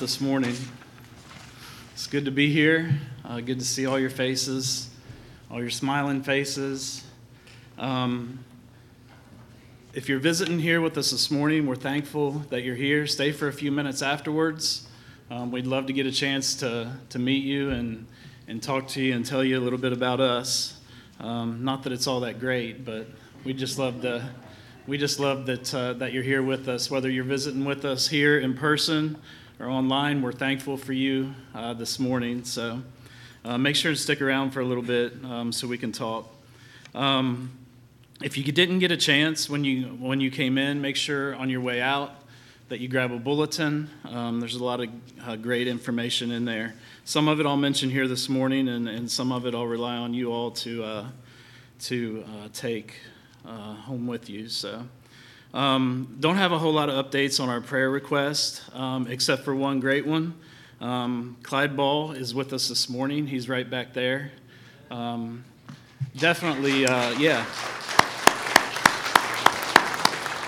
this 0.00 0.18
morning. 0.18 0.56
It's 1.92 2.06
good 2.06 2.24
to 2.24 2.30
be 2.30 2.50
here. 2.50 2.98
Uh, 3.22 3.40
good 3.40 3.58
to 3.58 3.64
see 3.66 3.84
all 3.84 3.98
your 3.98 4.08
faces, 4.08 4.88
all 5.50 5.60
your 5.60 5.68
smiling 5.68 6.22
faces. 6.22 7.04
Um, 7.76 8.42
if 9.92 10.08
you're 10.08 10.18
visiting 10.18 10.58
here 10.58 10.80
with 10.80 10.96
us 10.96 11.10
this 11.10 11.30
morning, 11.30 11.66
we're 11.66 11.76
thankful 11.76 12.30
that 12.48 12.62
you're 12.62 12.76
here. 12.76 13.06
Stay 13.06 13.30
for 13.30 13.48
a 13.48 13.52
few 13.52 13.70
minutes 13.70 14.00
afterwards. 14.00 14.88
Um, 15.30 15.50
we'd 15.50 15.66
love 15.66 15.84
to 15.88 15.92
get 15.92 16.06
a 16.06 16.12
chance 16.12 16.54
to, 16.56 16.96
to 17.10 17.18
meet 17.18 17.44
you 17.44 17.68
and, 17.68 18.06
and 18.48 18.62
talk 18.62 18.88
to 18.88 19.02
you 19.02 19.14
and 19.14 19.26
tell 19.26 19.44
you 19.44 19.58
a 19.58 19.62
little 19.62 19.78
bit 19.78 19.92
about 19.92 20.18
us. 20.18 20.80
Um, 21.20 21.62
not 21.62 21.82
that 21.82 21.92
it's 21.92 22.06
all 22.06 22.20
that 22.20 22.40
great, 22.40 22.86
but 22.86 23.06
we 23.44 23.52
just 23.52 23.78
love 23.78 24.00
to 24.00 24.30
we 24.86 24.96
just 24.96 25.20
love 25.20 25.44
that, 25.46 25.74
uh, 25.74 25.92
that 25.92 26.14
you're 26.14 26.22
here 26.22 26.42
with 26.42 26.66
us. 26.66 26.90
Whether 26.90 27.10
you're 27.10 27.22
visiting 27.22 27.66
with 27.66 27.84
us 27.84 28.08
here 28.08 28.40
in 28.40 28.54
person 28.54 29.18
or 29.60 29.68
online, 29.68 30.22
we're 30.22 30.32
thankful 30.32 30.78
for 30.78 30.94
you 30.94 31.34
uh, 31.54 31.74
this 31.74 31.98
morning. 31.98 32.44
So 32.44 32.80
uh, 33.44 33.58
make 33.58 33.76
sure 33.76 33.92
to 33.92 33.96
stick 33.96 34.22
around 34.22 34.52
for 34.52 34.60
a 34.60 34.64
little 34.64 34.82
bit 34.82 35.12
um, 35.22 35.52
so 35.52 35.68
we 35.68 35.76
can 35.76 35.92
talk. 35.92 36.32
Um, 36.94 37.50
if 38.22 38.38
you 38.38 38.44
didn't 38.44 38.78
get 38.78 38.90
a 38.90 38.96
chance 38.96 39.50
when 39.50 39.64
you, 39.64 39.84
when 39.84 40.18
you 40.18 40.30
came 40.30 40.56
in, 40.56 40.80
make 40.80 40.96
sure 40.96 41.34
on 41.34 41.50
your 41.50 41.60
way 41.60 41.82
out 41.82 42.14
that 42.70 42.80
you 42.80 42.88
grab 42.88 43.12
a 43.12 43.18
bulletin. 43.18 43.90
Um, 44.08 44.40
there's 44.40 44.54
a 44.54 44.64
lot 44.64 44.80
of 44.80 44.88
uh, 45.26 45.36
great 45.36 45.68
information 45.68 46.30
in 46.30 46.46
there. 46.46 46.74
Some 47.04 47.28
of 47.28 47.38
it 47.38 47.44
I'll 47.44 47.58
mention 47.58 47.90
here 47.90 48.08
this 48.08 48.30
morning, 48.30 48.66
and, 48.66 48.88
and 48.88 49.10
some 49.10 49.30
of 49.30 49.44
it 49.44 49.54
I'll 49.54 49.66
rely 49.66 49.96
on 49.96 50.14
you 50.14 50.32
all 50.32 50.52
to, 50.52 50.84
uh, 50.84 51.06
to 51.80 52.24
uh, 52.26 52.48
take 52.54 52.94
uh, 53.44 53.74
home 53.74 54.06
with 54.06 54.30
you. 54.30 54.48
So, 54.48 54.86
um, 55.52 56.16
don't 56.20 56.36
have 56.36 56.52
a 56.52 56.58
whole 56.58 56.72
lot 56.72 56.88
of 56.88 57.04
updates 57.04 57.40
on 57.40 57.48
our 57.48 57.60
prayer 57.60 57.90
request, 57.90 58.62
um, 58.72 59.08
except 59.08 59.42
for 59.42 59.54
one 59.54 59.80
great 59.80 60.06
one. 60.06 60.34
Um, 60.80 61.36
Clyde 61.42 61.76
Ball 61.76 62.12
is 62.12 62.32
with 62.32 62.52
us 62.52 62.68
this 62.68 62.88
morning. 62.88 63.26
He's 63.26 63.48
right 63.48 63.68
back 63.68 63.92
there. 63.92 64.30
Um, 64.92 65.44
definitely, 66.16 66.86
uh, 66.86 67.18
yeah. 67.18 67.44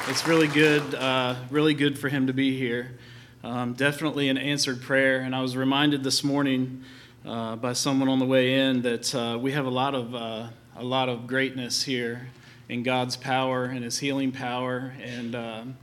It's 0.09 0.27
really 0.27 0.49
good, 0.49 0.95
uh, 0.95 1.35
really 1.51 1.75
good 1.75 1.99
for 1.99 2.09
him 2.09 2.29
to 2.29 2.33
be 2.33 2.57
here. 2.57 2.97
Um, 3.43 3.73
definitely 3.73 4.29
an 4.29 4.39
answered 4.39 4.83
prayer. 4.83 5.21
And 5.21 5.35
I 5.35 5.43
was 5.43 5.57
reminded 5.57 6.05
this 6.05 6.23
morning 6.23 6.85
uh, 7.27 7.57
by 7.57 7.73
someone 7.73 8.09
on 8.09 8.21
the 8.21 8.27
way 8.27 8.55
in 8.55 8.83
that 8.83 9.13
uh, 9.15 9.37
we 9.37 9.51
have 9.51 9.67
a 9.67 9.71
lot 9.71 9.97
of 9.97 10.15
uh, 10.15 10.49
a 10.77 10.85
lot 10.85 11.09
of 11.09 11.27
greatness 11.27 11.83
here 11.83 12.29
in 12.73 12.83
God's 12.83 13.17
power 13.17 13.67
and 13.67 13.85
His 13.85 13.99
healing 13.99 14.33
power. 14.33 14.95
And 15.03 15.35
um, 15.35 15.77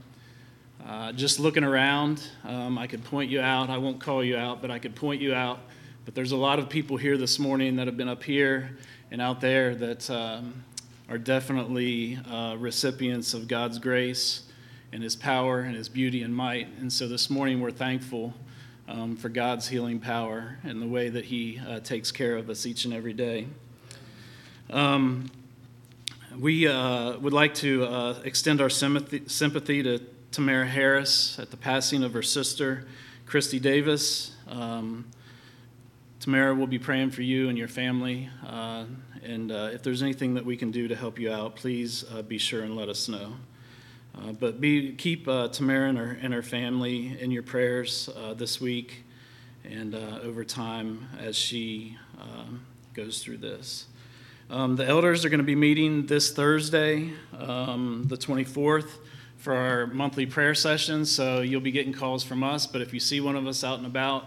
uh, 0.84 1.12
just 1.12 1.38
looking 1.38 1.62
around, 1.62 2.20
um, 2.44 2.78
I 2.78 2.88
could 2.88 3.04
point 3.04 3.30
you 3.30 3.40
out. 3.40 3.70
I 3.70 3.78
won't 3.78 4.00
call 4.00 4.24
you 4.24 4.36
out, 4.36 4.60
but 4.60 4.72
I 4.72 4.80
could 4.80 4.96
point 4.96 5.22
you 5.22 5.32
out. 5.32 5.60
But 6.04 6.16
there's 6.16 6.32
a 6.32 6.36
lot 6.36 6.58
of 6.58 6.68
people 6.68 6.96
here 6.96 7.16
this 7.16 7.38
morning 7.38 7.76
that 7.76 7.86
have 7.86 7.96
been 7.96 8.08
up 8.08 8.24
here 8.24 8.76
and 9.12 9.22
out 9.22 9.40
there 9.40 9.76
that 9.76 10.10
um, 10.10 10.64
are 11.08 11.16
definitely 11.16 12.18
uh, 12.28 12.56
recipients 12.58 13.34
of 13.34 13.46
God's 13.46 13.78
grace 13.78 14.42
and 14.92 15.00
His 15.00 15.14
power 15.14 15.60
and 15.60 15.76
His 15.76 15.88
beauty 15.88 16.24
and 16.24 16.34
might. 16.34 16.66
And 16.80 16.92
so 16.92 17.06
this 17.06 17.30
morning 17.30 17.60
we're 17.60 17.70
thankful 17.70 18.34
um, 18.88 19.16
for 19.16 19.28
God's 19.28 19.68
healing 19.68 20.00
power 20.00 20.58
and 20.64 20.82
the 20.82 20.88
way 20.88 21.08
that 21.08 21.26
He 21.26 21.60
uh, 21.68 21.78
takes 21.78 22.10
care 22.10 22.36
of 22.36 22.50
us 22.50 22.66
each 22.66 22.84
and 22.84 22.92
every 22.92 23.12
day. 23.12 23.46
Um, 24.70 25.30
we 26.38 26.68
uh, 26.68 27.18
would 27.18 27.32
like 27.32 27.54
to 27.54 27.84
uh, 27.84 28.20
extend 28.24 28.60
our 28.60 28.70
sympathy, 28.70 29.22
sympathy 29.26 29.82
to 29.82 29.98
Tamara 30.30 30.66
Harris 30.66 31.38
at 31.38 31.50
the 31.50 31.56
passing 31.56 32.04
of 32.04 32.12
her 32.12 32.22
sister, 32.22 32.86
Christy 33.26 33.58
Davis. 33.58 34.36
Um, 34.48 35.06
Tamara 36.20 36.54
will 36.54 36.66
be 36.66 36.78
praying 36.78 37.10
for 37.10 37.22
you 37.22 37.48
and 37.48 37.58
your 37.58 37.68
family. 37.68 38.28
Uh, 38.46 38.84
and 39.24 39.50
uh, 39.50 39.70
if 39.72 39.82
there's 39.82 40.02
anything 40.02 40.34
that 40.34 40.44
we 40.44 40.56
can 40.56 40.70
do 40.70 40.86
to 40.86 40.94
help 40.94 41.18
you 41.18 41.32
out, 41.32 41.56
please 41.56 42.04
uh, 42.12 42.22
be 42.22 42.38
sure 42.38 42.62
and 42.62 42.76
let 42.76 42.88
us 42.88 43.08
know. 43.08 43.32
Uh, 44.14 44.32
but 44.32 44.60
be, 44.60 44.92
keep 44.92 45.24
Tamara 45.24 45.88
and 45.88 45.98
her, 45.98 46.18
and 46.20 46.32
her 46.32 46.42
family 46.42 47.18
in 47.20 47.30
your 47.30 47.42
prayers 47.42 48.08
this 48.36 48.60
week 48.60 49.04
and 49.64 49.94
over 49.94 50.44
time 50.44 51.08
as 51.18 51.36
she 51.36 51.96
goes 52.94 53.22
through 53.22 53.38
this. 53.38 53.86
Um, 54.50 54.74
the 54.74 54.84
elders 54.84 55.24
are 55.24 55.28
going 55.28 55.38
to 55.38 55.44
be 55.44 55.54
meeting 55.54 56.06
this 56.06 56.32
Thursday, 56.32 57.12
um, 57.38 58.02
the 58.08 58.16
24th, 58.16 58.88
for 59.36 59.54
our 59.54 59.86
monthly 59.86 60.26
prayer 60.26 60.56
session. 60.56 61.04
So 61.04 61.40
you'll 61.40 61.60
be 61.60 61.70
getting 61.70 61.92
calls 61.92 62.24
from 62.24 62.42
us. 62.42 62.66
But 62.66 62.80
if 62.80 62.92
you 62.92 62.98
see 62.98 63.20
one 63.20 63.36
of 63.36 63.46
us 63.46 63.62
out 63.62 63.78
and 63.78 63.86
about 63.86 64.24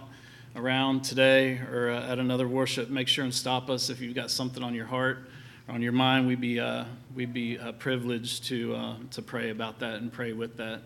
around 0.56 1.04
today 1.04 1.58
or 1.58 1.90
uh, 1.90 2.10
at 2.10 2.20
another 2.20 2.48
worship, 2.48 2.90
make 2.90 3.10
sure 3.10 3.26
and 3.26 3.34
stop 3.34 3.70
us 3.70 3.90
if 3.90 4.00
you've 4.00 4.16
got 4.16 4.32
something 4.32 4.64
on 4.64 4.74
your 4.74 4.86
heart 4.86 5.28
or 5.68 5.76
on 5.76 5.82
your 5.82 5.92
mind. 5.92 6.26
We'd 6.26 6.40
be 6.40 6.58
uh, 6.58 6.86
we'd 7.14 7.34
be 7.34 7.60
uh, 7.60 7.74
privileged 7.74 8.46
to 8.46 8.76
uh, 8.76 8.96
to 9.12 9.22
pray 9.22 9.50
about 9.50 9.80
that 9.80 9.96
and 9.96 10.10
pray 10.10 10.32
with 10.32 10.56
that 10.56 10.84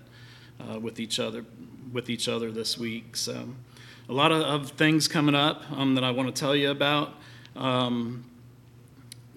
uh, 0.59 0.79
with 0.79 0.99
each 0.99 1.19
other 1.19 1.45
with 1.93 2.09
each 2.09 2.27
other 2.27 2.51
this 2.51 2.75
week. 2.75 3.15
So 3.15 3.49
a 4.09 4.13
lot 4.13 4.31
of, 4.31 4.41
of 4.41 4.71
things 4.71 5.07
coming 5.07 5.35
up 5.35 5.61
um, 5.71 5.93
that 5.93 6.03
I 6.03 6.09
want 6.09 6.35
to 6.35 6.39
tell 6.39 6.55
you 6.55 6.71
about. 6.71 7.11
Um, 7.55 8.25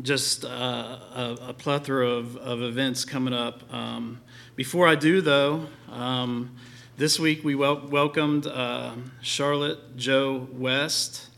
just 0.02 0.44
uh, 0.44 0.48
a, 0.48 1.36
a, 1.48 1.52
plethora 1.52 2.08
of, 2.08 2.36
of 2.36 2.62
events 2.62 3.04
coming 3.04 3.34
up. 3.34 3.62
Um, 3.72 4.20
before 4.56 4.88
I 4.88 4.94
do, 4.94 5.20
though, 5.20 5.66
um, 5.90 6.56
this 6.96 7.18
week 7.18 7.44
we 7.44 7.54
wel- 7.54 7.86
welcomed 7.88 8.46
uh, 8.46 8.92
Charlotte 9.20 9.96
Joe 9.96 10.48
West. 10.52 11.28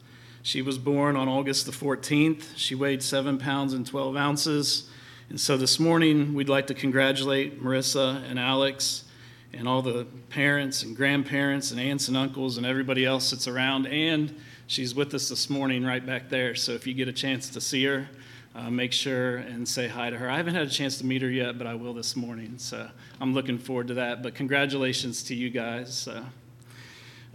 She 0.42 0.62
was 0.62 0.78
born 0.78 1.16
on 1.16 1.28
August 1.28 1.66
the 1.66 1.72
14th. 1.72 2.56
She 2.56 2.74
weighed 2.74 3.02
seven 3.02 3.38
pounds 3.38 3.72
and 3.72 3.86
12 3.86 4.16
ounces. 4.16 4.88
And 5.28 5.40
so 5.40 5.56
this 5.56 5.78
morning 5.80 6.34
we'd 6.34 6.48
like 6.48 6.66
to 6.68 6.74
congratulate 6.74 7.62
Marissa 7.62 8.28
and 8.28 8.38
Alex 8.38 9.04
and 9.52 9.68
all 9.68 9.82
the 9.82 10.06
parents 10.30 10.82
and 10.82 10.96
grandparents 10.96 11.70
and 11.70 11.80
aunts 11.80 12.08
and 12.08 12.16
uncles 12.16 12.56
and 12.56 12.66
everybody 12.66 13.04
else 13.04 13.30
that's 13.30 13.48
around. 13.48 13.86
And 13.86 14.40
she's 14.66 14.94
with 14.94 15.14
us 15.14 15.28
this 15.28 15.50
morning 15.50 15.84
right 15.84 16.04
back 16.04 16.28
there. 16.28 16.54
So 16.54 16.72
if 16.72 16.86
you 16.86 16.94
get 16.94 17.08
a 17.08 17.12
chance 17.12 17.48
to 17.50 17.60
see 17.60 17.84
her, 17.84 18.08
uh, 18.54 18.70
make 18.70 18.92
sure 18.92 19.36
and 19.36 19.66
say 19.66 19.88
hi 19.88 20.10
to 20.10 20.18
her. 20.18 20.28
I 20.28 20.36
haven't 20.36 20.54
had 20.54 20.66
a 20.66 20.70
chance 20.70 20.98
to 20.98 21.06
meet 21.06 21.22
her 21.22 21.30
yet, 21.30 21.58
but 21.58 21.66
I 21.66 21.74
will 21.74 21.94
this 21.94 22.16
morning. 22.16 22.54
So 22.58 22.88
I'm 23.20 23.32
looking 23.34 23.58
forward 23.58 23.88
to 23.88 23.94
that. 23.94 24.22
But 24.22 24.34
congratulations 24.34 25.22
to 25.24 25.34
you 25.34 25.50
guys. 25.50 26.06
Uh, 26.06 26.24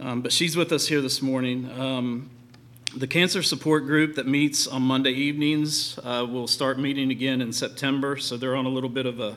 um, 0.00 0.22
but 0.22 0.32
she's 0.32 0.56
with 0.56 0.72
us 0.72 0.86
here 0.86 1.00
this 1.00 1.20
morning. 1.20 1.70
Um, 1.72 2.30
the 2.96 3.06
cancer 3.06 3.42
support 3.42 3.84
group 3.84 4.14
that 4.14 4.26
meets 4.26 4.66
on 4.66 4.82
Monday 4.82 5.10
evenings 5.10 5.98
uh, 6.04 6.26
will 6.28 6.46
start 6.46 6.78
meeting 6.78 7.10
again 7.10 7.42
in 7.42 7.52
September, 7.52 8.16
so 8.16 8.36
they're 8.36 8.56
on 8.56 8.64
a 8.64 8.70
little 8.70 8.88
bit 8.88 9.06
of 9.06 9.20
a 9.20 9.36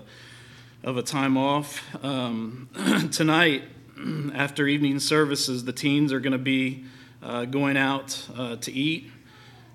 of 0.83 0.97
a 0.97 1.03
time 1.03 1.37
off. 1.37 1.83
Um, 2.03 2.69
tonight, 3.11 3.63
after 4.33 4.67
evening 4.67 4.99
services, 4.99 5.63
the 5.63 5.73
teens 5.73 6.11
are 6.13 6.19
going 6.19 6.31
to 6.31 6.39
be 6.39 6.85
uh, 7.21 7.45
going 7.45 7.77
out 7.77 8.27
uh, 8.35 8.55
to 8.57 8.71
eat. 8.71 9.11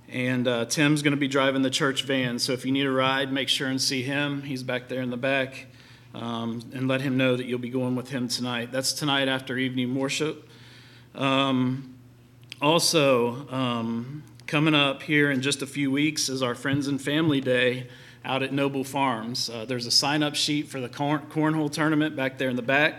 And 0.09 0.47
uh, 0.47 0.65
Tim's 0.67 1.03
going 1.03 1.13
to 1.13 1.21
be 1.21 1.29
driving 1.29 1.63
the 1.63 1.71
church 1.71 2.05
van. 2.05 2.39
So 2.39 2.53
if 2.53 2.65
you 2.65 2.73
need 2.73 2.87
a 2.87 2.91
ride, 2.91 3.33
make 3.33 3.49
sure 3.49 3.69
and 3.69 3.81
see 3.81 4.03
him. 4.03 4.43
He's 4.43 4.63
back 4.63 4.89
there 4.89 5.03
in 5.03 5.11
the 5.11 5.17
back. 5.17 5.67
Um, 6.15 6.63
and 6.73 6.89
let 6.89 7.03
him 7.03 7.17
know 7.17 7.37
that 7.37 7.45
you'll 7.45 7.59
be 7.59 7.69
going 7.69 7.95
with 7.95 8.09
him 8.09 8.29
tonight. 8.29 8.73
That's 8.73 8.93
tonight 8.95 9.29
after 9.29 9.59
evening 9.59 9.95
worship. 9.95 10.49
Um, 11.15 11.95
also, 12.63 13.47
um, 13.51 14.23
coming 14.47 14.75
up 14.75 15.03
here 15.03 15.31
in 15.31 15.43
just 15.43 15.61
a 15.61 15.67
few 15.67 15.91
weeks 15.91 16.31
is 16.31 16.43
our 16.43 16.55
Friends 16.55 16.87
and 16.87 17.03
Family 17.03 17.41
Day 17.43 17.89
out 18.25 18.43
at 18.43 18.53
Noble 18.53 18.83
Farms. 18.83 19.51
Uh, 19.51 19.67
there's 19.67 19.87
a 19.87 19.91
sign 19.91 20.23
up 20.23 20.35
sheet 20.35 20.69
for 20.69 20.81
the 20.81 20.89
corn- 20.89 21.27
cornhole 21.31 21.71
tournament 21.71 22.17
back 22.17 22.39
there 22.39 22.49
in 22.49 22.57
the 22.57 22.63
back. 22.63 22.95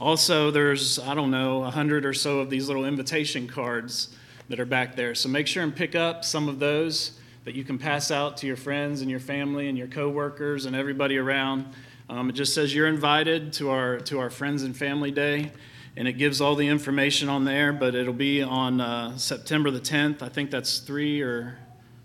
Also, 0.00 0.50
there's, 0.50 0.98
I 0.98 1.14
don't 1.14 1.30
know, 1.30 1.62
a 1.64 1.70
hundred 1.70 2.04
or 2.04 2.12
so 2.12 2.40
of 2.40 2.50
these 2.50 2.66
little 2.66 2.84
invitation 2.84 3.46
cards 3.46 4.08
that 4.48 4.60
are 4.60 4.66
back 4.66 4.96
there. 4.96 5.14
So 5.14 5.28
make 5.28 5.46
sure 5.46 5.62
and 5.62 5.74
pick 5.74 5.94
up 5.94 6.24
some 6.24 6.48
of 6.48 6.58
those 6.58 7.18
that 7.44 7.54
you 7.54 7.64
can 7.64 7.78
pass 7.78 8.10
out 8.10 8.36
to 8.38 8.46
your 8.46 8.56
friends 8.56 9.00
and 9.00 9.10
your 9.10 9.20
family 9.20 9.68
and 9.68 9.76
your 9.76 9.88
coworkers 9.88 10.66
and 10.66 10.76
everybody 10.76 11.16
around. 11.16 11.66
Um, 12.08 12.28
it 12.28 12.32
just 12.32 12.54
says 12.54 12.74
you're 12.74 12.86
invited 12.86 13.52
to 13.54 13.70
our 13.70 13.98
to 14.00 14.20
our 14.20 14.30
friends 14.30 14.62
and 14.62 14.76
family 14.76 15.10
day, 15.10 15.50
and 15.96 16.06
it 16.06 16.12
gives 16.14 16.40
all 16.40 16.54
the 16.54 16.68
information 16.68 17.28
on 17.28 17.44
there. 17.44 17.72
But 17.72 17.96
it'll 17.96 18.12
be 18.12 18.42
on 18.42 18.80
uh, 18.80 19.16
September 19.16 19.70
the 19.70 19.80
10th. 19.80 20.22
I 20.22 20.28
think 20.28 20.50
that's 20.50 20.78
three 20.78 21.20
or 21.20 21.58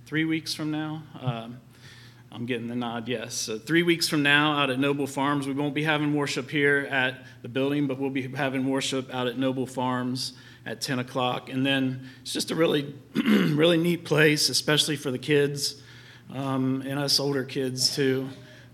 three 0.05 0.25
weeks 0.25 0.53
from 0.53 0.71
now. 0.71 1.03
Um, 1.19 1.59
I'm 2.31 2.45
getting 2.45 2.67
the 2.67 2.75
nod, 2.75 3.07
yes. 3.09 3.33
So 3.33 3.59
three 3.59 3.83
weeks 3.83 4.07
from 4.07 4.23
now, 4.23 4.57
out 4.57 4.69
at 4.69 4.79
Noble 4.79 5.05
Farms, 5.05 5.47
we 5.47 5.53
won't 5.53 5.75
be 5.75 5.83
having 5.83 6.15
worship 6.15 6.49
here 6.49 6.87
at 6.89 7.25
the 7.41 7.49
building, 7.49 7.87
but 7.87 7.99
we'll 7.99 8.09
be 8.09 8.27
having 8.33 8.69
worship 8.69 9.13
out 9.13 9.27
at 9.27 9.37
Noble 9.37 9.67
Farms 9.67 10.33
at 10.65 10.81
10 10.81 10.99
o'clock. 10.99 11.49
And 11.49 11.65
then 11.65 12.09
it's 12.21 12.33
just 12.33 12.51
a 12.51 12.55
really, 12.55 12.93
really 13.15 13.77
neat 13.77 14.05
place, 14.05 14.49
especially 14.49 14.95
for 14.95 15.11
the 15.11 15.19
kids 15.19 15.81
um, 16.33 16.83
and 16.85 16.99
us 16.99 17.19
older 17.19 17.43
kids 17.43 17.95
too. 17.95 18.29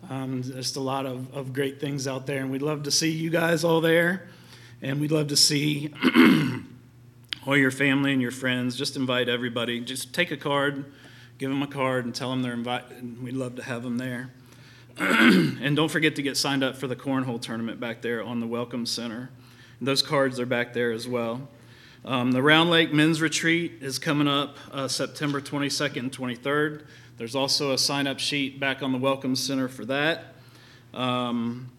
Um, 0.10 0.44
just 0.44 0.76
a 0.78 0.82
lot 0.82 1.06
of, 1.06 1.34
of 1.36 1.54
great 1.54 1.82
things 1.82 2.08
out 2.08 2.28
there, 2.28 2.42
and 2.42 2.50
we'd 2.50 2.62
love 2.62 2.84
to 2.84 2.92
see 2.92 3.12
you 3.12 3.30
guys 3.30 3.64
all 3.64 3.82
there, 3.82 4.30
and 4.82 5.02
we'd 5.02 5.12
love 5.12 5.28
to 5.28 5.36
see 5.36 5.94
all 7.46 7.58
your 7.58 7.72
family 7.72 8.14
and 8.14 8.22
your 8.22 8.32
friends. 8.32 8.78
Just 8.78 8.96
invite 8.96 9.28
everybody. 9.28 9.82
Just 9.82 10.14
take 10.14 10.32
a 10.32 10.38
card, 10.38 10.86
give 11.38 11.50
them 11.50 11.62
a 11.62 11.68
card, 11.68 12.06
and 12.06 12.16
tell 12.16 12.30
them 12.30 12.42
they're 12.42 12.54
invited. 12.54 12.98
And 12.98 13.22
we'd 13.22 13.34
love 13.34 13.56
to 13.56 13.64
have 13.64 13.84
them 13.84 13.98
there. 13.98 14.32
and 14.98 15.76
don't 15.76 15.92
forget 15.92 16.16
to 16.16 16.22
get 16.22 16.38
signed 16.38 16.64
up 16.64 16.78
for 16.78 16.88
the 16.88 16.96
cornhole 16.96 17.42
tournament 17.42 17.80
back 17.80 18.02
there 18.02 18.24
on 18.24 18.40
the 18.40 18.48
Welcome 18.48 18.86
Center. 18.86 19.30
And 19.80 19.88
those 19.88 20.02
cards 20.02 20.40
are 20.40 20.46
back 20.46 20.74
there 20.74 20.92
as 20.92 21.08
well. 21.08 21.50
Um, 22.06 22.32
the 22.32 22.42
Round 22.42 22.70
Lake 22.70 22.94
Men's 22.94 23.22
Retreat 23.22 23.74
is 23.82 24.00
coming 24.00 24.28
up 24.28 24.58
uh, 24.72 24.88
September 24.88 25.42
22nd 25.42 25.98
and 25.98 26.12
23rd. 26.12 26.84
There's 27.18 27.36
also 27.36 27.72
a 27.74 27.78
sign 27.78 28.08
up 28.08 28.20
sheet 28.20 28.60
back 28.60 28.84
on 28.84 28.92
the 28.92 28.98
Welcome 28.98 29.36
Center 29.36 29.68
for 29.68 29.84
that. 29.86 30.36
Um, 30.94 31.72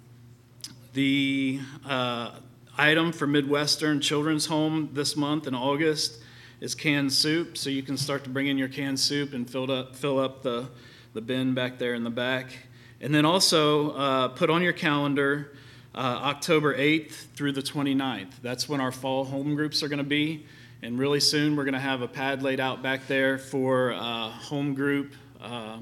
the 0.93 1.61
uh, 1.86 2.32
item 2.77 3.12
for 3.12 3.27
Midwestern 3.27 4.01
Children's 4.01 4.47
Home 4.47 4.90
this 4.93 5.16
month 5.16 5.47
in 5.47 5.55
August 5.55 6.20
is 6.61 6.74
canned 6.74 7.12
soup, 7.12 7.57
so 7.57 7.70
you 7.70 7.85
can 7.85 7.97
start 7.97 8.24
to 8.24 8.31
bring 8.31 8.49
in 8.49 8.59
your 8.59 8.69
canned 8.69 8.99
soup 8.99 9.32
and 9.32 9.49
fill 9.49 9.70
up, 9.70 9.95
fill 9.95 10.19
up 10.19 10.43
the, 10.43 10.69
the 11.15 11.20
bin 11.20 11.55
back 11.55 11.78
there 11.78 11.95
in 11.95 12.03
the 12.03 12.11
back. 12.11 12.66
And 13.01 13.15
then 13.15 13.24
also 13.24 13.93
uh, 13.93 14.28
put 14.28 14.51
on 14.51 14.62
your 14.62 14.73
calendar 14.73 15.53
uh, 15.94 15.98
October 15.98 16.77
8th 16.77 17.12
through 17.35 17.52
the 17.52 17.62
29th. 17.62 18.32
That's 18.43 18.69
when 18.69 18.81
our 18.81 18.93
fall 18.93 19.24
home 19.24 19.55
groups 19.55 19.82
are 19.82 19.89
going 19.89 19.98
to 19.98 20.05
be. 20.05 20.47
And 20.82 20.98
really 20.98 21.20
soon, 21.20 21.56
we're 21.56 21.65
going 21.65 21.74
to 21.74 21.81
have 21.81 22.02
a 22.02 22.09
pad 22.09 22.43
laid 22.43 22.60
out 22.60 22.82
back 22.82 23.09
there 23.09 23.36
for 23.36 23.93
uh, 23.93 24.28
home 24.31 24.74
group 24.74 25.12
uh, 25.40 25.78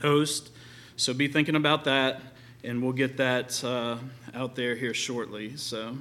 host. 0.00 0.50
So 0.96 1.12
be 1.12 1.28
thinking 1.28 1.56
about 1.56 1.84
that, 1.84 2.22
and 2.62 2.82
we'll 2.82 2.92
get 2.92 3.16
that 3.16 3.62
uh, 3.64 3.98
out 4.32 4.54
there 4.54 4.76
here 4.76 4.94
shortly. 4.94 5.56
So 5.56 5.98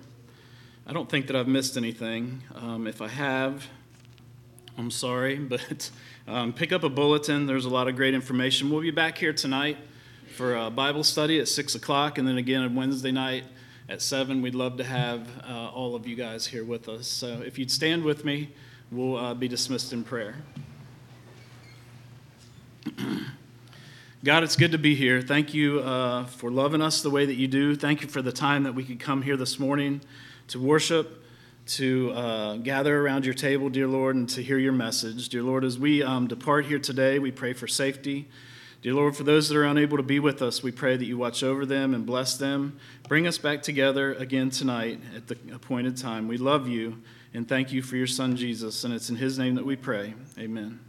I 0.85 0.93
don't 0.93 1.09
think 1.09 1.27
that 1.27 1.35
I've 1.35 1.47
missed 1.47 1.77
anything. 1.77 2.43
Um, 2.53 2.85
if 2.85 3.01
I 3.01 3.07
have, 3.07 3.67
I'm 4.77 4.91
sorry, 4.91 5.35
but 5.39 5.89
um, 6.27 6.53
pick 6.53 6.71
up 6.71 6.83
a 6.83 6.89
bulletin. 6.89 7.47
There's 7.47 7.65
a 7.65 7.69
lot 7.69 7.87
of 7.87 7.95
great 7.95 8.13
information. 8.13 8.69
We'll 8.69 8.81
be 8.81 8.91
back 8.91 9.17
here 9.17 9.33
tonight 9.33 9.77
for 10.35 10.55
a 10.57 10.69
Bible 10.69 11.05
study 11.05 11.39
at 11.39 11.47
6 11.47 11.75
o'clock, 11.75 12.17
and 12.17 12.27
then 12.27 12.37
again 12.37 12.61
on 12.61 12.75
Wednesday 12.75 13.13
night 13.13 13.45
at 13.87 14.01
7. 14.01 14.41
We'd 14.41 14.53
love 14.53 14.75
to 14.77 14.83
have 14.83 15.29
uh, 15.47 15.69
all 15.69 15.95
of 15.95 16.05
you 16.05 16.17
guys 16.17 16.45
here 16.45 16.65
with 16.65 16.89
us. 16.89 17.07
So 17.07 17.41
if 17.45 17.57
you'd 17.57 17.71
stand 17.71 18.03
with 18.03 18.25
me, 18.25 18.49
we'll 18.91 19.15
uh, 19.15 19.33
be 19.33 19.47
dismissed 19.47 19.93
in 19.93 20.03
prayer. 20.03 20.35
God, 24.25 24.43
it's 24.43 24.57
good 24.57 24.73
to 24.73 24.77
be 24.77 24.93
here. 24.93 25.21
Thank 25.21 25.53
you 25.53 25.79
uh, 25.79 26.25
for 26.25 26.51
loving 26.51 26.81
us 26.81 27.01
the 27.01 27.09
way 27.09 27.25
that 27.25 27.35
you 27.35 27.47
do. 27.47 27.73
Thank 27.73 28.01
you 28.01 28.09
for 28.09 28.21
the 28.21 28.33
time 28.33 28.63
that 28.63 28.75
we 28.75 28.83
could 28.83 28.99
come 28.99 29.21
here 29.21 29.37
this 29.37 29.57
morning 29.57 30.01
to 30.49 30.59
worship, 30.59 31.23
to 31.67 32.11
uh, 32.11 32.57
gather 32.57 32.99
around 32.99 33.23
your 33.23 33.35
table, 33.35 33.69
dear 33.69 33.87
Lord, 33.87 34.17
and 34.17 34.27
to 34.29 34.43
hear 34.43 34.57
your 34.57 34.73
message. 34.73 35.29
Dear 35.29 35.43
Lord, 35.43 35.63
as 35.63 35.79
we 35.79 36.03
um, 36.03 36.27
depart 36.27 36.65
here 36.65 36.79
today, 36.79 37.19
we 37.19 37.31
pray 37.31 37.53
for 37.53 37.67
safety. 37.67 38.27
Dear 38.85 38.93
Lord, 38.93 39.15
for 39.15 39.23
those 39.23 39.49
that 39.49 39.57
are 39.57 39.63
unable 39.63 39.97
to 39.97 40.03
be 40.03 40.19
with 40.19 40.43
us, 40.43 40.61
we 40.61 40.71
pray 40.71 40.95
that 40.95 41.05
you 41.05 41.17
watch 41.17 41.41
over 41.41 41.65
them 41.65 41.95
and 41.95 42.05
bless 42.05 42.37
them. 42.37 42.77
Bring 43.07 43.25
us 43.25 43.39
back 43.39 43.63
together 43.63 44.13
again 44.13 44.51
tonight 44.51 44.99
at 45.15 45.25
the 45.25 45.35
appointed 45.51 45.97
time. 45.97 46.27
We 46.27 46.37
love 46.37 46.67
you 46.67 47.01
and 47.33 47.49
thank 47.49 47.71
you 47.71 47.81
for 47.81 47.95
your 47.95 48.05
son 48.05 48.35
Jesus, 48.35 48.83
and 48.83 48.93
it's 48.93 49.09
in 49.09 49.15
his 49.15 49.39
name 49.39 49.55
that 49.55 49.65
we 49.65 49.75
pray. 49.75 50.13
Amen. 50.37 50.84